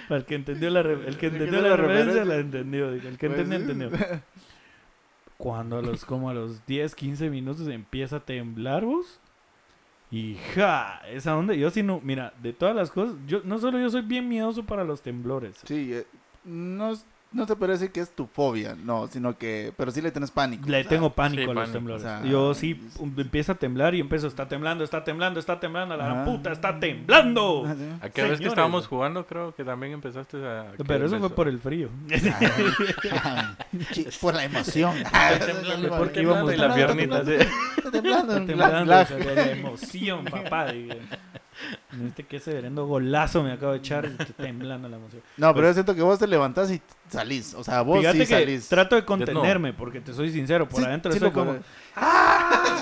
Para 0.08 0.20
el 0.20 0.24
que 0.24 0.36
entendió 0.36 0.70
la, 0.70 0.80
el 0.80 1.18
que 1.18 1.26
entendió 1.26 1.60
la 1.60 1.68
la 1.68 1.76
referencia, 1.76 2.24
la 2.24 2.36
entendió. 2.36 2.90
dijo, 2.90 3.08
El 3.08 3.18
que 3.18 3.28
Pues 3.28 3.40
entendió, 3.40 3.58
sí. 3.58 3.72
entendió. 3.98 4.20
Cuando 5.36 5.76
a 5.76 5.82
los, 5.82 6.06
como 6.06 6.30
a 6.30 6.34
los 6.34 6.64
10, 6.64 6.94
15 6.94 7.28
minutos 7.28 7.68
empieza 7.68 8.16
a 8.16 8.20
temblar 8.20 8.86
vos. 8.86 9.20
Y 10.10 10.36
ja, 10.54 11.02
esa 11.10 11.36
onda, 11.36 11.52
yo 11.52 11.68
sí 11.70 11.82
no, 11.82 12.00
mira, 12.02 12.32
de 12.42 12.54
todas 12.54 12.74
las 12.74 12.90
cosas, 12.90 13.16
yo 13.26 13.42
no 13.44 13.58
solo 13.58 13.78
yo 13.78 13.90
soy 13.90 14.00
bien 14.00 14.26
miedoso 14.30 14.64
para 14.64 14.82
los 14.82 15.02
temblores. 15.02 15.56
Sí, 15.66 15.92
eh, 15.92 16.06
no, 16.46 16.92
es- 16.92 17.04
no 17.32 17.44
te 17.44 17.54
puede 17.56 17.72
decir 17.72 17.90
que 17.90 18.00
es 18.00 18.10
tu 18.12 18.26
fobia, 18.28 18.74
no, 18.82 19.08
sino 19.08 19.36
que, 19.36 19.72
pero 19.76 19.90
sí 19.90 20.00
le 20.00 20.10
tienes 20.10 20.30
pánico. 20.30 20.66
Le 20.70 20.78
o 20.78 20.80
sea, 20.82 20.88
tengo 20.88 21.10
pánico 21.12 21.42
sí, 21.42 21.50
a 21.50 21.52
los 21.52 21.54
pánico. 21.64 21.72
temblores. 21.72 22.02
O 22.04 22.06
sea, 22.06 22.24
yo 22.24 22.54
sí 22.54 22.80
um, 22.98 23.12
empieza 23.18 23.52
a 23.52 23.54
temblar 23.56 23.94
y 23.94 24.00
empiezo, 24.00 24.28
está 24.28 24.48
temblando, 24.48 24.84
está 24.84 25.04
temblando, 25.04 25.38
está 25.40 25.60
temblando, 25.60 25.96
la 25.96 26.12
Ajá. 26.12 26.24
puta 26.24 26.52
está 26.52 26.78
temblando. 26.80 27.64
Ah, 27.66 27.74
sí. 27.76 27.84
Aquella 28.00 28.28
vez 28.28 28.40
que 28.40 28.46
estábamos 28.46 28.86
jugando, 28.86 29.26
creo 29.26 29.54
que 29.54 29.64
también 29.64 29.92
empezaste 29.92 30.38
a... 30.38 30.72
Pero 30.86 31.06
eso 31.06 31.18
fue 31.18 31.28
por 31.30 31.48
el 31.48 31.58
frío. 31.58 31.90
Ah, 33.12 33.56
por 34.20 34.34
la 34.34 34.44
emoción. 34.44 34.94
temblando, 35.46 35.98
porque 35.98 36.22
íbamos 36.22 36.54
y 36.54 36.56
la 36.56 36.74
piernita. 36.74 37.20
Está 37.20 37.90
temblando. 37.90 38.36
Está 38.36 38.46
temblando, 38.46 39.34
la 39.34 39.50
emoción, 39.50 40.24
papá. 40.24 40.68
Dije. 41.92 42.06
Este 42.08 42.22
que 42.24 42.36
ese 42.36 42.52
verendo 42.54 42.86
golazo 42.86 43.42
me 43.42 43.52
acabo 43.52 43.72
de 43.72 43.78
echar 43.78 44.04
y 44.04 44.08
estoy 44.08 44.26
temblando 44.46 44.88
la 44.88 44.96
emoción. 44.96 45.22
No, 45.36 45.54
pero 45.54 45.66
yo 45.68 45.74
siento 45.74 45.94
que 45.94 46.02
vos 46.02 46.18
te 46.18 46.26
levantás 46.26 46.70
y 46.70 46.80
salís. 47.08 47.54
O 47.54 47.64
sea, 47.64 47.82
vos 47.82 48.00
Fíjate 48.00 48.18
sí 48.18 48.26
que 48.26 48.40
salís. 48.40 48.68
trato 48.68 48.96
de 48.96 49.04
contenerme, 49.04 49.72
porque 49.72 50.00
te 50.00 50.12
soy 50.12 50.30
sincero, 50.30 50.68
por 50.68 50.80
Sí, 50.80 50.86
adentro 50.86 51.12
sí 51.12 51.18
soy 51.18 51.28
lo 51.28 51.32
como... 51.34 51.46
puedes. 51.52 51.64
¡Ah! 51.96 52.76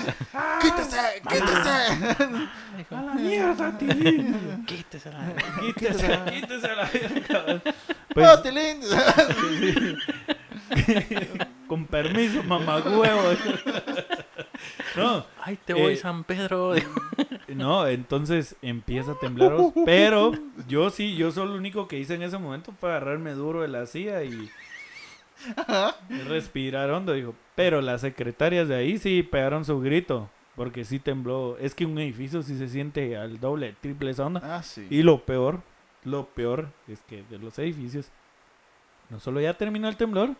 ¡Quítese! 0.61 0.97
¡Quítese! 1.29 2.95
¡A 2.95 3.01
la 3.01 3.13
mierda, 3.15 3.77
Tilín! 3.77 4.63
Quítese 4.65 5.09
la- 5.11 5.33
Quítese, 5.61 6.19
quítese 6.31 6.67
la 6.75 6.85
verga. 6.91 7.61
¡Oh, 7.65 7.71
Pues, 8.13 8.43
Tilín! 8.43 8.79
con 11.67 11.85
permiso, 11.85 12.43
mamagüevo. 12.43 13.21
No, 14.95 15.25
Ay, 15.41 15.57
te 15.63 15.73
voy, 15.73 15.93
Eh, 15.93 15.97
San 15.97 16.23
Pedro. 16.23 16.73
no, 17.49 17.87
entonces 17.87 18.55
empieza 18.61 19.11
a 19.11 19.19
temblaros. 19.19 19.73
Pero 19.85 20.31
yo 20.67 20.89
sí, 20.89 21.15
yo 21.15 21.31
solo 21.31 21.51
lo 21.51 21.57
único 21.57 21.87
que 21.87 21.99
hice 21.99 22.15
en 22.15 22.23
ese 22.23 22.37
momento 22.37 22.73
fue 22.79 22.89
agarrarme 22.89 23.31
duro 23.31 23.61
de 23.61 23.67
la 23.67 23.85
silla 23.85 24.23
y 24.23 24.49
y 26.09 26.17
respirar 26.27 26.89
hondo, 26.89 27.13
dijo. 27.13 27.35
Pero 27.55 27.81
las 27.81 28.01
secretarias 28.01 28.67
de 28.67 28.75
ahí 28.75 28.97
sí 28.97 29.23
pegaron 29.23 29.65
su 29.65 29.79
grito, 29.79 30.29
porque 30.55 30.85
sí 30.85 30.99
tembló. 30.99 31.57
Es 31.59 31.75
que 31.75 31.85
un 31.85 31.99
edificio 31.99 32.41
sí 32.41 32.57
se 32.57 32.67
siente 32.67 33.17
al 33.17 33.39
doble, 33.39 33.75
triple 33.81 34.11
esa 34.11 34.25
onda. 34.25 34.41
Ah, 34.43 34.63
sí. 34.63 34.87
Y 34.89 35.03
lo 35.03 35.23
peor, 35.25 35.61
lo 36.03 36.25
peor 36.25 36.69
es 36.87 37.01
que 37.01 37.23
de 37.23 37.37
los 37.37 37.57
edificios, 37.59 38.09
no 39.09 39.19
solo 39.19 39.39
ya 39.41 39.53
terminó 39.55 39.87
el 39.87 39.97
temblor, 39.97 40.31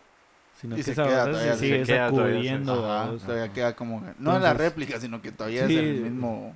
sino 0.60 0.74
Y 0.74 0.78
que 0.78 0.82
se 0.84 0.92
esa 0.92 1.04
queda 1.06 1.24
todavía, 1.26 1.52
se 1.52 1.58
se 1.58 1.64
sigue 1.66 1.82
queda 1.84 2.10
todavía. 2.10 2.54
Ajá, 2.56 3.10
todavía 3.24 3.52
queda 3.52 3.76
como... 3.76 4.00
No 4.00 4.06
en 4.36 4.42
la 4.42 4.50
Entonces- 4.50 4.58
réplica, 4.58 5.00
sino 5.00 5.20
que 5.22 5.32
todavía 5.32 5.66
Sí. 5.66 5.74
es 5.76 5.80
el 5.80 6.00
mismo... 6.02 6.54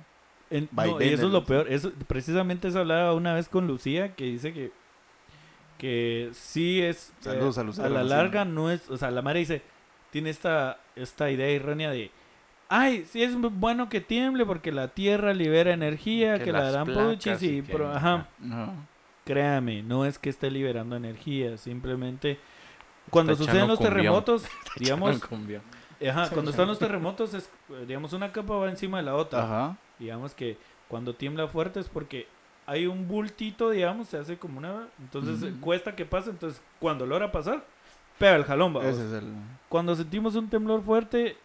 No, 0.49 1.01
y 1.01 1.07
eso 1.09 1.27
es 1.27 1.31
lo 1.31 1.45
peor. 1.45 1.67
Eso, 1.69 1.91
precisamente 2.07 2.67
eso 2.67 2.79
hablaba 2.79 3.13
una 3.13 3.33
vez 3.33 3.47
con 3.47 3.67
Lucía, 3.67 4.15
que 4.15 4.25
dice 4.25 4.51
que, 4.53 4.71
que 5.77 6.29
sí 6.33 6.81
es... 6.81 7.13
Saludos 7.19 7.57
eh, 7.57 7.61
a 7.61 7.63
Lucía 7.63 7.85
A 7.85 7.89
la 7.89 8.03
larga 8.03 8.43
no 8.45 8.69
es... 8.69 8.89
O 8.89 8.97
sea, 8.97 9.11
la 9.11 9.21
madre 9.21 9.39
dice, 9.39 9.61
tiene 10.11 10.29
esta, 10.29 10.77
esta 10.95 11.29
idea 11.31 11.47
errónea 11.47 11.91
de... 11.91 12.11
Ay, 12.69 13.05
sí 13.09 13.21
es 13.21 13.35
bueno 13.35 13.89
que 13.89 13.99
tiemble 14.01 14.45
porque 14.45 14.71
la 14.71 14.87
tierra 14.89 15.33
libera 15.33 15.73
energía, 15.73 16.37
que, 16.39 16.45
Que 16.45 16.51
la 16.53 16.71
dan 16.71 16.87
puchis 16.87 17.41
y 17.43 17.47
y... 17.57 17.61
que- 17.61 17.71
pero, 17.71 17.91
ajá, 17.93 18.27
Ajá. 18.49 18.73
créame, 19.25 19.83
no 19.83 20.05
es 20.05 20.17
que 20.19 20.29
esté 20.29 20.49
liberando 20.51 20.95
energía, 20.95 21.57
simplemente... 21.57 22.39
Cuando 23.11 23.33
Está 23.33 23.45
suceden 23.45 23.67
los 23.67 23.77
cumbión. 23.77 23.93
terremotos, 23.93 24.43
digamos, 24.77 25.21
ajá, 26.09 26.29
cuando 26.29 26.49
están 26.49 26.67
los 26.67 26.79
terremotos, 26.79 27.33
es, 27.35 27.49
digamos, 27.87 28.13
una 28.13 28.31
capa 28.31 28.55
va 28.55 28.69
encima 28.69 28.97
de 28.97 29.03
la 29.03 29.15
otra. 29.15 29.43
Ajá. 29.43 29.77
Digamos 29.99 30.33
que 30.33 30.57
cuando 30.87 31.13
tiembla 31.13 31.47
fuerte 31.47 31.79
es 31.79 31.87
porque 31.87 32.27
hay 32.65 32.87
un 32.87 33.07
bultito, 33.07 33.69
digamos, 33.69 34.07
se 34.07 34.17
hace 34.17 34.37
como 34.37 34.57
una... 34.57 34.87
Entonces 34.99 35.53
cuesta 35.59 35.95
que 35.95 36.05
pase, 36.05 36.29
entonces 36.29 36.61
cuando 36.79 37.05
logra 37.05 37.31
pasar, 37.31 37.65
pega 38.17 38.35
el 38.35 38.45
jalón, 38.45 38.73
vamos. 38.73 38.89
Ese 38.89 39.05
es 39.07 39.13
el... 39.13 39.29
Cuando 39.69 39.95
sentimos 39.95 40.35
un 40.35 40.49
temblor 40.49 40.81
fuerte 40.81 41.37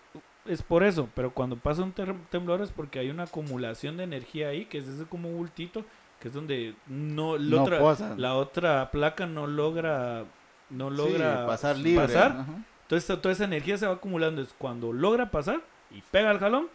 es 0.45 0.63
por 0.63 0.85
eso, 0.85 1.09
pero 1.15 1.33
cuando 1.33 1.57
pasa 1.57 1.83
un 1.83 1.93
temblor 2.31 2.61
es 2.61 2.71
porque 2.71 2.99
hay 3.01 3.11
una 3.11 3.25
acumulación 3.25 3.97
de 3.97 4.05
energía 4.05 4.49
ahí, 4.49 4.67
que 4.67 4.79
es 4.79 4.87
ese 4.87 5.05
como 5.05 5.29
bultito, 5.31 5.85
que 6.21 6.29
es 6.29 6.35
donde 6.35 6.75
no, 6.87 7.37
la, 7.37 7.57
No 7.57 7.63
otra, 7.63 8.17
la 8.17 8.35
otra 8.37 8.91
placa 8.91 9.27
no 9.27 9.47
logra... 9.47 10.25
No 10.71 10.91
Sí, 10.91 10.97
logra 10.97 11.47
pasar 11.47 11.77
libre. 11.77 12.07
pasar. 12.07 12.31
ajá. 12.33 12.53
Entonces 12.83 13.21
toda 13.21 13.33
esa 13.33 13.45
energía 13.45 13.77
se 13.79 13.87
va 13.87 13.95
acumulando. 13.95 14.43
Es 14.43 14.55
cuando 14.59 14.93
logra 14.93 15.31
pasar 15.31 15.61
y 15.91 16.01
pega 16.11 16.31
el 16.31 16.39
jalón, 16.39 16.69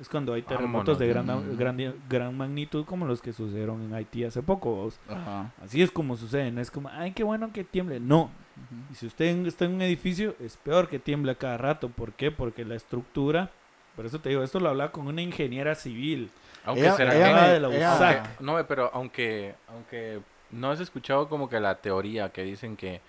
es 0.00 0.08
cuando 0.08 0.32
hay 0.34 0.42
terremotos 0.42 0.98
Vámonos. 0.98 0.98
de 0.98 1.56
gran, 1.56 1.56
gran, 1.56 1.94
gran 2.08 2.36
magnitud 2.36 2.84
como 2.84 3.06
los 3.06 3.20
que 3.22 3.32
sucedieron 3.32 3.80
en 3.82 3.94
Haití 3.94 4.24
hace 4.24 4.42
poco. 4.42 4.90
Ajá. 5.08 5.52
Así 5.62 5.80
es 5.82 5.90
como 5.92 6.16
sucede, 6.16 6.50
no 6.50 6.60
es 6.60 6.70
como, 6.70 6.88
ay, 6.88 7.12
qué 7.12 7.22
bueno 7.22 7.52
que 7.52 7.62
tiemble. 7.64 8.00
No, 8.00 8.30
y 8.90 8.94
si 8.96 9.06
usted 9.06 9.26
en- 9.26 9.46
está 9.46 9.64
en 9.64 9.74
un 9.74 9.82
edificio, 9.82 10.34
es 10.40 10.56
peor 10.56 10.88
que 10.88 10.98
tiemble 10.98 11.32
a 11.32 11.34
cada 11.36 11.56
rato. 11.58 11.88
¿Por 11.88 12.12
qué? 12.12 12.30
Porque 12.32 12.64
la 12.64 12.74
estructura, 12.74 13.50
por 13.94 14.06
eso 14.06 14.20
te 14.20 14.30
digo, 14.30 14.42
esto 14.42 14.58
lo 14.58 14.68
hablaba 14.70 14.90
con 14.90 15.06
una 15.06 15.22
ingeniera 15.22 15.74
civil. 15.76 16.30
Aunque 16.64 16.82
Ella- 16.82 16.96
será 16.96 17.14
ella 17.14 17.28
que- 17.28 17.40
me- 17.46 17.52
de 17.52 17.60
la 17.60 17.68
USAC. 17.68 18.16
aunque- 18.26 18.44
no, 18.44 18.66
pero 18.66 18.90
aunque, 18.92 19.54
aunque 19.68 20.20
no 20.50 20.70
has 20.70 20.80
escuchado 20.80 21.28
como 21.28 21.48
que 21.48 21.60
la 21.60 21.76
teoría 21.76 22.30
que 22.30 22.42
dicen 22.42 22.76
que, 22.76 23.00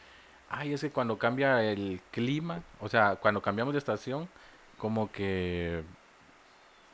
ay, 0.58 0.74
es 0.74 0.82
que 0.82 0.90
cuando 0.90 1.18
cambia 1.18 1.64
el 1.64 2.00
clima, 2.12 2.62
o 2.80 2.90
sea, 2.90 3.16
cuando 3.18 3.42
cambiamos 3.42 3.74
de 3.74 3.80
estación, 3.80 4.28
como 4.78 5.12
que 5.12 5.84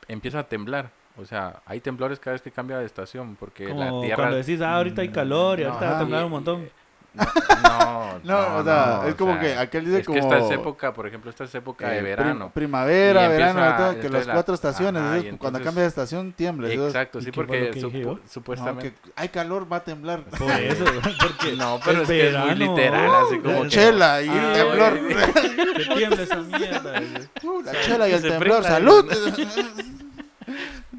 empieza 0.08 0.40
a 0.40 0.48
temblar. 0.48 0.90
O 1.18 1.24
sea, 1.26 1.60
hay 1.66 1.80
temblores 1.80 2.18
cada 2.18 2.32
vez 2.32 2.42
que 2.42 2.50
cambia 2.50 2.78
de 2.78 2.86
estación, 2.86 3.36
porque 3.38 3.68
la 3.68 3.74
Como 3.74 4.00
tierra... 4.02 4.16
cuando 4.16 4.36
decís, 4.36 4.60
ah, 4.62 4.76
ahorita 4.76 5.02
hay 5.02 5.08
calor 5.08 5.60
y 5.60 5.64
No, 5.64 5.68
ahorita 5.70 5.86
va 5.86 5.96
a 5.96 5.98
temblar 5.98 6.22
y- 6.22 6.24
un 6.24 6.30
montón. 6.30 6.70
No, 7.14 7.24
no, 7.62 8.20
No, 8.24 8.56
o 8.56 8.64
sea, 8.64 9.00
no, 9.02 9.08
es 9.08 9.14
o 9.14 9.16
como 9.16 9.32
sea, 9.32 9.40
que 9.40 9.56
aquel 9.58 9.84
dice 9.84 9.98
es 10.00 10.06
como... 10.06 10.14
que 10.18 10.20
esta 10.24 10.38
es 10.38 10.50
época, 10.50 10.92
por 10.94 11.06
ejemplo, 11.06 11.30
esta 11.30 11.44
es 11.44 11.54
época 11.54 11.86
eh, 11.86 11.96
de 11.96 12.02
prim- 12.02 12.16
verano. 12.16 12.50
primavera, 12.54 13.28
verano, 13.28 13.76
todo, 13.76 14.00
que 14.00 14.08
las 14.08 14.26
la- 14.26 14.32
cuatro 14.32 14.54
estaciones. 14.54 15.02
ajá, 15.02 15.14
y 15.16 15.18
entonces, 15.20 15.38
cuando 15.40 15.60
cambia 15.62 15.82
de 15.82 15.88
estación, 15.88 16.32
tiembla. 16.32 16.72
Exacto, 16.72 17.18
¿y 17.18 17.22
sí, 17.24 17.32
porque 17.32 17.70
no, 18.04 18.18
supuestamente... 18.28 18.92
que 18.92 19.10
hay 19.16 19.28
calor, 19.28 19.70
va 19.70 19.76
a 19.76 19.84
temblar. 19.84 20.22
Por 20.38 20.50
eso, 20.50 20.84
porque 21.20 21.52
No, 21.56 21.78
pero 21.84 22.02
es 22.02 22.08
es, 22.08 22.08
que 22.08 22.28
es 22.30 22.38
muy 22.38 22.54
literal, 22.54 23.10
así 23.26 23.38
como 23.38 23.54
La 23.56 23.62
que... 23.64 23.68
chela 23.68 24.22
y 24.22 24.28
el 24.28 24.38
Ah, 24.38 24.52
temblor. 24.54 25.00
que 25.76 25.94
tiemble 25.96 26.22
esa 26.22 26.36
mierda. 26.36 27.02
Uh, 27.42 27.62
la 27.62 27.80
chela 27.82 28.08
y 28.08 28.12
el 28.12 28.22
temblor, 28.22 28.62
salud. 28.64 29.12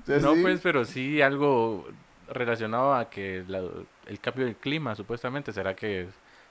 No, 0.06 0.34
pues, 0.42 0.60
pero 0.62 0.86
sí 0.86 1.22
algo 1.22 1.88
relacionado 2.34 2.94
a 2.94 3.10
que 3.10 3.44
la- 3.48 3.64
el 4.08 4.20
cambio 4.20 4.46
del 4.46 4.56
clima, 4.56 4.96
supuestamente, 4.96 5.52
será 5.54 5.76
que... 5.76 6.08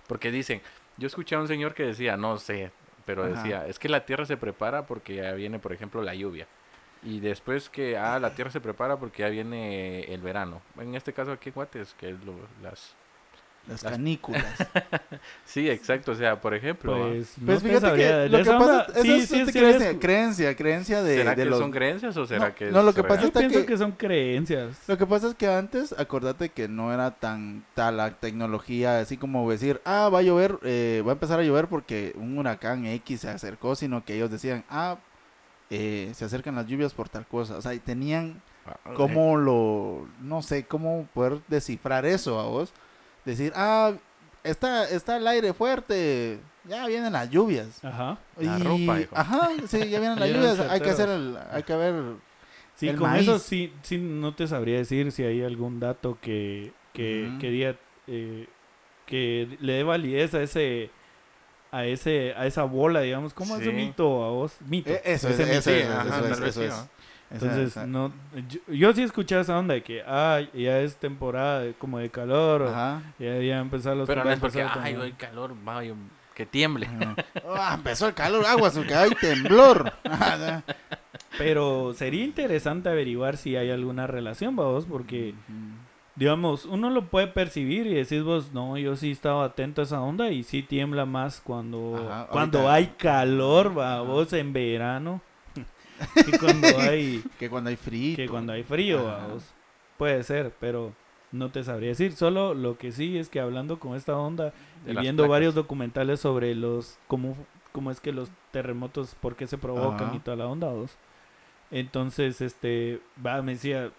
Porque 0.06 0.30
dicen, 0.30 0.60
yo 0.96 1.06
escuché 1.06 1.34
a 1.34 1.40
un 1.40 1.48
señor 1.48 1.74
que 1.74 1.84
decía, 1.84 2.16
no 2.16 2.38
sé, 2.38 2.70
pero 3.04 3.24
Ajá. 3.24 3.32
decía, 3.34 3.66
es 3.66 3.78
que 3.78 3.88
la 3.88 4.04
tierra 4.04 4.24
se 4.26 4.36
prepara 4.36 4.86
porque 4.86 5.16
ya 5.16 5.32
viene, 5.32 5.58
por 5.58 5.72
ejemplo, 5.72 6.02
la 6.02 6.14
lluvia. 6.14 6.46
Y 7.02 7.20
después 7.20 7.68
que, 7.68 7.96
ah, 7.96 8.18
la 8.20 8.34
tierra 8.34 8.50
se 8.50 8.60
prepara 8.60 8.96
porque 8.96 9.22
ya 9.22 9.28
viene 9.28 10.02
el 10.04 10.20
verano. 10.20 10.62
En 10.78 10.94
este 10.94 11.12
caso 11.12 11.32
aquí 11.32 11.48
en 11.48 11.54
Guates, 11.54 11.94
que 11.94 12.10
es 12.10 12.24
lo, 12.24 12.34
las... 12.62 12.94
Las 13.68 13.82
las- 13.82 13.92
canículas. 13.92 14.44
Sí, 15.44 15.68
exacto, 15.70 16.12
o 16.12 16.14
sea, 16.14 16.40
por 16.40 16.54
ejemplo... 16.54 16.94
¿ah? 16.94 17.08
Pues, 17.10 17.38
no 17.38 17.46
Pues 17.46 17.62
te 17.62 17.68
fíjate 17.68 17.86
sabría- 17.86 18.22
que 18.24 18.28
lo 18.30 18.38
que 18.38 18.44
pasa 18.44 18.64
onda, 18.64 18.86
es, 18.96 19.02
sí, 19.02 19.10
eso 19.12 19.34
sí, 19.34 19.40
es 19.40 19.46
sí, 19.46 19.52
creencia, 19.52 19.90
es- 19.90 19.98
creencia, 19.98 20.56
creencia 20.56 21.02
de, 21.02 21.16
¿Será 21.18 21.30
de 21.34 21.44
que 21.44 21.50
los... 21.50 21.58
son 21.58 21.70
creencias 21.70 22.16
o 22.16 22.26
será 22.26 22.48
No, 22.48 22.54
que 22.54 22.66
es 22.68 22.72
no, 22.72 22.82
lo 22.82 22.92
que 22.94 23.02
real? 23.02 23.16
pasa 23.20 23.30
pienso 23.38 23.60
que- 23.60 23.66
que 23.66 23.76
son 23.78 23.92
creencias. 23.92 24.76
Lo 24.88 24.98
que 24.98 25.06
pasa 25.06 25.28
es 25.28 25.34
que 25.34 25.46
antes, 25.46 25.92
acordate 25.98 26.48
que 26.48 26.66
no 26.68 26.92
era 26.92 27.10
tan 27.12 27.64
tal 27.74 27.98
la 27.98 28.10
tecnología, 28.18 28.98
así 28.98 29.16
como 29.16 29.48
decir, 29.50 29.80
ah, 29.84 30.08
va 30.12 30.20
a 30.20 30.22
llover, 30.22 30.58
eh, 30.62 31.02
va 31.06 31.12
a 31.12 31.14
empezar 31.14 31.38
a 31.38 31.42
llover 31.44 31.68
porque 31.68 32.14
un 32.16 32.36
huracán 32.38 32.86
X 32.86 33.20
se 33.20 33.28
acercó, 33.28 33.76
sino 33.76 34.04
que 34.04 34.14
ellos 34.14 34.30
decían, 34.30 34.64
ah, 34.70 34.96
eh, 35.70 36.10
se 36.14 36.24
acercan 36.24 36.54
las 36.56 36.66
lluvias 36.66 36.94
por 36.94 37.08
tal 37.08 37.26
cosa. 37.26 37.56
O 37.58 37.62
sea, 37.62 37.74
y 37.74 37.78
tenían 37.78 38.40
Ah, 38.64 38.76
cómo 38.94 39.36
lo, 39.36 40.06
no 40.20 40.40
sé, 40.40 40.64
cómo 40.64 41.08
poder 41.14 41.40
descifrar 41.48 42.06
eso 42.06 42.38
a 42.38 42.44
vos. 42.44 42.72
Decir, 43.24 43.52
ah, 43.54 43.92
está, 44.42 44.88
está 44.88 45.16
el 45.16 45.26
aire 45.26 45.52
fuerte, 45.52 46.40
ya 46.64 46.86
vienen 46.86 47.12
las 47.12 47.30
lluvias. 47.30 47.84
Ajá. 47.84 48.18
La 48.36 48.58
Y- 48.58 48.62
ropa, 48.62 49.00
hijo. 49.00 49.16
Ajá, 49.16 49.50
sí, 49.66 49.78
ya 49.88 50.00
vienen 50.00 50.18
las 50.20 50.28
lluvias, 50.30 50.58
hay 50.60 50.80
que 50.80 50.90
hacer 50.90 51.08
el, 51.08 51.38
hay 51.50 51.62
que 51.62 51.76
ver 51.76 51.94
Sí, 52.74 52.88
El 52.88 52.96
con 52.96 53.10
maíz. 53.10 53.22
eso 53.22 53.38
sí, 53.38 53.72
sí 53.82 53.98
no 53.98 54.34
te 54.34 54.48
sabría 54.48 54.78
decir 54.78 55.12
si 55.12 55.22
hay 55.22 55.42
algún 55.44 55.78
dato 55.78 56.18
que, 56.20 56.72
que, 56.94 57.28
Ujú. 57.28 57.38
que 57.38 57.50
diga, 57.50 57.76
eh, 58.08 58.48
que 59.06 59.56
le 59.60 59.74
dé 59.74 59.82
validez 59.84 60.34
a 60.34 60.42
ese 60.42 60.90
a 61.70 61.84
ese 61.84 62.34
a 62.36 62.46
esa 62.46 62.64
bola, 62.64 63.00
digamos, 63.02 63.34
¿cómo 63.34 63.54
es 63.56 63.62
ese 63.62 63.72
mito 63.72 64.24
a 64.24 64.30
vos? 64.30 64.54
Mito. 64.66 64.90
Eh, 64.90 65.00
eso 65.04 65.28
es, 65.28 65.38
Ese 65.38 65.56
eso 65.58 65.70
mito. 65.70 65.82
es, 65.82 65.88
ajá, 65.90 66.18
eso 66.32 66.44
es, 66.46 66.56
es. 66.56 66.74
Entonces, 67.32 67.68
esa- 67.68 67.86
no, 67.86 68.12
yo, 68.48 68.60
yo 68.74 68.92
sí 68.92 69.00
he 69.02 69.04
escuchado 69.04 69.40
esa 69.42 69.58
onda 69.58 69.74
de 69.74 69.82
que, 69.82 70.02
ah, 70.06 70.40
ya 70.52 70.80
es 70.80 70.96
temporada 70.96 71.60
de- 71.60 71.72
como 71.74 71.98
de 71.98 72.10
calor, 72.10 72.62
o 72.62 72.68
Ajá. 72.68 73.02
ya, 73.18 73.38
ya 73.38 73.58
empezaron 73.58 73.98
los 74.00 74.06
Pero 74.06 74.22
no 74.24 74.30
es 74.30 74.38
porque, 74.40 74.62
ay, 74.62 74.68
temblar". 74.84 75.02
hay 75.06 75.12
calor, 75.12 75.54
vaya, 75.64 75.94
que 76.34 76.46
tiemble. 76.46 76.88
Ah, 77.48 77.72
empezó 77.74 78.06
el 78.08 78.14
calor, 78.14 78.44
aguas, 78.46 78.74
porque 78.76 78.94
hay 78.94 79.10
temblor. 79.14 79.92
Pero 81.38 81.94
sería 81.94 82.24
interesante 82.24 82.88
averiguar 82.88 83.36
si 83.36 83.56
hay 83.56 83.70
alguna 83.70 84.06
relación, 84.06 84.54
vos, 84.54 84.84
porque, 84.86 85.34
digamos, 86.14 86.66
uno 86.66 86.90
lo 86.90 87.06
puede 87.06 87.26
percibir 87.28 87.86
y 87.86 87.94
decís 87.94 88.22
vos, 88.22 88.52
no, 88.52 88.76
yo 88.76 88.96
sí 88.96 89.10
estaba 89.10 89.44
atento 89.46 89.80
a 89.80 89.84
esa 89.84 90.00
onda 90.02 90.30
y 90.30 90.42
sí 90.42 90.62
tiembla 90.62 91.06
más 91.06 91.40
cuando, 91.40 92.06
Ajá, 92.10 92.26
cuando 92.30 92.70
hay 92.70 92.88
calor, 92.98 93.76
va, 93.78 94.02
vos, 94.02 94.32
en 94.34 94.52
verano, 94.52 95.20
que 96.26 96.38
cuando 96.38 96.68
hay, 96.80 97.22
Que 97.38 97.48
cuando 97.50 97.70
hay 97.70 97.76
frío. 97.76 98.16
que 98.16 98.28
cuando 98.28 98.52
hay 98.52 98.62
frío, 98.62 99.08
Ajá. 99.08 99.26
va, 99.26 99.32
vos. 99.34 99.44
Puede 99.98 100.22
ser, 100.24 100.52
pero 100.60 100.92
no 101.30 101.50
te 101.50 101.62
sabría 101.64 101.90
decir. 101.90 102.12
Solo 102.14 102.54
lo 102.54 102.76
que 102.78 102.92
sí 102.92 103.16
es 103.18 103.28
que 103.28 103.40
hablando 103.40 103.78
con 103.78 103.94
esta 103.96 104.16
onda 104.16 104.52
De 104.84 104.92
y 104.92 104.96
viendo 104.96 105.22
placas. 105.24 105.30
varios 105.30 105.54
documentales 105.54 106.20
sobre 106.20 106.54
los 106.54 106.98
cómo, 107.08 107.36
cómo 107.72 107.90
es 107.90 108.00
que 108.00 108.12
los 108.12 108.30
terremotos, 108.50 109.14
por 109.20 109.36
qué 109.36 109.46
se 109.46 109.58
provocan 109.58 110.08
Ajá. 110.08 110.16
y 110.16 110.18
toda 110.20 110.36
la 110.36 110.46
onda, 110.46 110.68
vos. 110.68 110.96
Entonces, 111.70 112.40
este, 112.40 113.00
va, 113.24 113.40
me 113.42 113.52
decía, 113.52 113.90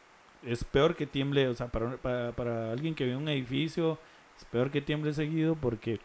es 0.44 0.64
peor 0.64 0.96
que 0.96 1.08
tiemble, 1.08 1.48
o 1.48 1.54
sea, 1.56 1.68
para, 1.68 1.98
para, 1.98 2.32
para 2.34 2.72
alguien 2.72 2.94
que 2.94 3.10
en 3.10 3.18
un 3.18 3.30
edificio, 3.30 3.98
es 4.38 4.46
peor 4.46 4.70
que 4.70 4.82
tiemble 4.82 5.14
seguido 5.14 5.56
porque 5.56 6.00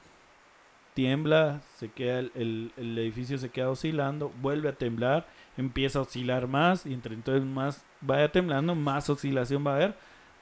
tiembla, 0.95 1.61
se 1.77 1.89
queda 1.91 2.19
el, 2.21 2.33
el- 2.35 2.73
el 2.77 2.99
edificio 2.99 3.39
se 3.39 3.51
queda 3.51 3.71
oscilando, 3.71 4.33
vuelve 4.41 4.69
a 4.69 4.73
temblar, 4.73 5.27
empieza 5.59 5.99
a 5.99 6.03
oscilar 6.03 6.47
más 6.49 6.87
y 6.87 6.95
entre 6.95 7.15
entonces 7.15 7.45
más 7.45 7.83
vaya 8.01 8.33
temblando, 8.33 8.75
más 8.75 9.11
oscilación 9.11 9.67
va 9.67 9.73
a 9.73 9.75
haber 9.77 9.95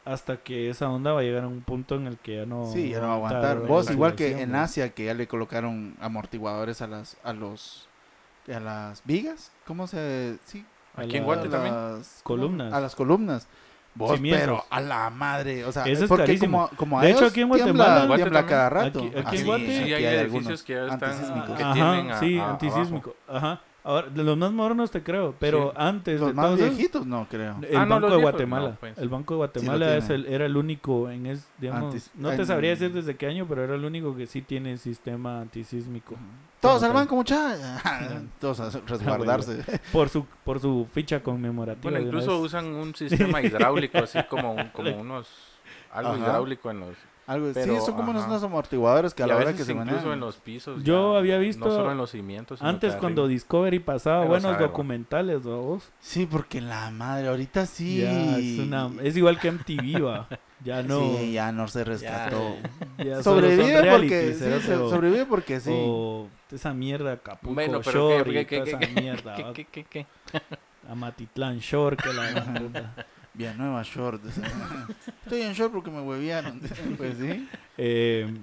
hasta 0.05 0.37
que 0.37 0.71
esa 0.71 0.89
onda 0.89 1.13
va 1.13 1.21
a 1.21 1.23
llegar 1.25 1.43
a 1.45 1.49
un 1.49 1.63
punto 1.63 1.97
en 1.97 2.07
el 2.07 2.17
que 2.19 2.37
ya 2.37 2.47
no 2.47 2.71
Sí, 2.73 2.91
ya 2.91 3.01
no 3.01 3.09
va 3.09 3.13
a 3.13 3.17
aguantar 3.17 3.59
Vos, 3.67 3.91
igual 3.91 4.15
que 4.15 4.41
en. 4.41 4.55
Asia, 4.55 4.91
que 4.95 5.07
ya 5.07 5.15
le 5.15 5.27
colocaron 5.27 5.97
amortiguadores 6.01 6.81
a 6.81 6.87
las, 6.87 7.17
a 7.25 7.33
los, 7.33 7.89
a 8.55 8.61
las 8.61 9.03
vigas. 9.05 9.51
¿Cómo 9.67 9.89
se...? 9.89 10.39
Sí. 10.45 10.65
A 10.97 11.01
Aquí 11.03 11.17
en 11.17 11.23
la- 11.23 11.27
Guate 11.27 11.49
a 11.49 11.51
también. 11.51 11.75
las- 11.75 12.21
Columnas. 12.23 12.73
A 12.73 12.81
las 12.81 12.95
columnas. 12.95 13.49
Vos, 13.97 14.21
pero 14.23 14.63
a 14.69 14.81
la 14.81 15.09
madre, 15.09 15.65
o 15.65 15.73
sea, 15.73 15.87
Eso 15.87 16.05
es 16.05 16.09
porque 16.09 16.25
carísimo. 16.27 16.67
como, 16.69 16.79
como 16.79 17.01
a 17.01 17.03
De 17.03 17.11
hecho, 17.13 17.25
aquí 17.27 17.41
en 17.41 17.51
tiembla, 17.51 17.65
Guatemala- 17.65 18.07
Guate 18.07 18.23
tiembla 18.23 18.41
también. 18.41 18.59
cada 18.59 18.71
rato. 18.71 18.99
Aquí- 18.99 19.09
aquí 19.09 19.19
en 19.19 19.27
Así, 19.27 19.39
sí, 19.39 19.45
Guate- 19.45 19.67
sí, 19.67 19.73
hay 19.73 19.95
aquí 19.95 20.05
edificios 20.05 20.21
algunos 20.37 20.63
que 20.63 20.73
ya 20.75 20.85
están 20.87 21.11
antisísmicos. 21.11 21.51
que 21.59 21.65
tienen 21.73 22.11
a- 22.11 22.21
sí, 22.21 22.39
a- 22.39 22.51
antisísmico. 22.51 23.17
Ajá. 23.27 23.61
Ahora, 23.89 24.09
de 24.09 24.25
los 24.25 24.37
más 24.37 24.51
modernos 24.53 24.91
te 24.91 25.03
creo, 25.03 25.35
pero 25.39 25.71
Sí. 25.71 25.77
antes 25.79 26.19
Los 26.21 26.31
de 26.31 26.35
más 26.35 26.47
todos 26.47 26.59
esos, 26.61 26.77
viejitos, 26.77 27.07
no 27.07 27.27
creo. 27.31 27.57
el 27.63 27.77
Ah, 27.77 27.87
no, 27.87 27.95
Banco 27.95 28.09
los 28.09 28.17
de 28.17 28.23
Guatemala. 28.23 28.69
no, 28.71 28.77
pues. 28.81 28.99
El 28.99 29.09
Banco 29.09 29.35
de 29.35 29.39
Guatemala 29.39 29.97
es 29.97 30.07
tiene. 30.09 30.27
el, 30.27 30.35
era 30.35 30.47
el 30.47 30.57
único 30.57 31.09
en 31.09 31.27
es, 31.27 31.49
digamos, 31.59 31.95
Antis- 31.95 32.11
no 32.15 32.31
te 32.31 32.35
en- 32.37 32.47
sabría 32.47 32.71
decir 32.71 32.93
desde 32.93 33.15
qué 33.17 33.27
año, 33.27 33.47
pero 33.49 33.63
era 33.63 33.77
el 33.77 33.85
único 33.85 34.17
que 34.17 34.27
sí 34.27 34.43
tiene 34.43 34.77
sistema 34.77 35.41
antisísmico. 35.41 36.17
Todos 36.61 36.83
al 36.83 36.93
banco, 36.93 37.15
muchachos. 37.15 37.61
Todos 38.41 38.59
a 38.61 38.71
resguardarse. 38.87 39.63
Por 39.93 40.09
su 40.09 40.27
por 40.45 40.59
su 40.59 40.89
ficha 40.93 41.23
conmemorativa. 41.23 41.91
Bueno, 41.91 42.05
incluso 42.05 42.39
usan 42.41 42.67
un 42.67 42.95
sistema 42.95 43.41
hidráulico, 43.43 43.99
así 43.99 44.19
como, 44.29 44.53
un- 44.55 44.69
como 44.71 44.91
unos... 44.97 45.29
Algo 45.93 46.11
Ajá. 46.13 46.19
hidráulico 46.21 46.71
en 46.71 46.81
los... 46.81 46.97
Algo, 47.27 47.51
Pero, 47.53 47.75
sí, 47.75 47.81
son 47.85 47.97
como 47.97 48.11
unos, 48.13 48.23
ajá. 48.23 48.31
unos 48.31 48.43
amortiguadores 48.45 49.13
que 49.13 49.23
a 49.25 49.27
la 49.27 49.37
hora 49.37 49.53
que 49.53 49.65
se 49.65 49.73
incluso 49.73 49.91
manejan. 49.91 50.13
en 50.13 50.21
los 50.21 50.37
pisos. 50.37 50.85
Yo 50.85 51.15
ya, 51.15 51.19
había 51.19 51.39
visto 51.39 51.65
No 51.65 51.71
solo 51.75 51.91
en 51.91 51.99
los 51.99 52.11
cimientos. 52.13 52.63
Antes 52.63 52.95
cuando 52.95 53.23
arriba. 53.23 53.33
Discovery 53.35 53.79
pasaba 53.81 54.19
Pero 54.21 54.31
buenos 54.31 54.59
documentales, 54.61 55.43
vos? 55.43 55.91
Sí, 55.99 56.27
porque 56.27 56.61
la 56.61 56.91
madre, 56.93 57.27
ahorita 57.29 57.67
sí. 57.67 58.03
Ya, 58.03 58.39
es, 58.39 58.59
una, 58.61 58.91
es 59.03 59.17
igual 59.17 59.41
que 59.41 59.51
MTV, 59.51 60.05
va. 60.07 60.29
Ya 60.65 60.83
no. 60.85 61.01
Sí, 61.19 61.33
ya 61.33 61.51
no 61.51 61.67
se 61.67 61.83
rescató. 61.83 62.55
ya 62.99 63.21
sobrevive 63.25 63.73
porque, 63.73 63.83
realities, 63.83 64.39
sí, 64.65 64.71
o- 64.73 64.89
sobrevive 64.91 65.27
porque 65.27 65.59
sí. 65.61 65.71
O 65.75 66.29
esa 66.53 66.73
mierda 66.75 67.15
Acapulco 67.15 67.55
Bueno, 67.55 67.81
pero 67.85 68.09
¿qué- 68.09 68.15
Shore 68.19 68.33
qué- 68.33 68.41
y 68.41 68.45
qué- 68.47 68.59
toda 68.61 68.79
qué- 68.79 68.85
esa 68.93 69.01
mierda, 69.01 69.35
¿Qué, 69.35 69.43
va. 69.43 69.53
qué, 69.53 69.65
qué, 69.65 69.85
qué? 69.85 70.07
Amatitlán 70.89 71.59
Shore, 71.59 71.97
que 71.97 72.13
la 72.13 72.45
puta. 72.61 72.95
Bien, 73.37 73.57
nueva 73.59 73.83
short. 73.83 74.23
Estoy 75.25 75.43
en 75.43 75.53
short 75.53 75.73
porque 75.73 75.91
me 75.91 76.01
huevearon. 76.01 76.61
pues 76.97 77.19
sí. 77.19 77.49
Eh, 77.77 78.35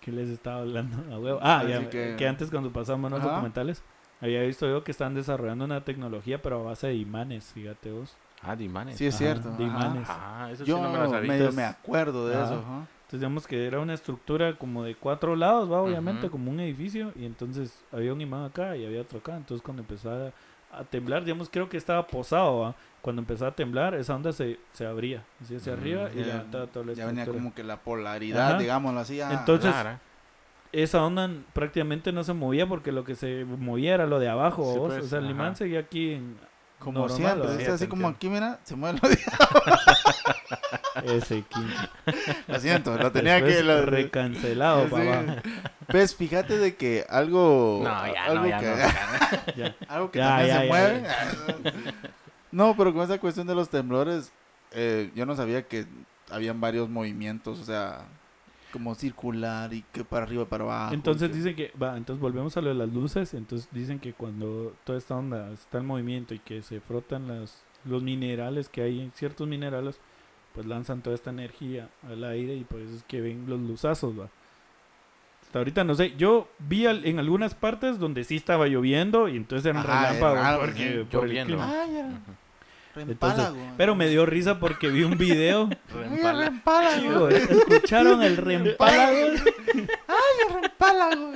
¿Qué 0.00 0.12
les 0.12 0.28
estaba 0.28 0.58
hablando? 0.60 1.14
A 1.14 1.18
huevo. 1.18 1.38
Ah, 1.42 1.64
ya, 1.68 1.88
que- 1.88 2.14
que... 2.18 2.28
antes 2.28 2.50
cuando 2.50 2.72
pasaban 2.72 3.10
los 3.10 3.22
documentales, 3.22 3.82
había 4.20 4.42
visto 4.42 4.66
yo 4.68 4.84
que 4.84 4.90
están 4.92 5.14
desarrollando 5.14 5.64
una 5.64 5.84
tecnología, 5.84 6.40
pero 6.42 6.60
a 6.60 6.62
base 6.62 6.88
de 6.88 6.94
imanes, 6.96 7.52
fíjate 7.54 7.90
vos. 7.90 8.16
Ah, 8.42 8.54
de 8.56 8.64
imanes. 8.64 8.98
Sí, 8.98 9.06
es 9.06 9.14
Ajá, 9.14 9.24
cierto. 9.24 9.48
de 9.56 9.64
ajá. 9.64 9.86
imanes. 9.86 10.08
Ah, 10.10 10.48
eso 10.52 10.64
Yo 10.64 10.76
sí 10.76 10.82
no 10.82 10.90
me 10.92 10.98
lo 10.98 11.10
sabía. 11.10 11.28
medio 11.32 11.52
me 11.52 11.64
acuerdo 11.64 12.28
de 12.28 12.34
Ajá. 12.36 12.44
eso. 12.44 12.54
ajá. 12.60 12.86
Entonces 13.04 13.20
digamos 13.20 13.46
que 13.46 13.66
era 13.66 13.80
una 13.80 13.94
estructura 13.94 14.56
como 14.56 14.82
de 14.82 14.94
cuatro 14.96 15.36
lados, 15.36 15.70
va, 15.70 15.80
obviamente, 15.80 16.28
como 16.30 16.50
un 16.50 16.60
edificio, 16.60 17.12
y 17.16 17.24
entonces 17.26 17.82
había 17.92 18.12
un 18.12 18.20
imán 18.20 18.44
acá 18.44 18.76
y 18.76 18.84
había 18.84 19.00
otro 19.02 19.18
acá. 19.20 19.36
Entonces 19.36 19.62
cuando 19.62 19.82
empezaba 19.82 20.32
a 20.78 20.84
temblar, 20.84 21.24
digamos, 21.24 21.48
creo 21.50 21.68
que 21.68 21.76
estaba 21.76 22.06
posado, 22.06 22.60
¿va? 22.60 22.74
Cuando 23.02 23.20
empezaba 23.22 23.50
a 23.50 23.54
temblar, 23.54 23.94
esa 23.94 24.14
onda 24.14 24.32
se, 24.32 24.58
se 24.72 24.86
abría, 24.86 25.24
así 25.42 25.56
hacia 25.56 25.74
Mm, 25.74 25.78
arriba 25.78 26.10
y 26.14 26.18
ya- 26.20 26.26
levantaba 26.26 26.66
toda 26.68 26.86
la 26.86 26.92
Ya 26.94 27.06
venía 27.06 27.26
como 27.26 27.54
que 27.54 27.62
la 27.62 27.76
polaridad, 27.76 28.50
Ajá. 28.50 28.58
digámoslo 28.58 29.00
así. 29.00 29.20
ah, 29.20 29.30
Entonces, 29.32 29.70
Clara. 29.70 30.00
esa 30.72 31.04
onda 31.04 31.28
prácticamente 31.52 32.12
no 32.12 32.24
se 32.24 32.32
movía 32.32 32.66
porque 32.66 32.92
lo 32.92 33.04
que 33.04 33.14
se 33.14 33.44
movía 33.44 33.94
era 33.94 34.06
lo 34.06 34.18
de 34.18 34.28
abajo, 34.28 34.72
Sí, 34.72 34.78
¿vos? 34.78 34.92
pues, 34.94 35.04
o 35.04 35.08
sea, 35.08 35.18
el 35.18 35.30
imán 35.30 35.54
seguía 35.56 35.80
aquí 35.80 36.14
en 36.14 36.36
como 36.78 37.00
normal, 37.08 37.42
siempre. 37.46 37.66
así 37.68 37.86
como 37.86 38.08
aquí, 38.08 38.28
mira, 38.28 38.58
se 38.64 38.74
mueve 38.76 38.98
lo 39.02 39.08
de... 39.08 39.18
ese 41.04 41.42
quince. 41.48 41.88
Lo 42.46 42.60
siento, 42.60 42.96
lo 42.96 43.10
tenía 43.12 43.38
que... 43.40 43.46
Después 43.46 43.64
lo- 43.66 43.86
recancelado, 43.86 44.84
Sí. 44.84 44.90
papá. 44.90 45.42
Pues 45.88 46.14
fíjate 46.16 46.58
de 46.58 46.76
que 46.76 47.04
algo... 47.08 47.80
No, 47.84 48.12
ya 48.12 48.24
algo 48.24 48.40
no, 48.44 48.48
ya 48.48 48.58
que, 48.60 48.66
no. 48.70 48.76
ya 48.76 48.86
no. 48.86 49.52
Ya. 49.56 49.76
algo 49.88 50.10
que 50.10 50.18
Ya, 50.18 50.28
también 50.28 50.48
ya, 50.48 50.60
se 50.60 50.66
ya, 50.66 50.72
mueve. 50.72 51.02
No, 52.52 52.74
pero 52.76 52.92
con 52.94 53.02
esa 53.02 53.18
cuestión 53.18 53.46
de 53.46 53.54
los 53.54 53.68
temblores, 53.68 54.32
eh, 54.72 55.10
yo 55.14 55.26
no 55.26 55.34
sabía 55.36 55.66
que 55.66 55.86
habían 56.30 56.60
varios 56.60 56.88
movimientos, 56.88 57.58
o 57.58 57.64
sea, 57.64 58.06
como 58.72 58.94
circular 58.94 59.72
y 59.72 59.82
que 59.92 60.04
para 60.04 60.24
arriba, 60.24 60.44
para 60.46 60.64
abajo. 60.64 60.94
Entonces 60.94 61.30
que- 61.30 61.36
dicen 61.36 61.56
que, 61.56 61.72
va, 61.80 61.96
entonces 61.96 62.20
volvemos 62.20 62.56
a 62.56 62.60
lo 62.60 62.68
de 62.68 62.74
las 62.74 62.88
luces, 62.88 63.34
entonces 63.34 63.68
dicen 63.72 63.98
que 63.98 64.12
cuando 64.12 64.74
toda 64.84 64.98
esta 64.98 65.16
onda 65.16 65.50
está 65.52 65.78
en 65.78 65.86
movimiento 65.86 66.34
y 66.34 66.38
que 66.38 66.62
se 66.62 66.80
frotan 66.80 67.26
las, 67.28 67.62
los 67.84 68.02
minerales 68.02 68.68
que 68.68 68.82
hay 68.82 69.00
en 69.00 69.12
ciertos 69.12 69.46
minerales, 69.48 70.00
pues 70.54 70.66
lanzan 70.66 71.02
toda 71.02 71.14
esta 71.16 71.30
energía 71.30 71.88
al 72.08 72.22
aire 72.24 72.54
y 72.54 72.64
por 72.64 72.80
eso 72.80 72.94
es 72.94 73.02
que 73.04 73.20
ven 73.20 73.44
los 73.48 73.60
luzazos, 73.60 74.18
va. 74.18 74.28
Hasta 75.42 75.58
ahorita 75.58 75.84
no 75.84 75.94
sé, 75.94 76.14
yo 76.16 76.48
vi 76.58 76.86
al- 76.86 77.04
en 77.06 77.18
algunas 77.18 77.54
partes 77.54 77.98
donde 77.98 78.24
sí 78.24 78.36
estaba 78.36 78.66
lloviendo 78.66 79.28
y 79.28 79.36
entonces 79.36 79.66
eran 79.66 79.78
Ajá, 79.84 80.06
relámpagos 80.06 80.38
era 80.38 80.56
porque, 80.58 80.74
sí, 80.74 81.06
por 81.16 81.24
el 81.24 81.28
lloviendo. 81.30 81.46
clima. 81.56 81.84
Era 81.84 82.06
Ujú. 82.08 82.18
reempálago. 82.94 83.56
Pero 83.76 83.94
me 83.96 84.08
dio 84.08 84.24
risa 84.26 84.58
porque 84.60 84.88
vi 84.88 85.02
un 85.02 85.18
video. 85.18 85.68
Chico, 87.00 87.28
¿Escucharon 87.28 88.22
el 88.22 88.36
reempálago? 88.36 89.16
Ay, 90.08 90.54
reempálago. 90.60 91.32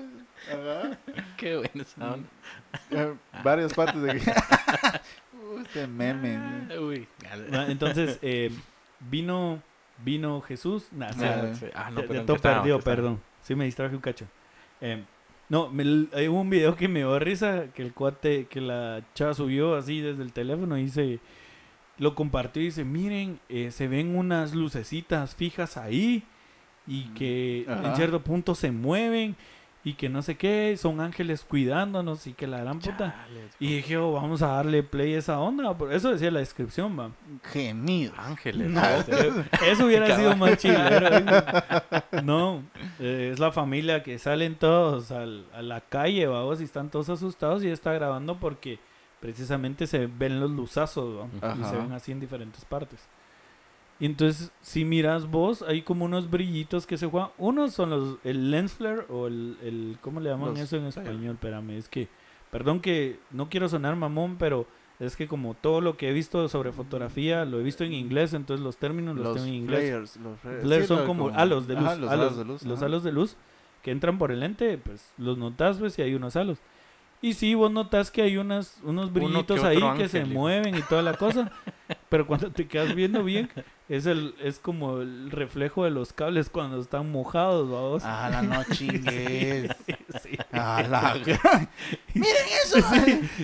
Ajá. 0.49 0.99
Qué 1.37 1.57
buena 1.57 1.83
esa 1.83 2.15
onda. 2.15 2.29
Eh, 2.91 3.15
Varias 3.43 3.75
partes 3.75 4.01
de 4.03 4.19
que... 4.21 4.33
Uh, 5.51 5.61
este 5.61 5.87
meme. 5.87 6.79
Uy. 6.79 7.09
Ah, 7.53 7.67
Entonces, 7.69 8.19
eh, 8.21 8.51
vino, 9.01 9.63
vino 10.05 10.41
Jesús. 10.41 10.89
Nah, 10.93 11.13
sí, 11.13 11.25
Ah, 11.25 11.55
sí. 11.55 11.67
Ah, 11.75 11.91
no, 11.91 12.01
Ya- 12.01 12.07
pero 12.07 12.15
ya 12.15 12.21
¿en 12.21 12.27
todo 12.27 12.39
perdido, 12.39 12.81
perdón. 12.81 13.21
Sí, 13.43 13.55
me 13.55 13.65
distraje 13.65 13.95
un 13.95 14.01
cacho. 14.01 14.27
Eh, 14.81 15.05
no, 15.49 15.71
me 15.71 16.07
hay 16.13 16.29
un 16.29 16.51
video 16.51 16.77
que 16.77 16.89
me 16.89 17.01
dio 17.01 17.19
risa, 17.19 17.67
que 17.75 17.83
el 17.83 17.95
cuate, 17.95 18.47
que 18.47 18.61
la 18.61 19.03
chava 19.15 19.35
subió 19.35 19.75
así 19.77 20.01
desde 20.01 20.23
el 20.23 20.33
teléfono 20.33 20.77
y 20.77 20.83
dice, 20.85 21.21
lo 21.99 22.15
compartió 22.15 22.61
y 22.63 22.67
dice, 22.67 22.85
miren, 22.85 23.41
eh, 23.49 23.71
se 23.71 23.89
ven 23.89 24.15
unas 24.17 24.55
lucecitas 24.55 25.35
fijas 25.35 25.77
ahí 25.77 26.23
y 26.87 27.05
que 27.15 27.65
en 27.69 27.95
cierto 27.97 28.23
punto 28.23 28.55
se 28.55 28.71
mueven 28.71 29.37
y 29.85 29.95
que 29.95 30.09
no 30.09 30.23
sé 30.23 30.37
qué, 30.37 30.77
son 30.77 31.01
ángeles 31.01 31.45
cuidándonos 31.49 32.27
y 32.27 32.35
que 32.35 32.47
la 32.47 32.59
gran 32.61 32.79
puta. 32.81 33.15
Chale, 33.27 33.49
Y 33.61 33.77
dije, 33.77 33.97
oh, 33.97 34.13
vamos 34.13 34.43
a 34.43 34.49
darle 34.49 34.83
play 34.83 35.15
a 35.15 35.19
esa 35.19 35.39
onda. 35.41 35.77
por 35.79 35.93
Eso 35.93 36.11
decía 36.13 36.31
la 36.31 36.41
descripción, 36.41 36.99
va. 36.99 37.11
Gemido. 37.45 38.13
Ángeles. 38.19 38.69
No, 38.71 38.83
eso 39.67 39.87
hubiera 39.87 40.15
sido 40.17 40.37
más. 40.37 40.63
¿eh? 40.65 41.25
No, 42.23 42.63
eh, 42.99 43.31
es 43.33 43.39
la 43.39 43.53
familia 43.53 44.03
que 44.03 44.19
salen 44.19 44.57
todos 44.57 45.11
al- 45.11 45.47
a 45.55 45.63
la 45.63 45.81
calle, 45.81 46.27
vamos, 46.27 46.61
y 46.61 46.65
están 46.65 46.91
todos 46.91 47.09
asustados 47.09 47.63
y 47.65 47.69
está 47.69 47.93
grabando 47.93 48.39
porque 48.39 48.79
precisamente 49.21 49.87
se 49.87 50.07
ven 50.07 50.41
los 50.41 50.51
luzazos, 50.51 51.21
¿va? 51.43 51.55
y 51.59 51.65
se 51.65 51.77
ven 51.77 51.93
así 51.93 52.13
en 52.13 52.21
diferentes 52.21 52.65
partes. 52.65 53.01
Y 54.01 54.07
entonces, 54.07 54.53
si 54.63 54.85
miras 54.85 55.29
vos, 55.29 55.63
hay 55.63 55.83
como 55.83 56.05
unos 56.05 56.31
brillitos 56.31 56.87
que 56.87 56.97
se 56.97 57.07
juegan. 57.09 57.31
Unos 57.37 57.75
son 57.75 57.91
los, 57.91 58.19
el 58.25 58.51
lens 58.51 58.73
flare 58.73 59.03
o 59.09 59.27
el, 59.27 59.57
el 59.63 59.99
¿cómo 60.01 60.21
le 60.21 60.31
llaman 60.31 60.51
Los 60.51 60.61
eso 60.61 60.77
en 60.77 60.87
español? 60.87 61.33
Espérame, 61.35 61.71
es 61.71 61.89
que, 61.89 62.09
perdón 62.53 62.81
que 62.81 63.19
no 63.33 63.49
quiero 63.49 63.69
sonar 63.69 63.97
mamón, 63.97 64.37
pero 64.39 64.67
es 65.01 65.17
que 65.17 65.27
como 65.27 65.55
todo 65.55 65.81
lo 65.81 65.97
que 65.97 66.09
he 66.11 66.13
visto 66.13 66.49
sobre 66.49 66.71
fotografía 66.73 67.45
lo 67.45 67.59
he 67.59 67.63
visto 67.65 67.83
en 67.85 67.93
inglés, 67.93 68.35
entonces 68.35 68.65
los 68.65 68.77
términos 68.77 69.17
los, 69.17 69.35
tengo 69.35 69.47
en 69.49 69.55
inglés. 69.55 69.91
flares, 69.91 70.17
los 70.17 70.39
flares. 70.41 70.63
Flares 70.63 70.85
Sí, 70.85 70.89
son 70.89 70.99
lo- 71.01 71.07
como 71.07 71.29
halos 71.31 71.67
de 71.67 71.75
luz, 71.75 71.85
Ajá, 71.85 71.97
los 71.97 72.11
halos, 72.11 72.25
halos 72.27 72.37
de 72.39 72.45
luz. 72.45 72.63
los 72.65 72.77
ajá. 72.79 72.87
halos 72.87 73.03
de 73.05 73.13
luz 73.13 73.37
que 73.83 73.91
entran 73.91 74.19
por 74.19 74.31
el 74.33 74.41
lente, 74.41 74.79
pues 74.79 75.13
los 75.19 75.39
notas 75.39 75.79
pues 75.79 75.99
y 75.99 76.03
hay 76.03 76.15
unos 76.15 76.37
halos. 76.37 76.59
Y 77.21 77.35
sí, 77.35 77.55
vos 77.55 77.71
notas 77.71 78.11
que 78.11 78.23
hay 78.23 78.37
unas, 78.37 78.77
unos 78.85 79.13
brillitos 79.13 79.65
ahí 79.65 79.79
que 79.79 79.85
ángel, 79.85 80.09
se 80.09 80.25
mueven 80.25 80.77
y 80.77 80.83
toda 80.83 81.03
la 81.03 81.15
cosa. 81.15 81.51
pero 82.09 82.27
cuando 82.27 82.53
te 82.53 82.69
quedas 82.69 82.95
viendo 82.95 83.25
bien, 83.25 83.51
es 83.89 84.07
el 84.07 84.35
es 84.43 84.59
como 84.59 85.01
el 85.01 85.31
reflejo 85.31 85.85
de 85.85 85.91
los 85.91 86.13
cables 86.13 86.49
cuando 86.49 86.81
están 86.81 87.11
mojados, 87.11 87.69
vamos. 87.71 88.03
Ah, 88.05 88.29
la 88.31 88.43
no 88.43 88.63
chingues. 88.73 89.71
Sí. 90.23 90.39
Ah, 90.53 90.85
la 90.89 91.15
Miren 92.15 92.37
eso. 92.65 92.79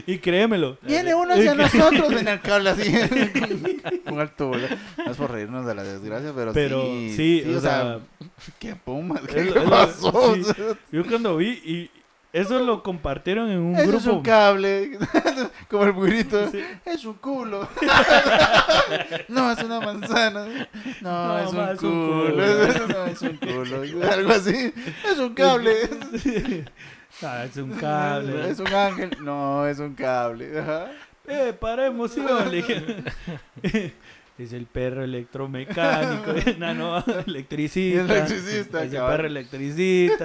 Y 0.07 0.19
créemelo. 0.19 0.79
Viene 0.83 1.15
uno 1.15 1.35
hacia 1.35 1.55
nosotros 1.55 2.13
en 2.13 2.29
el 2.29 2.41
cable 2.41 2.71
así. 2.71 2.95
Un 4.07 4.21
alto. 4.21 4.53
No 5.05 5.11
es 5.11 5.17
por 5.17 5.33
reírnos 5.33 5.67
de 5.67 5.75
la 5.75 5.83
desgracia, 5.83 6.33
pero, 6.35 6.53
Pero 6.53 6.83
sí. 6.85 7.13
sí, 7.17 7.55
o 7.55 7.61
sea, 7.61 7.99
qué 8.61 8.77
puma. 8.77 9.21
es 9.27 9.35
¿Qué 9.35 9.49
es 9.49 9.55
pasó? 9.69 10.35
sí. 10.37 10.43
yo 10.93 11.05
cuando 11.07 11.37
vi 11.37 11.49
y 11.65 11.91
eso 12.35 12.59
lo 12.59 12.83
compartieron 12.83 13.49
en 13.49 13.59
un 13.61 13.77
Eso 13.77 13.85
grupo. 13.87 13.99
es 13.99 14.07
un 14.07 14.23
cable. 14.23 14.99
Como 15.71 15.85
el 15.85 15.93
burrito. 15.93 16.51
Sí. 16.51 16.61
Es 16.85 17.05
un 17.05 17.15
culo. 17.15 17.69
no, 19.29 19.53
es 19.53 19.63
una 19.63 19.79
manzana. 19.79 20.45
No, 21.01 21.29
No, 21.29 21.39
es, 21.39 21.51
un 21.51 21.57
ma, 21.57 21.71
es 21.71 21.83
un 21.83 22.09
culo. 22.09 22.37
no, 22.89 23.05
es 23.07 23.23
un 23.23 23.37
culo. 23.37 24.11
Algo 24.11 24.33
así. 24.33 24.75
Es 25.09 25.19
un 25.21 25.33
cable. 25.33 25.75
Ah, 27.23 27.45
es 27.45 27.57
un 27.57 27.71
cable. 27.71 28.51
Es 28.51 28.59
un 28.59 28.67
ángel. 28.75 29.11
No, 29.21 29.65
es 29.69 29.79
un 29.79 29.95
cable. 29.95 30.59
Ajá. 30.59 30.87
Eh, 31.29 31.53
para 31.59 31.87
emoción. 31.87 32.51
le 32.51 32.57
dije. 32.57 33.05
Es 34.37 34.53
el 34.53 34.67
perro 34.67 35.05
electromecánico. 35.05 36.33
no, 36.59 36.75
no, 36.75 37.05
electricista. 37.29 38.01
Electricista, 38.03 38.83
Es 38.83 38.93
el 38.93 39.03
perro 39.03 39.27
electricista. 39.29 40.25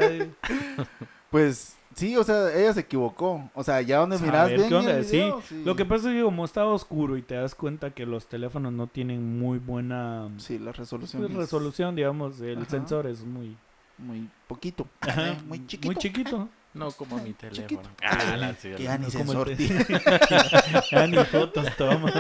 Pues 1.30 1.78
sí, 2.00 2.16
o 2.18 2.24
sea, 2.24 2.54
ella 2.58 2.74
se 2.74 2.80
equivocó. 2.82 3.50
O 3.54 3.64
sea, 3.64 3.82
ya 3.82 3.98
donde 4.00 4.18
miras 4.20 4.50
bien 4.50 4.74
onda, 4.74 4.98
el 4.98 5.06
video, 5.06 5.42
sí. 5.42 5.64
Lo 5.64 5.76
que 5.76 5.86
pasa 5.86 6.10
es 6.10 6.16
que 6.18 6.24
como 6.24 6.46
estaba 6.46 6.72
oscuro 6.74 7.18
y 7.18 7.22
te 7.22 7.36
das 7.36 7.56
cuenta 7.56 7.92
que 7.92 8.06
los 8.06 8.28
teléfonos 8.28 8.72
no 8.74 8.88
tienen 8.88 9.38
muy 9.40 9.60
buena 9.60 10.30
Sí, 10.38 10.58
la 10.60 10.72
resolución. 10.72 11.22
pues, 11.22 11.32
es 11.34 11.38
resolución, 11.38 11.96
digamos, 11.96 12.40
el 12.42 12.60
Ajá. 12.60 12.70
sensor 12.70 13.08
es 13.08 13.24
muy, 13.24 13.56
Muy 13.98 14.30
poquito. 14.48 14.88
Ajá, 15.02 15.36
Muy 15.48 15.66
chiquito. 15.68 15.88
muy 15.88 15.96
chiquito. 15.96 16.50
No 16.74 16.92
como 16.92 17.18
mi 17.18 17.34
teléfono. 17.34 17.68
Chiquito. 17.68 17.90
Ah, 18.04 18.38
la 18.38 18.54
que 18.54 18.78
ya 18.84 18.98
ni. 18.98 19.08
Ya 20.92 21.08
ni 21.08 21.18
fotos 21.26 21.66
toma. 21.78 22.12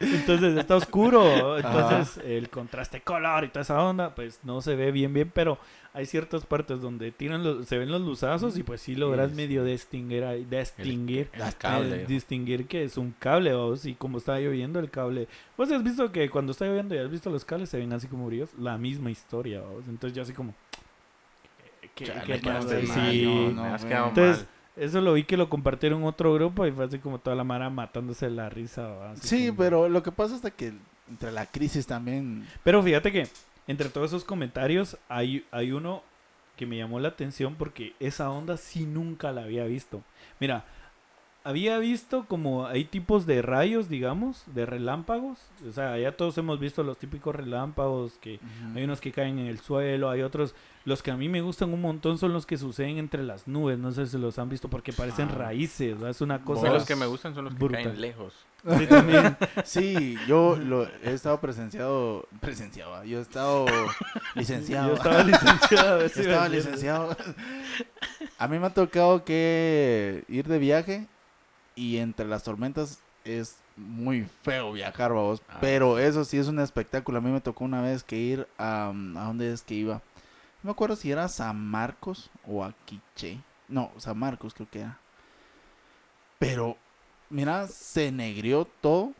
Entonces 0.00 0.56
está 0.58 0.76
oscuro. 0.76 1.56
Entonces 1.58 2.22
el 2.24 2.48
contraste 2.48 3.00
color 3.02 3.44
y 3.44 3.48
toda 3.48 3.62
esa 3.62 3.82
onda, 3.82 4.14
pues 4.14 4.40
no 4.42 4.60
se 4.60 4.74
ve 4.74 4.90
bien, 4.90 5.12
bien. 5.12 5.30
Pero 5.32 5.58
hay 5.92 6.06
ciertas 6.06 6.44
partes 6.46 6.80
donde 6.80 7.12
tiran 7.12 7.42
los, 7.44 7.66
se 7.68 7.78
ven 7.78 7.90
los 7.90 8.00
luzazos 8.00 8.56
y 8.56 8.62
pues 8.62 8.80
sí 8.80 8.94
logras 8.94 9.30
Sí, 9.30 9.36
medio 9.36 9.64
distinguir, 9.64 10.24
distinguir, 10.48 11.30
El 11.32 11.54
cable. 11.56 12.06
distinguir 12.06 12.66
que 12.66 12.84
es 12.84 12.96
un 12.96 13.12
cable. 13.18 13.52
vamos, 13.52 13.84
y 13.86 13.94
como 13.94 14.18
está 14.18 14.38
lloviendo 14.40 14.78
el 14.80 14.90
cable. 14.90 15.28
Vos 15.56 15.70
has 15.70 15.82
visto 15.82 16.10
que 16.10 16.28
cuando 16.30 16.52
está 16.52 16.66
lloviendo 16.66 16.94
y 16.94 16.98
has 16.98 17.10
visto 17.10 17.30
los 17.30 17.44
cables 17.44 17.68
se 17.68 17.78
ven 17.78 17.92
así 17.92 18.06
como 18.08 18.26
brillos. 18.26 18.50
La 18.58 18.78
misma 18.78 19.10
historia. 19.10 19.60
vamos. 19.60 19.84
Entonces 19.88 20.16
yo 20.16 20.22
así 20.22 20.32
como... 20.32 20.54
¿qué- 21.94 22.06
Chale, 22.06 22.20
qué 22.34 22.40
quedaste 22.40 22.80
pasa? 22.80 22.96
mal, 23.00 23.10
Sí. 23.12 23.22
no, 23.24 23.50
no, 23.50 23.62
me 23.64 23.68
has 23.68 23.84
quedado 23.84 24.08
Entonces, 24.08 24.36
mal. 24.38 24.84
eso 24.84 25.00
lo 25.00 25.12
vi 25.14 25.24
que 25.24 25.36
lo 25.36 25.48
compartieron 25.50 26.04
otro 26.04 26.32
grupo 26.34 26.66
y 26.66 26.72
fue 26.72 26.84
así 26.84 26.98
como 26.98 27.18
toda 27.18 27.36
la 27.36 27.44
mara 27.44 27.70
matándose 27.70 28.28
la 28.30 28.48
risa. 28.48 28.88
Sí, 29.20 29.46
como- 29.48 29.58
pero 29.58 29.88
lo 29.88 30.02
que 30.02 30.12
pasa 30.12 30.36
es 30.36 30.52
que 30.54 30.72
entre 31.08 31.32
la 31.32 31.46
crisis 31.46 31.86
también. 31.86 32.46
Pero 32.64 32.82
fíjate 32.82 33.10
que 33.12 33.28
entre 33.66 33.88
todos 33.88 34.10
esos 34.10 34.24
comentarios 34.24 34.96
hay, 35.08 35.44
hay 35.50 35.72
uno 35.72 36.02
que 36.56 36.66
me 36.66 36.76
llamó 36.76 37.00
la 37.00 37.08
atención 37.08 37.54
porque 37.54 37.94
esa 38.00 38.30
onda 38.30 38.56
sí 38.56 38.84
nunca 38.86 39.32
la 39.32 39.42
había 39.44 39.64
visto. 39.64 40.02
Mira, 40.40 40.64
había 41.42 41.78
visto 41.78 42.26
como 42.26 42.66
hay 42.66 42.84
tipos 42.84 43.24
de 43.26 43.40
rayos, 43.42 43.88
digamos, 43.88 44.42
de 44.46 44.66
relámpagos. 44.66 45.38
O 45.68 45.72
sea, 45.72 45.98
ya 45.98 46.12
todos 46.12 46.36
hemos 46.38 46.60
visto 46.60 46.82
los 46.82 46.98
típicos 46.98 47.34
relámpagos 47.34 48.12
que 48.20 48.38
hay 48.74 48.84
unos 48.84 49.00
que 49.00 49.12
caen 49.12 49.38
en 49.38 49.46
el 49.46 49.58
suelo, 49.60 50.10
hay 50.10 50.22
otros. 50.22 50.54
Los 50.86 51.02
que 51.02 51.10
a 51.10 51.16
mí 51.16 51.28
me 51.28 51.42
gustan 51.42 51.72
un 51.74 51.80
montón 51.82 52.16
son 52.18 52.32
los 52.32 52.46
que 52.46 52.56
suceden 52.56 52.96
entre 52.98 53.22
las 53.22 53.46
nubes. 53.46 53.78
No 53.78 53.92
sé 53.92 54.06
si 54.06 54.16
los 54.18 54.38
han 54.38 54.48
visto 54.48 54.68
porque 54.68 54.92
parecen 54.92 55.28
Ah. 55.30 55.34
raíces. 55.36 56.00
Es 56.02 56.20
una 56.20 56.42
cosa. 56.42 56.70
los 56.70 56.84
que 56.86 56.96
me 56.96 57.06
gustan 57.06 57.34
son 57.34 57.44
los 57.44 57.54
que 57.54 57.58
brutal. 57.64 57.84
caen 57.84 58.00
lejos. 58.00 58.34
Sí, 58.78 58.86
también. 58.86 59.36
Sí, 59.64 60.16
yo 60.26 60.56
lo 60.56 60.86
he 61.02 61.12
estado 61.12 61.38
presenciado. 61.40 62.26
Presenciado, 62.40 63.04
yo 63.04 63.18
he 63.18 63.22
estado 63.22 63.66
licenciado. 64.34 64.88
Yo 64.88 64.94
estaba 64.94 65.22
licenciado. 65.22 65.98
Yo 66.00 66.04
estaba 66.06 66.48
licenciado. 66.48 67.16
A 68.38 68.48
mí 68.48 68.58
me 68.58 68.66
ha 68.66 68.74
tocado 68.74 69.24
que 69.24 70.24
ir 70.28 70.46
de 70.48 70.58
viaje 70.58 71.06
y 71.80 71.96
entre 71.98 72.26
las 72.26 72.42
tormentas 72.42 72.98
es 73.24 73.56
muy 73.76 74.26
feo 74.42 74.72
viajar, 74.72 75.12
vamos. 75.12 75.42
Ah, 75.48 75.58
Pero 75.60 75.98
eso 75.98 76.24
sí 76.24 76.36
es 76.36 76.46
un 76.48 76.58
espectáculo. 76.58 77.18
A 77.18 77.20
mí 77.22 77.30
me 77.30 77.40
tocó 77.40 77.64
una 77.64 77.80
vez 77.80 78.02
que 78.04 78.16
ir 78.16 78.46
a... 78.58 78.88
¿A 78.88 79.24
dónde 79.24 79.50
es 79.52 79.62
que 79.62 79.74
iba? 79.74 79.94
No 80.62 80.68
me 80.68 80.70
acuerdo 80.72 80.94
si 80.96 81.10
era 81.10 81.26
San 81.28 81.56
Marcos 81.58 82.30
o 82.46 82.62
a 82.62 82.74
Quiché. 82.84 83.40
No, 83.68 83.90
San 83.96 84.18
Marcos 84.18 84.52
creo 84.52 84.68
que 84.70 84.80
era. 84.80 84.98
Pero, 86.38 86.76
mira, 87.30 87.66
se 87.68 88.12
negrió 88.12 88.66
todo. 88.80 89.12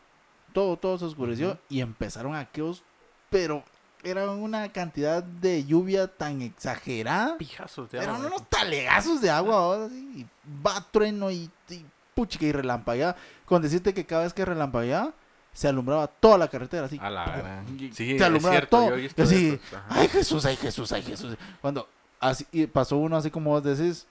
Todo, 0.53 0.77
todo 0.77 0.99
se 0.99 1.05
oscureció. 1.07 1.51
Ujú. 1.53 1.59
Y 1.71 1.81
empezaron 1.81 2.35
aquellos... 2.35 2.83
Pero 3.31 3.63
era 4.03 4.29
una 4.31 4.71
cantidad 4.73 5.23
de 5.23 5.65
lluvia 5.65 6.09
tan 6.09 6.43
exagerada. 6.43 7.39
Pijazos 7.39 7.91
de 7.91 7.99
Eran 7.99 8.17
agua. 8.17 8.27
unos 8.27 8.49
talegazos 8.49 9.21
de 9.21 9.31
agua, 9.31 9.57
ahora 9.57 9.89
sí, 9.89 10.13
y 10.17 10.27
va 10.67 10.85
trueno 10.91 11.31
y, 11.31 11.49
y 11.69 11.85
puchica 12.21 12.45
y 12.47 12.53
relampagueaba. 12.53 13.17
Con 13.45 13.63
decirte 13.63 13.95
que 13.95 14.05
cada 14.05 14.25
vez 14.25 14.33
que 14.33 14.45
relampagueaba, 14.45 15.13
se 15.53 15.67
alumbraba 15.69 16.07
toda 16.07 16.39
la 16.39 16.49
carretera, 16.49 16.87
así. 16.87 16.99
A 17.01 17.11
la 17.11 17.65
Sí, 17.77 17.91
se 17.93 18.17
es 18.17 18.23
alumbraba 18.23 18.57
cierto, 18.57 18.77
todo. 18.77 18.97
yo 18.99 19.09
así, 19.25 19.49
esos, 19.49 19.81
ay 19.89 20.09
Jesús, 20.09 20.45
ay 20.45 20.57
Jesús, 20.57 20.93
ay 20.93 21.03
Jesús. 21.03 21.37
Cuando 21.61 21.89
así, 22.21 22.47
y 22.53 22.67
pasó 22.67 22.97
uno 22.99 23.17
así 23.17 23.31
como 23.31 23.51
vos 23.51 23.63
decís, 23.65 24.07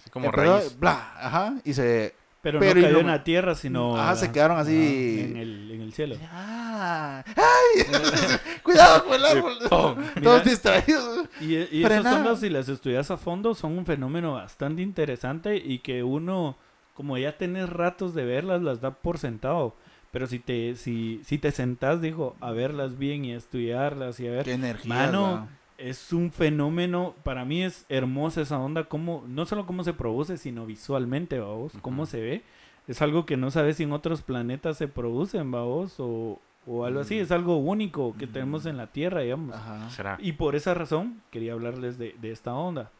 Así 0.00 0.10
como 0.10 0.26
empezó, 0.26 0.58
raíz. 0.58 0.78
bla, 0.78 1.12
ajá, 1.20 1.54
y 1.64 1.72
se, 1.74 2.14
Pero, 2.42 2.60
Pero 2.60 2.80
no 2.80 2.86
cayó 2.86 2.98
en 3.00 3.06
la 3.08 3.24
tierra, 3.24 3.54
sino. 3.54 3.96
Ajá, 3.98 4.16
se 4.16 4.30
quedaron 4.30 4.58
así- 4.58 5.20
en, 5.30 5.36
el, 5.36 5.70
en 5.72 5.80
el 5.80 5.92
cielo. 5.94 6.16
ah, 6.30 7.24
ay, 7.26 7.84
cuidado 8.62 9.04
con 9.04 9.14
el 9.14 9.24
árbol. 9.24 9.54
¡Pum! 9.68 9.96
Todos 10.22 10.44
distraídos. 10.44 11.26
Y, 11.40 11.54
y 11.56 11.84
esas 11.84 11.90
Frenada. 12.02 12.16
ondas, 12.18 12.40
si 12.40 12.50
las 12.50 12.68
estudias 12.68 13.10
a 13.10 13.16
fondo, 13.16 13.54
son 13.54 13.76
un 13.78 13.86
fenómeno 13.86 14.34
bastante 14.34 14.82
interesante 14.82 15.56
y 15.56 15.78
que 15.78 16.02
uno, 16.02 16.56
como 16.94 17.18
ya 17.18 17.36
tenés 17.36 17.68
ratos 17.68 18.14
de 18.14 18.24
verlas, 18.24 18.62
las 18.62 18.80
da 18.80 18.92
por 18.92 19.18
sentado. 19.18 19.74
Pero 20.10 20.26
si 20.28 20.38
te, 20.38 20.76
si, 20.76 21.20
si 21.24 21.38
te 21.38 21.50
sentás, 21.50 22.00
digo, 22.00 22.36
a 22.40 22.52
verlas 22.52 22.96
bien 22.98 23.24
y 23.24 23.32
a 23.32 23.36
estudiarlas 23.36 24.20
y 24.20 24.28
a 24.28 24.30
ver, 24.30 24.44
Qué 24.44 24.52
energía. 24.52 24.88
Mano, 24.94 25.48
es 25.76 26.12
un 26.12 26.30
fenómeno, 26.30 27.14
para 27.24 27.44
mí 27.44 27.62
es 27.64 27.84
hermosa 27.88 28.40
esa 28.42 28.60
onda, 28.60 28.84
como, 28.84 29.24
no 29.26 29.44
solo 29.44 29.66
cómo 29.66 29.82
se 29.82 29.92
produce, 29.92 30.36
sino 30.38 30.66
visualmente, 30.66 31.40
vamos, 31.40 31.72
cómo 31.82 32.06
se 32.06 32.20
ve. 32.20 32.42
Es 32.86 33.02
algo 33.02 33.26
que 33.26 33.36
no 33.36 33.50
sabes 33.50 33.78
si 33.78 33.82
en 33.82 33.92
otros 33.92 34.22
planetas 34.22 34.76
se 34.76 34.86
producen, 34.86 35.50
vamos, 35.50 35.96
o, 35.98 36.38
o 36.64 36.84
algo 36.84 37.00
así. 37.00 37.16
Mm. 37.16 37.22
Es 37.22 37.32
algo 37.32 37.56
único 37.56 38.14
que 38.16 38.28
Mm. 38.28 38.32
tenemos 38.32 38.66
en 38.66 38.76
la 38.76 38.86
Tierra, 38.86 39.22
digamos. 39.22 39.56
Ajá. 39.56 39.90
Será. 39.90 40.16
Y 40.20 40.32
por 40.32 40.54
esa 40.54 40.74
razón 40.74 41.22
quería 41.32 41.54
hablarles 41.54 41.98
de, 41.98 42.14
de 42.20 42.30
esta 42.30 42.54
onda. 42.54 42.92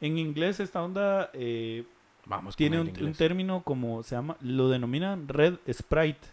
En 0.00 0.18
inglés 0.18 0.60
esta 0.60 0.82
onda 0.82 1.30
eh, 1.32 1.84
Vamos. 2.26 2.56
tiene 2.56 2.80
un, 2.80 3.12
término 3.14 3.62
como 3.62 4.02
se 4.02 4.14
llama, 4.14 4.36
lo 4.40 4.68
denominan 4.68 5.28
red 5.28 5.54
sprite, 5.72 6.28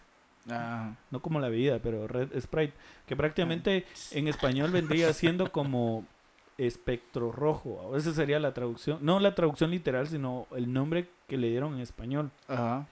Ah, 0.49 0.93
no 1.11 1.21
como 1.21 1.41
la 1.41 1.49
bebida, 1.49 1.79
pero 1.79 2.07
red 2.07 2.29
sprite, 2.39 2.73
que 3.05 3.17
prácticamente 3.17 3.85
en 4.11 4.29
español 4.29 4.71
vendría 4.71 5.11
siendo 5.13 5.51
como 5.51 6.05
espectro 6.57 7.31
rojo. 7.31 7.95
Esa 7.97 8.13
sería 8.13 8.39
la 8.39 8.53
traducción, 8.53 8.99
no 9.01 9.19
la 9.19 9.35
traducción 9.35 9.71
literal, 9.71 10.07
sino 10.07 10.47
el 10.55 10.71
nombre 10.71 11.09
que 11.27 11.38
le 11.38 11.49
dieron 11.49 11.75
en 11.75 11.81
español. 11.81 12.31
ajá. 12.47 12.88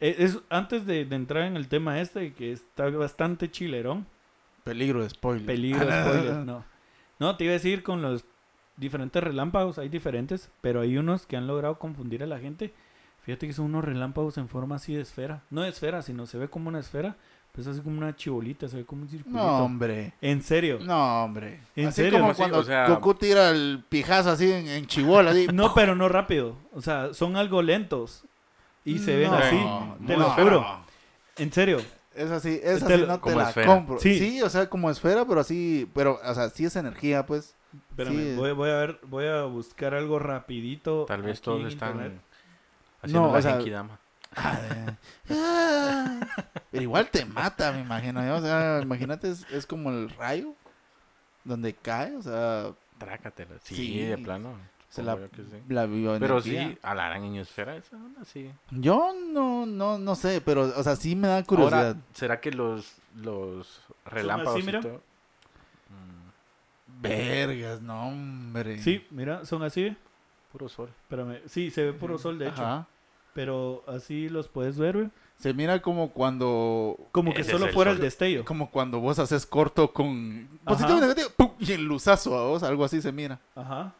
Eh, 0.00 0.14
Es, 0.20 0.38
antes 0.48 0.86
de, 0.86 1.04
de 1.04 1.16
entrar 1.16 1.42
en 1.42 1.56
el 1.56 1.66
tema 1.66 2.00
este, 2.00 2.32
que 2.32 2.52
está 2.52 2.88
bastante 2.88 3.50
chilerón, 3.50 4.06
Peligro 4.68 5.02
de 5.02 5.08
spoiler. 5.08 5.46
Peligro, 5.46 5.80
spoiler, 5.82 6.36
no. 6.36 6.64
No, 7.18 7.36
te 7.36 7.44
iba 7.44 7.52
a 7.52 7.54
decir 7.54 7.82
con 7.82 8.02
los 8.02 8.24
diferentes 8.78 9.22
relámpagos, 9.22 9.78
hay 9.78 9.88
diferentes, 9.88 10.50
pero 10.60 10.80
hay 10.80 10.96
unos 10.96 11.26
que 11.26 11.36
han 11.36 11.46
logrado 11.46 11.78
confundir 11.78 12.22
a 12.22 12.26
la 12.26 12.38
gente. 12.38 12.72
Fíjate 13.22 13.46
que 13.46 13.52
son 13.52 13.66
unos 13.66 13.84
relámpagos 13.84 14.38
en 14.38 14.48
forma 14.48 14.76
así 14.76 14.94
de 14.94 15.02
esfera. 15.02 15.42
No 15.50 15.62
de 15.62 15.68
esfera, 15.68 16.00
sino 16.02 16.24
se 16.26 16.38
ve 16.38 16.48
como 16.48 16.68
una 16.68 16.78
esfera, 16.78 17.16
pues 17.52 17.66
así 17.66 17.80
como 17.80 17.98
una 17.98 18.16
chibolita, 18.16 18.68
se 18.68 18.78
ve 18.78 18.84
como 18.86 19.02
un 19.02 19.08
circulito. 19.08 19.38
No, 19.42 19.64
hombre. 19.64 20.14
En 20.22 20.42
serio. 20.42 20.78
No, 20.80 21.24
hombre. 21.24 21.60
¿En 21.76 21.88
así 21.88 22.02
serio? 22.02 22.20
como 22.20 22.32
Sí, 22.32 22.38
cuando 22.38 22.58
o 22.60 22.64
sea- 22.64 22.88
Goku 22.88 23.14
tira 23.14 23.50
el 23.50 23.84
pijazo 23.88 24.30
así 24.30 24.50
en, 24.50 24.68
en 24.68 24.86
chibola, 24.86 25.32
así. 25.32 25.46
No, 25.52 25.72
pero 25.74 25.94
no 25.94 26.08
rápido. 26.08 26.56
O 26.72 26.80
sea, 26.80 27.12
son 27.12 27.36
algo 27.36 27.60
lentos. 27.60 28.24
Y 28.84 28.98
se 29.00 29.16
ven 29.16 29.30
No, 29.30 29.36
así. 29.36 30.06
Te 30.06 30.16
lo 30.16 30.30
juro. 30.30 30.64
En 31.36 31.52
serio. 31.52 31.78
Es 32.14 32.30
así, 32.30 32.58
es 32.62 32.84
Te 32.84 32.94
así, 32.94 33.02
lo- 33.02 33.06
no 33.08 33.14
te 33.16 33.20
como 33.20 33.36
la 33.38 33.48
esfera. 33.48 33.66
compro. 33.66 33.98
Sí. 33.98 34.18
Sí. 34.18 34.42
o 34.42 34.48
sea, 34.48 34.70
como 34.70 34.90
esfera, 34.90 35.24
pero 35.26 35.40
así, 35.40 35.88
pero, 35.94 36.18
o 36.24 36.34
sea, 36.34 36.48
sí 36.48 36.64
es 36.64 36.74
energía, 36.76 37.26
pues. 37.26 37.54
Espérame, 37.90 38.16
Sí. 38.16 38.34
voy, 38.36 38.52
voy 38.52 38.70
a 38.70 38.76
ver, 38.76 39.00
voy 39.04 39.26
a 39.26 39.42
buscar 39.44 39.94
algo 39.94 40.18
rapidito. 40.18 41.04
Tal 41.06 41.22
vez 41.22 41.40
todos 41.40 41.66
están 41.66 41.92
internet. 41.96 42.20
haciendo 43.02 43.26
No, 43.26 43.32
la 43.32 43.38
o 43.38 43.42
sea- 43.42 43.52
genkidama. 43.56 43.98
Ah, 44.36 44.58
pero 46.70 46.82
igual 46.82 47.08
te 47.10 47.24
mata, 47.24 47.72
me 47.72 47.80
imagino. 47.80 48.24
yo, 48.24 48.36
O 48.36 48.40
sea, 48.40 48.80
imagínate, 48.82 49.30
es, 49.30 49.46
es 49.50 49.66
como 49.66 49.90
el 49.90 50.10
rayo 50.10 50.54
donde 51.44 51.74
cae, 51.74 52.14
o 52.16 52.22
sea, 52.22 52.72
Trácatela. 52.98 53.54
Sí, 53.62 53.74
Sí. 53.76 54.00
de 54.02 54.18
plano. 54.18 54.54
se 54.90 55.02
la, 55.02 55.16
sí. 55.16 55.62
la. 55.68 55.86
Pero 56.18 56.40
sí, 56.40 56.78
a 56.82 56.94
la 56.94 57.06
araña 57.06 57.40
esfera 57.42 57.76
esa 57.76 57.96
onda, 57.96 58.24
sí. 58.24 58.50
Yo 58.70 59.14
no, 59.30 59.66
no, 59.66 59.98
no 59.98 60.14
sé, 60.14 60.40
pero, 60.40 60.62
o 60.62 60.82
sea, 60.82 60.96
sí 60.96 61.14
me 61.14 61.28
da 61.28 61.42
curiosidad. 61.44 61.88
Ahora, 61.88 62.00
¿será 62.14 62.40
que 62.40 62.50
los, 62.50 62.96
los 63.14 63.82
relámpagos 64.06 64.64
mira? 64.64 64.78
y 64.78 64.82
todo? 64.82 65.02
Vergas, 67.00 67.80
no, 67.80 68.08
hombre. 68.08 68.78
Sí, 68.82 69.04
mira, 69.10 69.44
son 69.44 69.62
así. 69.62 69.96
puro 70.52 70.68
sol. 70.68 70.90
Espérame. 71.02 71.38
Sí, 71.46 71.70
se 71.70 71.84
ve 71.84 71.92
puro 71.92 72.18
sol, 72.18 72.38
de 72.38 72.48
hecho. 72.48 72.62
Ajá. 72.62 72.86
Pero 73.34 73.84
así 73.86 74.28
los 74.28 74.48
puedes 74.48 74.78
ver, 74.78 74.96
güey. 74.96 75.10
Se 75.38 75.54
mira 75.54 75.80
como 75.80 76.10
cuando 76.10 76.96
Como 77.12 77.32
que 77.32 77.42
Ese 77.42 77.52
solo 77.52 77.66
es 77.66 77.68
el 77.68 77.74
fuera 77.74 77.90
el 77.92 77.98
sol. 77.98 78.04
destello. 78.04 78.44
como 78.44 78.70
cuando 78.70 78.98
vos 78.98 79.20
haces 79.20 79.46
corto 79.46 79.92
con 79.92 80.48
Ajá. 80.64 80.74
positivo 80.76 80.98
y 80.98 81.00
negativo, 81.02 81.28
¡pum! 81.36 81.50
y 81.60 81.72
el 81.72 81.84
luzazo 81.84 82.36
a 82.36 82.48
vos, 82.48 82.62
algo 82.64 82.84
así 82.84 83.00
se 83.00 83.12
mira. 83.12 83.38
Ajá. 83.54 83.92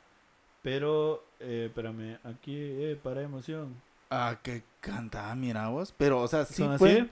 Pero, 0.62 1.24
eh, 1.38 1.66
espérame, 1.68 2.18
aquí, 2.24 2.56
eh, 2.56 2.98
para 3.00 3.22
emoción. 3.22 3.74
Ah, 4.10 4.36
que 4.42 4.64
canta, 4.80 5.32
mira 5.36 5.68
vos. 5.68 5.94
Pero, 5.96 6.20
o 6.20 6.26
sea, 6.28 6.44
sí 6.44 6.54
¿Son 6.62 6.72
así? 6.72 6.78
puede. 6.78 7.08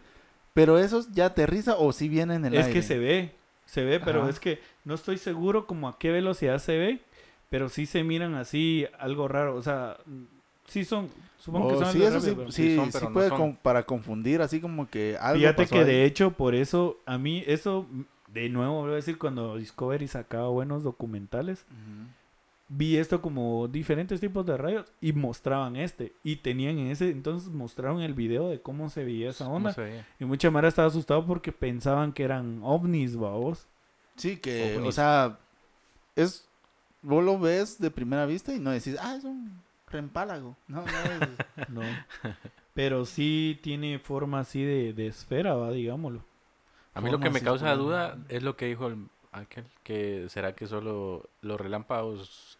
Pero 0.54 0.78
esos 0.78 1.12
ya 1.12 1.26
aterriza 1.26 1.76
o 1.76 1.92
si 1.92 2.08
viene 2.08 2.34
en 2.34 2.46
el 2.46 2.54
Es 2.54 2.66
aire. 2.66 2.72
que 2.80 2.82
se 2.82 2.98
ve, 2.98 3.34
se 3.66 3.84
ve, 3.84 4.00
pero 4.00 4.22
Ajá. 4.22 4.30
es 4.30 4.40
que 4.40 4.60
no 4.84 4.94
estoy 4.94 5.18
seguro 5.18 5.66
como 5.66 5.88
a 5.88 5.98
qué 5.98 6.10
velocidad 6.10 6.58
se 6.58 6.78
ve, 6.78 7.00
pero 7.50 7.68
sí 7.68 7.84
se 7.86 8.02
miran 8.02 8.34
así, 8.34 8.86
algo 8.98 9.28
raro. 9.28 9.54
O 9.56 9.62
sea, 9.62 9.98
sí 10.66 10.84
son, 10.84 11.08
supongo 11.38 11.68
que 11.68 11.74
Oh, 11.74 11.84
son 11.84 11.92
sí, 11.92 11.98
algo 12.04 12.08
eso 12.08 12.20
sí, 12.20 12.26
rápido, 12.28 12.36
pero- 12.38 12.52
sí, 12.52 12.62
sí 12.70 12.76
son, 12.76 12.92
sí 12.92 12.98
no 13.04 13.12
puede 13.12 13.28
son. 13.28 13.38
con- 13.38 13.56
para 13.56 13.82
confundir, 13.84 14.40
así 14.40 14.60
como 14.60 14.88
que 14.88 15.16
algo 15.20 15.38
Fíjate 15.40 15.62
pasó 15.64 15.74
que 15.74 15.80
ahí. 15.80 15.86
de 15.86 16.04
hecho, 16.04 16.30
por 16.32 16.54
eso, 16.54 16.98
a 17.06 17.18
mí, 17.18 17.44
eso, 17.46 17.86
de 18.28 18.48
nuevo, 18.48 18.82
voy 18.82 18.92
a 18.92 18.96
decir, 18.96 19.18
cuando 19.18 19.56
Discovery 19.56 20.08
sacaba 20.08 20.48
buenos 20.48 20.82
documentales, 20.82 21.64
Ujú. 21.70 22.08
Vi 22.68 22.96
esto 22.96 23.22
como 23.22 23.68
diferentes 23.68 24.20
tipos 24.20 24.44
de 24.44 24.56
rayos 24.56 24.92
y 25.00 25.12
mostraban 25.12 25.76
este. 25.76 26.12
Y 26.24 26.36
tenían 26.36 26.78
en 26.78 26.88
ese 26.88 27.10
entonces 27.10 27.48
mostraron 27.50 28.00
el 28.00 28.14
video 28.14 28.48
de 28.48 28.60
cómo 28.60 28.88
se 28.90 29.04
veía 29.04 29.30
esa 29.30 29.44
¿Cómo 29.44 29.56
onda. 29.56 29.74
Y 30.18 30.24
mucha 30.24 30.50
mara 30.50 30.68
estaba 30.68 30.88
asustado 30.88 31.24
porque 31.26 31.52
pensaban 31.52 32.12
que 32.12 32.24
eran 32.24 32.60
ovnis, 32.62 33.16
vos. 33.16 33.66
Sí, 34.16 34.38
que, 34.38 34.78
o 34.78 34.92
sea, 34.92 35.38
es, 36.16 36.48
vos 37.02 37.22
lo 37.22 37.38
ves 37.38 37.78
de 37.78 37.90
primera 37.90 38.26
vista 38.26 38.54
y 38.54 38.58
no 38.58 38.70
decís, 38.70 38.96
ah, 39.00 39.14
es 39.16 39.24
un 39.24 39.60
reempálago. 39.88 40.56
No, 40.68 40.82
no 40.82 40.86
es- 40.86 41.68
No. 41.68 41.82
Pero 42.74 43.06
sí 43.06 43.58
tiene 43.62 43.98
forma 43.98 44.40
así 44.40 44.62
de, 44.62 44.92
de 44.92 45.06
esfera, 45.06 45.54
va, 45.54 45.70
digámoslo. 45.70 46.22
A 46.94 47.00
mí 47.00 47.10
lo 47.10 47.18
que 47.20 47.30
me 47.30 47.40
causa 47.42 47.74
duda 47.74 48.18
es 48.28 48.42
lo 48.42 48.56
que 48.56 48.66
dijo 48.66 48.88
el, 48.88 49.06
aquel, 49.32 49.64
que 49.82 50.26
será 50.28 50.54
que 50.54 50.66
solo 50.66 51.28
los 51.42 51.60
relámpagos 51.60 52.55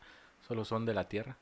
solo 0.47 0.65
son 0.65 0.85
de 0.87 0.95
la 0.95 1.09
Tierra. 1.09 1.37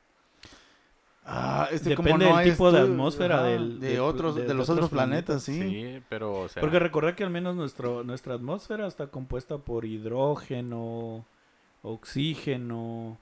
Ah, 1.27 1.67
este 1.71 1.89
Depende 1.89 2.11
como 2.11 2.23
no 2.31 2.37
del 2.37 2.51
tipo 2.51 2.71
de 2.71 2.79
atmósfera 2.81 3.41
del- 3.43 3.79
de 3.79 3.99
otros 3.99 4.35
de- 4.35 4.43
de, 4.43 4.47
de 4.49 4.53
los 4.53 4.69
otros 4.69 4.85
otros 4.85 4.89
planetas, 4.91 5.41
sí. 5.41 5.59
Sí, 5.59 6.01
pero 6.07 6.47
Porque 6.59 6.77
recordad 6.77 7.15
que 7.15 7.23
al 7.23 7.31
menos 7.31 7.55
nuestro, 7.55 8.03
nuestra 8.03 8.35
atmósfera 8.35 8.85
está 8.85 9.07
compuesta 9.07 9.57
por 9.57 9.85
hidrógeno, 9.85 11.25
oxígeno, 11.81 13.17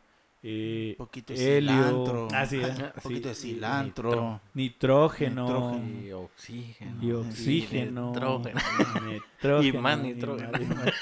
eh, 0.45 0.95
Un 0.99 1.05
poquito 1.05 1.33
de 1.33 1.57
helio, 1.57 1.71
cilantro. 1.73 2.27
poquito 3.03 3.29
de 3.29 3.35
cilantro. 3.35 4.41
nitrógeno, 4.53 5.43
Nitrógeno. 5.45 6.01
y 6.05 6.11
oxígeno. 6.11 7.03
y 7.03 7.11
oxígeno, 7.13 8.07
nitrógeno. 8.09 8.59
nitrógeno, 9.09 9.77
Y 9.77 9.81
más 9.81 9.99
nitrógeno. 9.99 10.51
Y, 10.61 10.65
más- 10.65 10.93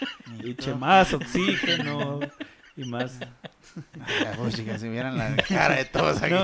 y 0.43 0.53
che, 0.55 0.75
más 0.75 1.13
oxígeno 1.15 2.19
y 2.77 2.83
más 2.85 3.19
Pues, 4.37 4.55
chicas, 4.55 4.81
si 4.81 4.89
vieran 4.89 5.17
la 5.17 5.35
cara 5.37 5.75
de 5.75 5.85
todos 5.85 6.21
aquí. 6.21 6.35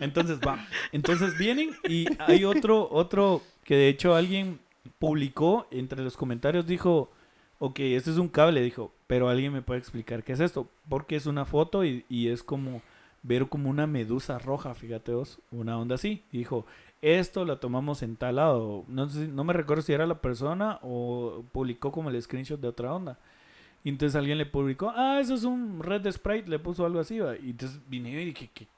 Entonces 0.00 0.38
va. 0.40 0.64
Entonces 0.92 1.36
vienen 1.38 1.70
y 1.88 2.06
hay 2.20 2.44
otro, 2.44 2.88
otro 2.90 3.42
que 3.64 3.76
de 3.76 3.88
hecho 3.88 4.14
alguien 4.14 4.60
publicó 4.98 5.66
entre 5.70 6.02
los 6.02 6.16
comentarios, 6.16 6.66
dijo, 6.66 7.10
ok, 7.58 7.78
este 7.80 8.10
es 8.10 8.18
un 8.18 8.28
cable, 8.28 8.60
dijo, 8.60 8.92
pero 9.06 9.28
alguien 9.28 9.52
me 9.52 9.62
puede 9.62 9.78
explicar 9.78 10.24
qué 10.24 10.32
es 10.32 10.40
esto, 10.40 10.68
porque 10.88 11.16
es 11.16 11.26
una 11.26 11.44
foto 11.44 11.84
y, 11.84 12.04
es 12.10 12.42
como 12.42 12.82
ver 13.22 13.48
como 13.48 13.70
una 13.70 13.86
medusa 13.86 14.38
roja, 14.38 14.74
fíjate 14.74 15.12
vos, 15.12 15.38
una 15.50 15.78
onda 15.78 15.94
así. 15.94 16.24
Dijo, 16.32 16.66
esto 17.00 17.44
la 17.44 17.60
tomamos 17.60 18.02
en 18.02 18.16
tal 18.16 18.36
lado. 18.36 18.84
No, 18.88 19.08
sé, 19.08 19.28
no 19.28 19.44
me 19.44 19.52
recuerdo 19.52 19.82
si 19.82 19.92
era 19.92 20.06
la 20.06 20.20
persona 20.20 20.80
o 20.82 21.44
publicó 21.52 21.92
como 21.92 22.10
el 22.10 22.20
screenshot 22.20 22.60
de 22.60 22.68
otra 22.68 22.92
onda. 22.94 23.18
Y 23.84 23.88
entonces 23.88 24.14
alguien 24.16 24.38
le 24.38 24.46
publicó, 24.46 24.92
ah, 24.94 25.18
eso 25.20 25.34
es 25.34 25.44
un 25.44 25.82
red 25.82 26.00
de 26.02 26.12
Sprite, 26.12 26.48
le 26.48 26.58
puso 26.58 26.86
algo 26.86 27.00
así, 27.00 27.18
va. 27.18 27.36
Y 27.36 27.50
entonces 27.50 27.80
vine 27.88 28.12
yo 28.12 28.20
y 28.20 28.26
dije, 28.26 28.50
¿qué, 28.54 28.68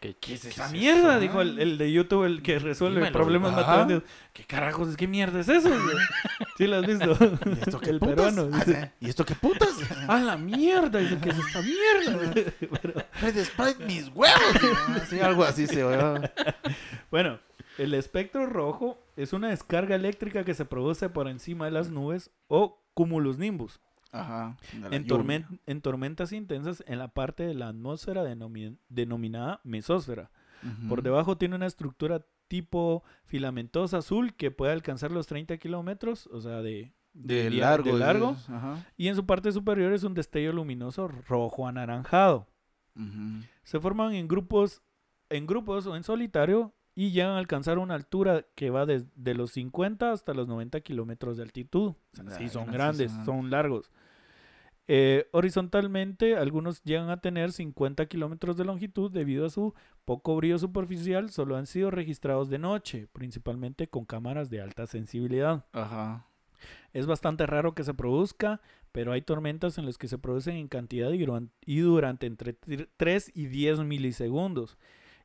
¿Qué, 0.00 0.14
¿Qué 0.20 0.34
es 0.34 0.44
esa 0.44 0.68
mierda? 0.68 1.14
Ah. 1.14 1.18
Dijo 1.18 1.40
el, 1.40 1.58
el 1.58 1.78
de 1.78 1.90
YouTube, 1.90 2.24
el 2.24 2.42
que 2.42 2.58
resuelve 2.58 2.96
Dímelo. 3.00 3.12
problemas 3.12 3.52
matemáticos. 3.54 4.02
¿Qué 4.34 4.44
carajos 4.44 4.90
es? 4.90 4.96
¿Qué 4.98 5.06
mierda 5.08 5.40
es 5.40 5.48
eso? 5.48 5.70
¿Sí 6.58 6.66
lo 6.66 6.76
has 6.76 6.86
visto? 6.86 7.16
¿Y 7.46 7.52
esto 7.60 7.80
qué 7.80 7.90
el 7.90 7.98
putas? 8.00 8.14
peruano. 8.14 8.50
Ah, 8.52 8.58
dice, 8.58 8.82
¿sí? 8.82 9.06
¿Y 9.06 9.08
esto 9.08 9.24
qué 9.24 9.34
putas? 9.34 9.70
¡Ah, 10.08 10.18
la 10.20 10.36
mierda! 10.36 10.98
Dice, 10.98 11.18
¿qué 11.22 11.30
es 11.30 11.38
esta 11.38 11.62
mierda? 11.62 12.34
Red 13.22 13.44
Sprite, 13.44 13.84
mis 13.86 14.08
huevos. 14.14 15.08
Sí, 15.08 15.20
algo 15.20 15.44
así 15.44 15.66
se 15.66 15.82
oyó. 15.84 16.20
bueno, 17.10 17.38
el 17.78 17.94
espectro 17.94 18.44
rojo 18.46 18.98
es 19.16 19.32
una 19.32 19.48
descarga 19.48 19.94
eléctrica 19.94 20.44
que 20.44 20.52
se 20.52 20.66
produce 20.66 21.08
por 21.08 21.28
encima 21.28 21.64
de 21.64 21.70
las 21.70 21.88
nubes 21.90 22.30
o 22.48 22.78
cumulus 22.92 23.38
nimbus. 23.38 23.80
Ajá. 24.20 24.56
En, 24.72 24.82
lluvia. 24.82 25.00
tormen- 25.06 25.60
en 25.66 25.80
tormentas 25.80 26.32
intensas 26.32 26.82
en 26.86 26.98
la 26.98 27.08
parte 27.08 27.42
de 27.44 27.54
la 27.54 27.68
atmósfera 27.68 28.22
denomi- 28.24 28.78
denominada 28.88 29.60
mesósfera. 29.64 30.30
Por 30.88 31.02
debajo 31.02 31.36
tiene 31.36 31.56
una 31.56 31.66
estructura 31.66 32.24
tipo 32.48 33.04
filamentosa 33.26 33.98
azul 33.98 34.34
que 34.34 34.50
puede 34.50 34.72
alcanzar 34.72 35.10
los 35.10 35.26
30 35.26 35.58
kilómetros, 35.58 36.26
o 36.28 36.40
sea, 36.40 36.62
de, 36.62 36.92
De 37.12 37.50
largo. 37.50 37.92
de 37.92 37.98
largo. 37.98 38.30
dices, 38.32 38.48
Ajá. 38.50 38.86
Y 38.96 39.08
en 39.08 39.14
su 39.16 39.26
parte 39.26 39.52
superior 39.52 39.92
es 39.92 40.04
un 40.04 40.14
destello 40.14 40.52
luminoso 40.54 41.08
rojo 41.08 41.66
anaranjado. 41.68 42.46
Se 43.64 43.80
forman 43.80 44.14
en 44.14 44.28
grupos, 44.28 44.82
en 45.28 45.46
grupos 45.46 45.86
o 45.86 45.96
en 45.96 46.04
solitario 46.04 46.72
y 46.94 47.10
llegan 47.10 47.32
a 47.32 47.38
alcanzar 47.38 47.78
una 47.78 47.94
altura 47.94 48.46
que 48.54 48.70
va 48.70 48.86
desde 48.86 49.34
los 49.34 49.50
50 49.52 50.12
hasta 50.12 50.32
los 50.32 50.46
90 50.48 50.80
kilómetros 50.80 51.36
de 51.36 51.42
altitud. 51.42 51.88
O 51.92 51.96
sea, 52.12 52.30
sí, 52.38 52.48
son 52.48 52.70
grandes, 52.70 53.12
son 53.24 53.50
largos. 53.50 53.90
Eh, 54.86 55.28
horizontalmente, 55.32 56.36
algunos 56.36 56.82
llegan 56.82 57.08
a 57.10 57.20
tener 57.20 57.52
50 57.52 58.06
kilómetros 58.06 58.56
de 58.56 58.64
longitud 58.64 59.10
debido 59.10 59.46
a 59.46 59.50
su 59.50 59.74
poco 60.04 60.36
brillo 60.36 60.58
superficial. 60.58 61.30
Solo 61.30 61.56
han 61.56 61.66
sido 61.66 61.90
registrados 61.90 62.50
de 62.50 62.58
noche, 62.58 63.08
principalmente 63.12 63.88
con 63.88 64.04
cámaras 64.04 64.50
de 64.50 64.60
alta 64.60 64.86
sensibilidad. 64.86 65.64
Ajá. 65.72 66.26
Es 66.92 67.06
bastante 67.06 67.46
raro 67.46 67.74
que 67.74 67.84
se 67.84 67.94
produzca, 67.94 68.60
pero 68.92 69.12
hay 69.12 69.22
tormentas 69.22 69.78
en 69.78 69.86
las 69.86 69.98
que 69.98 70.08
se 70.08 70.18
producen 70.18 70.56
en 70.56 70.68
cantidad 70.68 71.10
y, 71.10 71.18
duran- 71.24 71.50
y 71.64 71.78
durante 71.78 72.26
entre 72.26 72.52
3 72.52 73.32
y 73.34 73.46
10 73.46 73.80
milisegundos. 73.80 74.76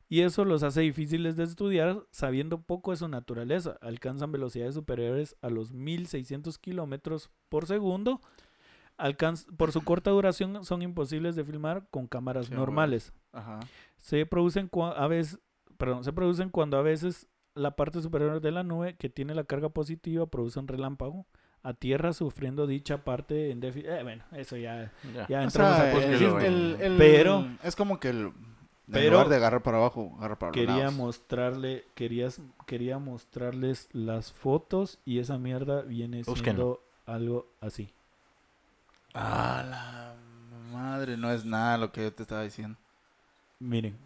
Y 0.08 0.22
eso 0.22 0.44
los 0.44 0.64
hace 0.64 0.80
difíciles 0.80 1.36
de 1.36 1.44
estudiar 1.44 2.02
sabiendo 2.10 2.62
poco 2.62 2.90
de 2.90 2.96
su 2.96 3.06
naturaleza. 3.08 3.78
Alcanzan 3.80 4.32
velocidades 4.32 4.74
superiores 4.74 5.36
a 5.40 5.50
los 5.50 5.70
1600 5.72 6.58
kilómetros 6.58 7.30
por 7.48 7.66
segundo. 7.66 8.20
Alcanz- 9.00 9.46
por 9.56 9.72
su 9.72 9.82
corta 9.82 10.10
duración 10.10 10.64
son 10.64 10.82
imposibles 10.82 11.36
de 11.36 11.44
filmar 11.44 11.86
con 11.90 12.06
cámaras 12.06 12.46
Sí, 12.46 12.54
normales. 12.54 13.12
Ajá. 13.32 13.60
Se 13.96 14.26
producen, 14.26 14.70
cua- 14.70 14.94
a 14.96 15.06
veces, 15.06 15.38
perdón, 15.78 16.04
se 16.04 16.12
producen 16.12 16.50
cuando 16.50 16.76
a 16.78 16.82
veces 16.82 17.28
la 17.54 17.76
parte 17.76 18.00
superior 18.02 18.40
de 18.40 18.50
la 18.50 18.62
nube 18.62 18.96
que 18.96 19.08
tiene 19.08 19.34
la 19.34 19.44
carga 19.44 19.68
positiva 19.70 20.26
produce 20.26 20.58
un 20.60 20.68
relámpago 20.68 21.26
a 21.62 21.74
tierra 21.74 22.12
sufriendo 22.12 22.66
dicha 22.66 23.04
parte 23.04 23.50
en 23.50 23.60
déficit. 23.60 23.90
Eh, 23.90 24.02
bueno, 24.02 24.24
eso 24.32 24.56
ya, 24.56 24.92
Ya. 25.14 25.26
ya 25.28 25.40
O 25.40 25.42
entramos 25.42 25.76
sea, 25.76 25.88
a 25.90 25.92
pues, 25.92 26.04
el- 26.80 26.96
Pero- 26.96 27.46
es 27.62 27.76
como 27.76 28.00
que 28.00 28.08
el, 28.10 28.18
en 28.26 28.32
pero- 28.92 29.10
lugar 29.12 29.28
de 29.28 29.36
agarrar 29.36 29.62
para 29.62 29.76
abajo, 29.78 30.14
agarrar 30.18 30.38
para 30.38 30.52
Quería 30.52 30.76
lados. 30.76 30.94
mostrarle, 30.94 31.84
querías, 31.94 32.40
quería 32.66 32.98
mostrarles 32.98 33.88
las 33.92 34.32
fotos 34.32 35.00
y 35.04 35.18
esa 35.18 35.38
mierda 35.38 35.82
viene 35.82 36.24
siendo 36.24 36.82
algo 37.04 37.46
así. 37.60 37.92
Ah, 39.14 39.64
la 39.68 40.14
madre, 40.72 41.16
no 41.16 41.30
es 41.32 41.44
nada 41.44 41.76
lo 41.78 41.90
que 41.92 42.02
yo 42.04 42.12
te 42.12 42.22
estaba 42.22 42.42
diciendo. 42.42 42.78
Miren, 43.58 43.96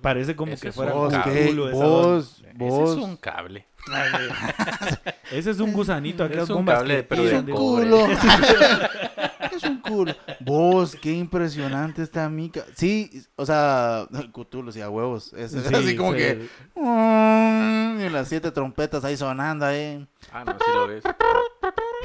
parece 0.00 0.34
como 0.36 0.52
ese 0.52 0.62
que 0.62 0.68
es 0.68 0.74
fuera 0.74 0.94
un 0.94 1.14
un 1.14 1.22
culo 1.22 1.68
esa 1.68 1.86
onda. 1.86 2.06
vos, 2.06 2.42
Ese 2.58 2.82
es 2.84 3.04
un 3.04 3.16
cable. 3.16 3.66
Ese 5.30 5.50
es 5.50 5.60
un 5.60 5.72
gusanito 5.72 6.24
acá, 6.24 6.42
Es 6.42 6.48
un 6.50 6.56
bombas 6.56 6.76
cable, 6.78 6.96
que 6.96 7.02
pero 7.04 7.22
tiran 7.22 7.46
de 7.46 7.52
de- 7.52 7.58
cobre. 7.58 7.84
culo. 7.88 8.06
es 9.56 9.62
un 9.64 9.80
culo. 9.80 10.14
Vos, 10.40 10.96
qué 11.00 11.12
impresionante 11.12 12.02
esta 12.02 12.28
mica. 12.28 12.64
Sí, 12.74 13.10
o 13.36 13.44
sea, 13.46 14.06
Cthulhu, 14.32 14.72
sí, 14.72 14.80
a 14.82 14.90
huevos. 14.90 15.32
Es, 15.32 15.54
es 15.54 15.66
Sí, 15.66 15.74
así 15.74 15.96
como 15.96 16.12
que. 16.12 16.48
mm, 16.74 18.00
Y 18.00 18.08
las 18.10 18.28
siete 18.28 18.50
trompetas 18.50 19.04
ahí 19.04 19.16
sonando 19.16 19.64
ahí. 19.66 20.06
Ah, 20.32 20.44
no, 20.44 20.52
sí 20.52 20.70
lo 20.74 20.86
ves. 20.88 21.02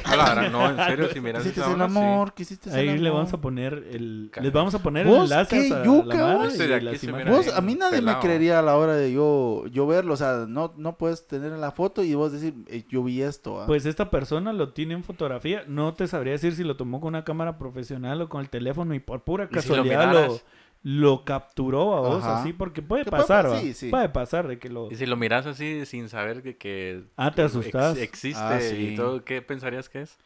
No, 0.10 0.16
la 0.16 0.26
verdad, 0.34 0.52
no, 0.52 0.70
en 0.70 0.78
serio, 0.78 1.08
si 1.14 1.22
miras 1.22 1.44
Quisiste 1.44 1.72
el 1.72 1.82
amor, 1.82 2.34
quisiste 2.34 2.70
el 2.70 2.76
Ahí 2.76 2.88
amor. 2.90 3.02
le 3.02 3.10
vamos 3.12 3.34
a 3.34 3.38
poner 3.42 3.74
el, 3.92 4.32
les 4.42 4.52
vamos 4.52 4.74
a 4.76 4.80
poner 4.80 5.06
¿Vos 5.06 5.18
el 5.18 5.24
enlace 5.24 5.68
qué 5.68 5.74
a 5.74 5.84
yuca, 5.84 6.18
mara 6.18 6.36
vos? 6.36 6.46
y 6.46 6.48
Este 6.48 6.68
de 6.68 6.76
aquí 6.76 6.86
las 6.86 7.00
se 7.00 7.06
imágenes. 7.06 7.26
mira 7.32 7.38
Vos, 7.38 7.46
bien 7.46 7.58
a 7.58 7.62
mí 7.62 7.76
nadie 7.76 7.98
pelado. 8.00 8.18
me 8.18 8.24
creería 8.24 8.60
a 8.60 8.62
la 8.64 8.76
hora 8.78 8.96
de 8.96 9.12
yo, 9.14 9.66
yo 9.68 9.86
verlo. 9.86 10.14
O 10.16 10.18
sea, 10.18 10.46
no, 10.48 10.74
no 10.78 10.98
puedes 10.98 11.28
tener 11.28 11.52
la 11.54 11.72
foto 11.72 12.04
y 12.04 12.14
vos 12.16 12.32
decir, 12.32 12.56
eh, 12.68 12.84
yo 12.90 13.04
vi 13.04 13.22
esto. 13.22 13.62
ah. 13.62 13.66
Pues 13.68 13.86
esta 13.86 14.10
persona 14.10 14.52
lo 14.52 14.74
tiene 14.74 14.96
en 14.96 15.04
fotografía. 15.04 15.64
No 15.68 15.94
te 15.94 16.08
sabría 16.08 16.34
decir 16.34 16.56
si 16.56 16.64
lo 16.64 16.76
tomó 16.76 17.00
con 17.00 17.10
una 17.10 17.24
cámara 17.24 17.58
profesional 17.60 18.22
o 18.22 18.30
con 18.30 18.42
el 18.42 18.50
teléfono 18.50 18.94
y 18.96 19.00
por 19.00 19.24
pura 19.24 19.44
Y 19.46 19.48
si 19.48 19.54
lo 19.56 19.62
casualidad 19.62 20.12
lo, 20.14 20.20
miraras. 20.22 20.46
Lo 20.84 21.24
capturó 21.26 21.96
a 21.96 22.02
vos 22.02 22.24
Ajá. 22.24 22.42
así 22.42 22.52
porque 22.54 22.82
puede 22.82 23.06
¿Qué 23.06 23.10
puede 23.10 23.22
pasar, 23.24 23.58
sí, 23.60 23.74
sí. 23.74 23.90
puede 23.90 24.10
pasar 24.10 24.48
de 24.48 24.60
que 24.60 24.68
lo 24.70 24.92
Y 24.92 24.96
si 24.96 25.06
lo 25.06 25.16
miras 25.16 25.46
así 25.46 25.86
sin 25.86 26.10
saber 26.10 26.44
que, 26.44 26.58
que 26.58 27.04
ah 27.16 27.32
te 27.32 27.42
ex- 27.42 27.52
asustas. 27.56 27.98
existe 27.98 28.42
Ah, 28.44 28.60
sí. 28.60 28.90
y 28.92 28.96
todo, 28.96 29.24
¿qué 29.24 29.42
pensarías 29.42 29.88
que 29.90 30.02
es? 30.02 30.18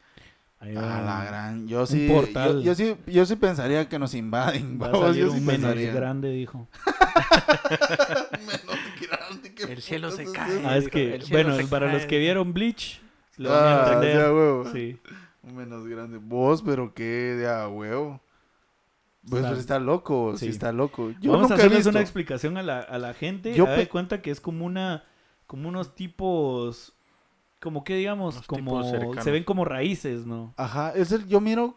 Ahí 0.60 0.76
A 0.76 0.82
va. 0.82 1.02
la 1.02 1.26
gran, 1.26 1.68
yo 1.68 1.86
sí, 1.86 2.08
yo, 2.08 2.62
yo 2.62 2.74
sí, 2.74 2.96
yo 3.06 3.26
sí 3.28 3.36
pensaría 3.36 3.88
que 3.88 4.00
nos 4.00 4.16
invaden. 4.16 4.80
Va 4.82 4.88
a 4.88 4.92
salir 4.92 5.26
yo 5.26 5.30
sí 5.32 5.38
un 5.38 5.46
menos 5.46 5.62
pensaría. 5.70 5.94
grande, 5.94 6.30
dijo. 6.32 6.68
Menos 8.40 8.78
grande, 9.10 9.54
¿qué 9.54 9.64
El 9.72 9.82
cielo 9.82 10.10
se 10.12 10.32
cae. 10.32 10.66
Ah, 10.66 10.78
es 10.78 10.88
que, 10.90 11.20
bueno, 11.32 11.56
para 11.70 11.86
cae. 11.88 11.96
los 11.96 12.06
que 12.08 12.18
vieron 12.20 12.54
Bleach, 12.54 13.00
lo 13.38 13.50
van 13.52 13.64
a 13.64 13.76
Ah, 13.84 13.86
entender. 13.94 14.18
ya, 14.18 14.34
huevo. 14.34 14.66
Sí. 14.74 14.98
Menos 15.44 15.86
grande. 15.88 16.18
Vos, 16.22 16.62
pero 16.64 16.94
qué 16.94 17.04
de 17.04 17.48
a 17.48 17.68
huevo. 17.68 18.20
Pues 19.30 19.42
Está- 19.42 19.50
pero 19.50 19.60
está 19.60 19.80
loco, 19.80 20.34
sí. 20.38 20.46
sí. 20.46 20.52
está 20.52 20.72
loco. 20.72 21.12
Yo 21.20 21.32
Vamos 21.34 21.48
a 21.48 21.50
nunca 21.50 21.56
he 21.56 21.58
hacerles 21.58 21.78
visto. 21.80 21.90
una 21.90 22.02
explicación 22.02 22.58
a 22.58 22.64
la, 22.64 22.80
a 22.80 22.98
la 22.98 23.14
gente. 23.14 23.54
Yo 23.54 23.66
de 23.66 23.88
cuenta 23.90 24.22
que 24.22 24.32
es 24.32 24.40
como 24.40 24.66
una, 24.66 25.04
como 25.48 25.68
unos 25.70 25.96
tipos, 25.96 26.94
como 27.62 27.84
que 27.84 27.96
digamos, 27.96 28.36
Unos 28.36 28.48
como 28.48 28.84
se 29.22 29.32
ven 29.32 29.44
como 29.44 29.66
raíces, 29.66 30.26
¿no? 30.26 30.54
Ajá, 30.58 30.92
es 30.96 31.12
el, 31.12 31.28
yo 31.28 31.42
miro 31.42 31.76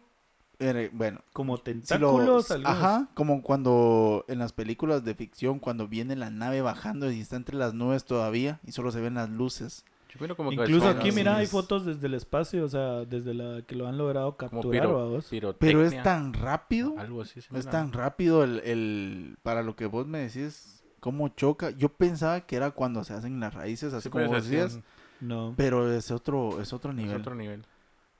eh, 0.59 0.91
bueno, 0.93 1.21
Como 1.33 1.55
si 1.57 1.59
lo- 1.59 1.63
tentáculos. 1.63 2.51
ajá, 2.63 3.07
como 3.15 3.41
cuando 3.41 4.25
en 4.27 4.37
las 4.37 4.53
películas 4.53 5.03
de 5.03 5.15
ficción, 5.15 5.57
cuando 5.57 5.87
viene 5.87 6.15
la 6.15 6.29
nave 6.29 6.61
bajando 6.61 7.11
y 7.11 7.19
está 7.19 7.35
entre 7.35 7.55
las 7.57 7.73
nubes 7.73 8.05
todavía 8.05 8.59
y 8.63 8.71
solo 8.71 8.91
se 8.91 9.01
ven 9.01 9.15
las 9.15 9.29
luces. 9.29 9.83
Yo 10.13 10.17
miro 10.19 10.35
como 10.35 10.51
Incluso 10.51 10.87
aquí, 10.89 11.07
así 11.09 11.17
mira, 11.17 11.37
hay 11.37 11.47
fotos 11.47 11.85
desde 11.85 12.05
el 12.07 12.13
espacio, 12.15 12.63
o 12.65 12.67
sea, 12.67 13.05
desde 13.05 13.33
la 13.33 13.61
que 13.61 13.75
lo 13.75 13.87
han 13.87 13.97
logrado 13.97 14.35
capturar, 14.35 14.89
piro-. 15.29 15.55
Pero 15.57 15.85
es 15.85 16.03
tan 16.03 16.33
rápido, 16.33 16.95
Algo 16.97 17.21
así. 17.21 17.41
se 17.41 17.57
es 17.57 17.65
tan 17.67 17.93
rápido 17.93 18.43
el, 18.43 18.59
el, 18.65 19.37
para 19.43 19.63
lo 19.63 19.75
que 19.75 19.85
vos 19.85 20.07
me 20.07 20.19
decís, 20.19 20.83
cómo 20.99 21.29
choca. 21.29 21.69
Yo 21.71 21.89
pensaba 21.89 22.41
que 22.41 22.55
era 22.57 22.71
cuando 22.71 23.03
se 23.03 23.13
hacen 23.13 23.39
las 23.39 23.53
raíces, 23.53 23.93
así 23.93 24.03
Sí, 24.03 24.09
como 24.09 24.25
vos 24.27 24.43
decías, 24.43 24.79
No. 25.21 25.53
pero 25.55 25.91
es 25.91 26.11
otro, 26.11 26.61
es 26.61 26.73
otro 26.73 26.91
es 26.91 26.97
nivel. 26.97 27.17
otro 27.21 27.33
nivel. 27.35 27.63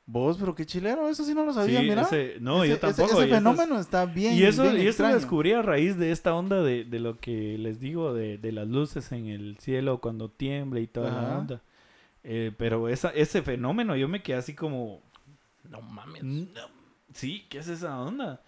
Vos, 0.08 0.38
pero 0.40 0.56
qué 0.56 0.66
chilero, 0.66 1.08
eso 1.10 1.24
sí 1.24 1.34
no 1.34 1.46
lo 1.46 1.54
sabía, 1.54 1.80
Sí, 1.80 1.88
mira. 1.88 2.02
ese- 2.02 2.38
no, 2.42 2.64
Ese- 2.64 2.74
yo 2.74 2.80
tampoco. 2.80 3.12
Ese, 3.14 3.24
es- 3.26 3.30
fenómeno 3.30 3.80
está 3.80 4.06
bien. 4.06 4.34
y 4.34 4.44
eso, 4.44 4.64
bien 4.64 4.76
y 4.76 4.80
eso 4.80 4.84
lo 4.84 4.90
extraño. 4.90 5.16
descubrí 5.16 5.54
a 5.54 5.62
raíz 5.62 5.98
de 5.98 6.12
esta 6.12 6.34
onda 6.34 6.62
de, 6.64 6.84
de 6.86 7.00
lo 7.00 7.18
que 7.20 7.58
les 7.58 7.80
digo, 7.80 8.14
de, 8.14 8.38
de 8.38 8.52
las 8.52 8.68
luces 8.68 9.12
en 9.12 9.28
el 9.28 9.58
cielo 9.60 10.02
cuando 10.02 10.30
tiembla 10.30 10.80
y 10.80 10.88
toda 10.88 11.12
la 11.12 11.38
onda. 11.38 11.62
Eh, 12.24 12.52
pero 12.58 12.88
esa, 12.88 13.10
ese 13.10 13.42
fenómeno 13.42 13.96
yo 13.96 14.08
me 14.08 14.22
quedé 14.22 14.38
así 14.38 14.54
como, 14.56 15.02
No 15.70 15.82
mames. 15.82 16.24
"No, 16.24 16.62
sí, 17.14 17.46
¿qué 17.50 17.60
es 17.60 17.68
esa 17.68 18.00
onda? 18.00 18.42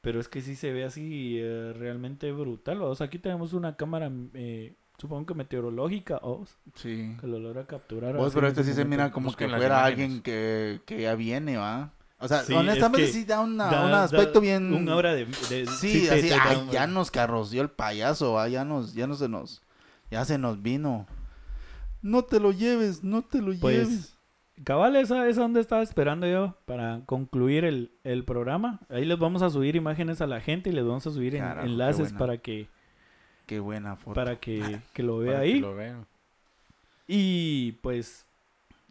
Pero 0.00 0.18
es 0.18 0.28
que 0.28 0.40
sí 0.40 0.56
se 0.56 0.72
ve 0.72 0.84
así 0.84 1.36
eh, 1.38 1.72
realmente 1.76 2.32
brutal. 2.32 2.80
O 2.82 2.94
sea, 2.94 3.06
aquí 3.06 3.18
tenemos 3.18 3.52
una 3.52 3.76
cámara, 3.76 4.10
eh, 4.34 4.74
supongo 4.98 5.26
que 5.26 5.34
meteorológica, 5.34 6.18
o 6.22 6.44
Sí. 6.74 7.16
que 7.20 7.26
lo 7.26 7.38
logra 7.38 7.66
capturar. 7.66 8.16
Vos, 8.16 8.28
así 8.28 8.34
pero 8.34 8.48
este 8.48 8.64
sí 8.64 8.72
se 8.72 8.84
mira 8.84 9.10
como 9.12 9.30
que 9.34 9.46
fuera 9.48 9.66
imágenes. 9.66 9.84
alguien 9.84 10.22
que, 10.22 10.80
que 10.86 11.02
ya 11.02 11.14
viene, 11.14 11.56
¿va? 11.58 11.92
O 12.18 12.28
sea, 12.28 12.42
Sí, 12.44 12.52
honestamente 12.54 13.06
es 13.08 13.12
que 13.12 13.18
sí 13.20 13.24
da, 13.24 13.40
una- 13.40 13.66
Da- 13.70 13.84
un 13.84 13.90
da 13.92 14.04
aspecto 14.04 14.40
bien... 14.40 14.72
Un 14.74 14.88
aura 14.88 15.14
de... 15.14 15.24
de- 15.26 15.66
Sí, 15.66 16.06
te- 16.06 16.10
así, 16.10 16.28
te 16.28 16.34
ay, 16.34 16.56
da- 16.66 16.70
ya 16.72 16.86
nos 16.86 17.10
carroció 17.10 17.62
el 17.62 17.70
payaso, 17.70 18.32
¿va? 18.34 18.48
ya 18.48 18.64
nos, 18.64 18.92
ya 18.94 19.06
no 19.06 19.14
se 19.14 19.28
nos, 19.28 19.62
ya 20.10 20.24
se 20.24 20.36
nos 20.38 20.60
vino. 20.62 21.06
No 22.02 22.22
te 22.24 22.40
lo 22.40 22.52
lleves, 22.52 23.02
no 23.04 23.22
te 23.22 23.40
lo 23.42 23.54
Pues, 23.58 23.88
lleves. 23.88 24.16
Cabal, 24.64 24.96
esa 24.96 25.26
es 25.28 25.36
donde 25.36 25.60
estaba 25.60 25.82
esperando 25.82 26.26
yo 26.26 26.54
para 26.66 27.00
concluir 27.06 27.64
el, 27.64 27.90
el 28.04 28.24
programa. 28.24 28.80
Ahí 28.90 29.04
les 29.06 29.18
vamos 29.18 29.40
a 29.42 29.48
subir 29.50 29.74
imágenes 29.76 30.20
a 30.20 30.26
la 30.26 30.40
gente 30.40 30.68
y 30.68 30.72
les 30.72 30.84
vamos 30.84 31.06
a 31.06 31.10
subir 31.10 31.36
Carajo, 31.38 31.66
enlaces 31.66 31.98
buena. 32.10 32.18
para 32.18 32.36
que 32.38 32.68
Qué 33.46 33.58
buena 33.58 33.96
foto. 33.96 34.14
para 34.14 34.38
que, 34.38 34.80
que 34.92 35.02
lo 35.02 35.18
vea 35.18 35.32
para 35.32 35.44
que 35.44 35.50
ahí. 35.52 35.60
lo 35.60 35.74
vean. 35.74 36.06
Y 37.08 37.72
pues 37.82 38.26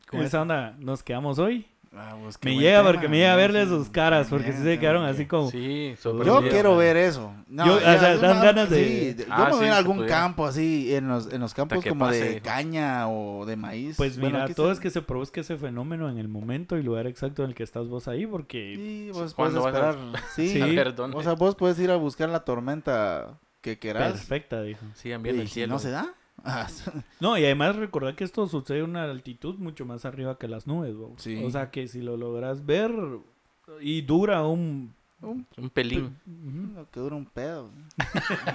con 0.10 0.22
Es- 0.22 0.28
esa 0.28 0.42
onda 0.42 0.76
nos 0.80 1.04
quedamos 1.04 1.38
hoy. 1.40 1.66
Ah, 1.92 2.16
pues, 2.22 2.38
Me 2.44 2.56
llega 2.56 2.80
tema, 2.80 2.92
porque 2.92 3.08
me 3.08 3.18
llega 3.18 3.34
a 3.34 3.36
verle 3.36 3.64
sí. 3.64 3.70
sus 3.70 3.90
caras 3.90 4.28
porque 4.30 4.54
sí 4.54 4.62
se 4.62 4.78
quedaron 4.78 5.06
así 5.06 5.26
como... 5.26 5.50
Sí, 5.50 5.96
Yo 6.04 6.24
Yo 6.24 6.48
quiero 6.48 6.78
ver 6.78 6.96
eso. 6.98 7.34
No, 7.48 7.66
Yo- 7.66 7.76
o 7.78 7.80
sea, 7.80 8.16
dan 8.18 8.38
una- 8.38 8.44
ganas 8.44 8.70
de- 8.70 9.16
sí, 9.18 9.24
yo 9.24 9.26
Ah, 9.32 9.46
me 9.46 9.56
voy 9.56 9.66
sí, 9.66 9.72
a 9.72 9.78
algún 9.78 10.06
campo 10.06 10.46
así, 10.46 10.94
en 10.94 11.08
los, 11.08 11.34
en 11.34 11.42
los 11.42 11.56
campos 11.56 11.84
como 11.84 12.08
de 12.08 12.20
pase. 12.20 12.42
caña 12.42 13.10
o 13.10 13.44
de 13.48 13.56
maíz. 13.56 13.98
Pues 13.98 14.20
Bueno, 14.20 14.40
mira, 14.40 14.54
todo 14.54 14.68
se- 14.68 14.74
es 14.74 14.80
que 14.80 14.92
se 14.92 15.02
produzca 15.02 15.42
ese 15.42 15.58
fenómeno 15.58 16.10
en 16.12 16.20
el 16.20 16.28
momento 16.28 16.78
y 16.78 16.84
lugar 16.84 17.08
exacto 17.08 17.44
en 17.44 17.50
el 17.50 17.56
que 17.56 17.64
estás 17.64 17.88
vos 17.88 18.08
ahí 18.08 18.28
porque... 18.28 18.74
Sí, 18.76 19.08
vos 19.08 19.34
puedes 19.34 19.34
¿Cuándo 19.34 19.64
vas 19.64 19.74
a- 19.76 19.90
esperar. 19.90 20.24
Sí, 20.36 20.50
Sí. 20.50 20.62
A 20.80 20.84
¿dónde? 20.92 21.18
o 21.18 21.24
sea, 21.24 21.34
vos 21.34 21.56
puedes 21.56 21.80
ir 21.80 21.90
a 21.90 21.96
buscar 21.96 22.30
la 22.30 22.46
tormenta 22.46 23.40
que 23.62 23.80
querás. 23.80 24.12
Perfecta, 24.12 24.62
dijo. 24.62 24.86
Sigan 24.94 25.24
viendo 25.24 25.42
Y 25.42 25.46
el 25.46 25.50
cielo. 25.50 25.74
no 25.74 25.80
se 25.80 25.90
da, 25.90 26.14
No, 27.20 27.38
y 27.38 27.46
además 27.46 27.76
recordar 27.76 28.16
que 28.16 28.24
esto 28.24 28.48
sucede 28.48 28.82
a 28.82 28.86
una 28.86 29.04
altitud 29.04 29.56
mucho 29.58 29.86
más 29.86 30.06
arriba 30.06 30.38
que 30.38 30.48
las 30.48 30.68
nubes. 30.68 30.96
Sí. 31.18 31.44
O 31.44 31.50
sea 31.52 31.70
que 31.72 31.88
si 31.88 32.02
lo 32.02 32.18
logras 32.18 32.66
ver 32.66 32.92
y 33.82 34.02
dura 34.02 34.44
un... 34.46 34.94
un- 35.22 35.46
Un 35.58 35.70
pelín. 35.70 36.18
Lo 36.76 36.90
que 36.90 37.00
dura 37.00 37.16
un 37.16 37.26
pedo. 37.26 37.70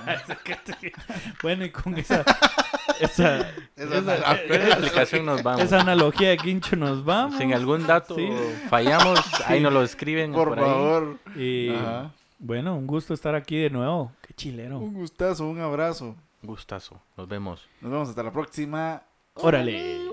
bueno, 1.42 1.64
y 1.64 1.70
con 1.70 1.96
esa... 1.98 2.24
esa, 3.00 3.40
Esa 3.76 5.02
esa- 5.02 5.18
nos 5.22 5.42
vamos. 5.42 5.62
esa 5.62 5.80
analogía 5.80 6.30
de 6.30 6.36
Quincho 6.38 6.76
nos 6.76 7.04
vamos. 7.04 7.36
Si 7.36 7.42
en 7.42 7.54
algún 7.54 7.86
dato 7.86 8.14
Sí. 8.16 8.28
fallamos, 8.68 9.20
ahí 9.46 9.60
nos 9.60 9.72
lo 9.72 9.82
escriben. 9.82 10.32
Por, 10.32 10.56
favor. 10.58 11.18
Y, 11.36 11.70
Ajá. 11.70 12.12
bueno, 12.38 12.76
un 12.76 12.86
gusto 12.86 13.14
estar 13.14 13.34
aquí 13.34 13.56
de 13.56 13.70
nuevo. 13.70 14.12
Qué 14.26 14.34
chilero. 14.34 14.78
Un 14.78 14.94
gustazo, 14.94 15.48
un 15.48 15.60
abrazo. 15.60 16.14
Gustazo. 16.46 17.00
Nos 17.16 17.28
vemos. 17.28 17.68
Nos 17.80 17.90
vemos 17.90 18.08
hasta 18.08 18.22
la 18.22 18.32
próxima. 18.32 19.02
Órale. 19.34 20.04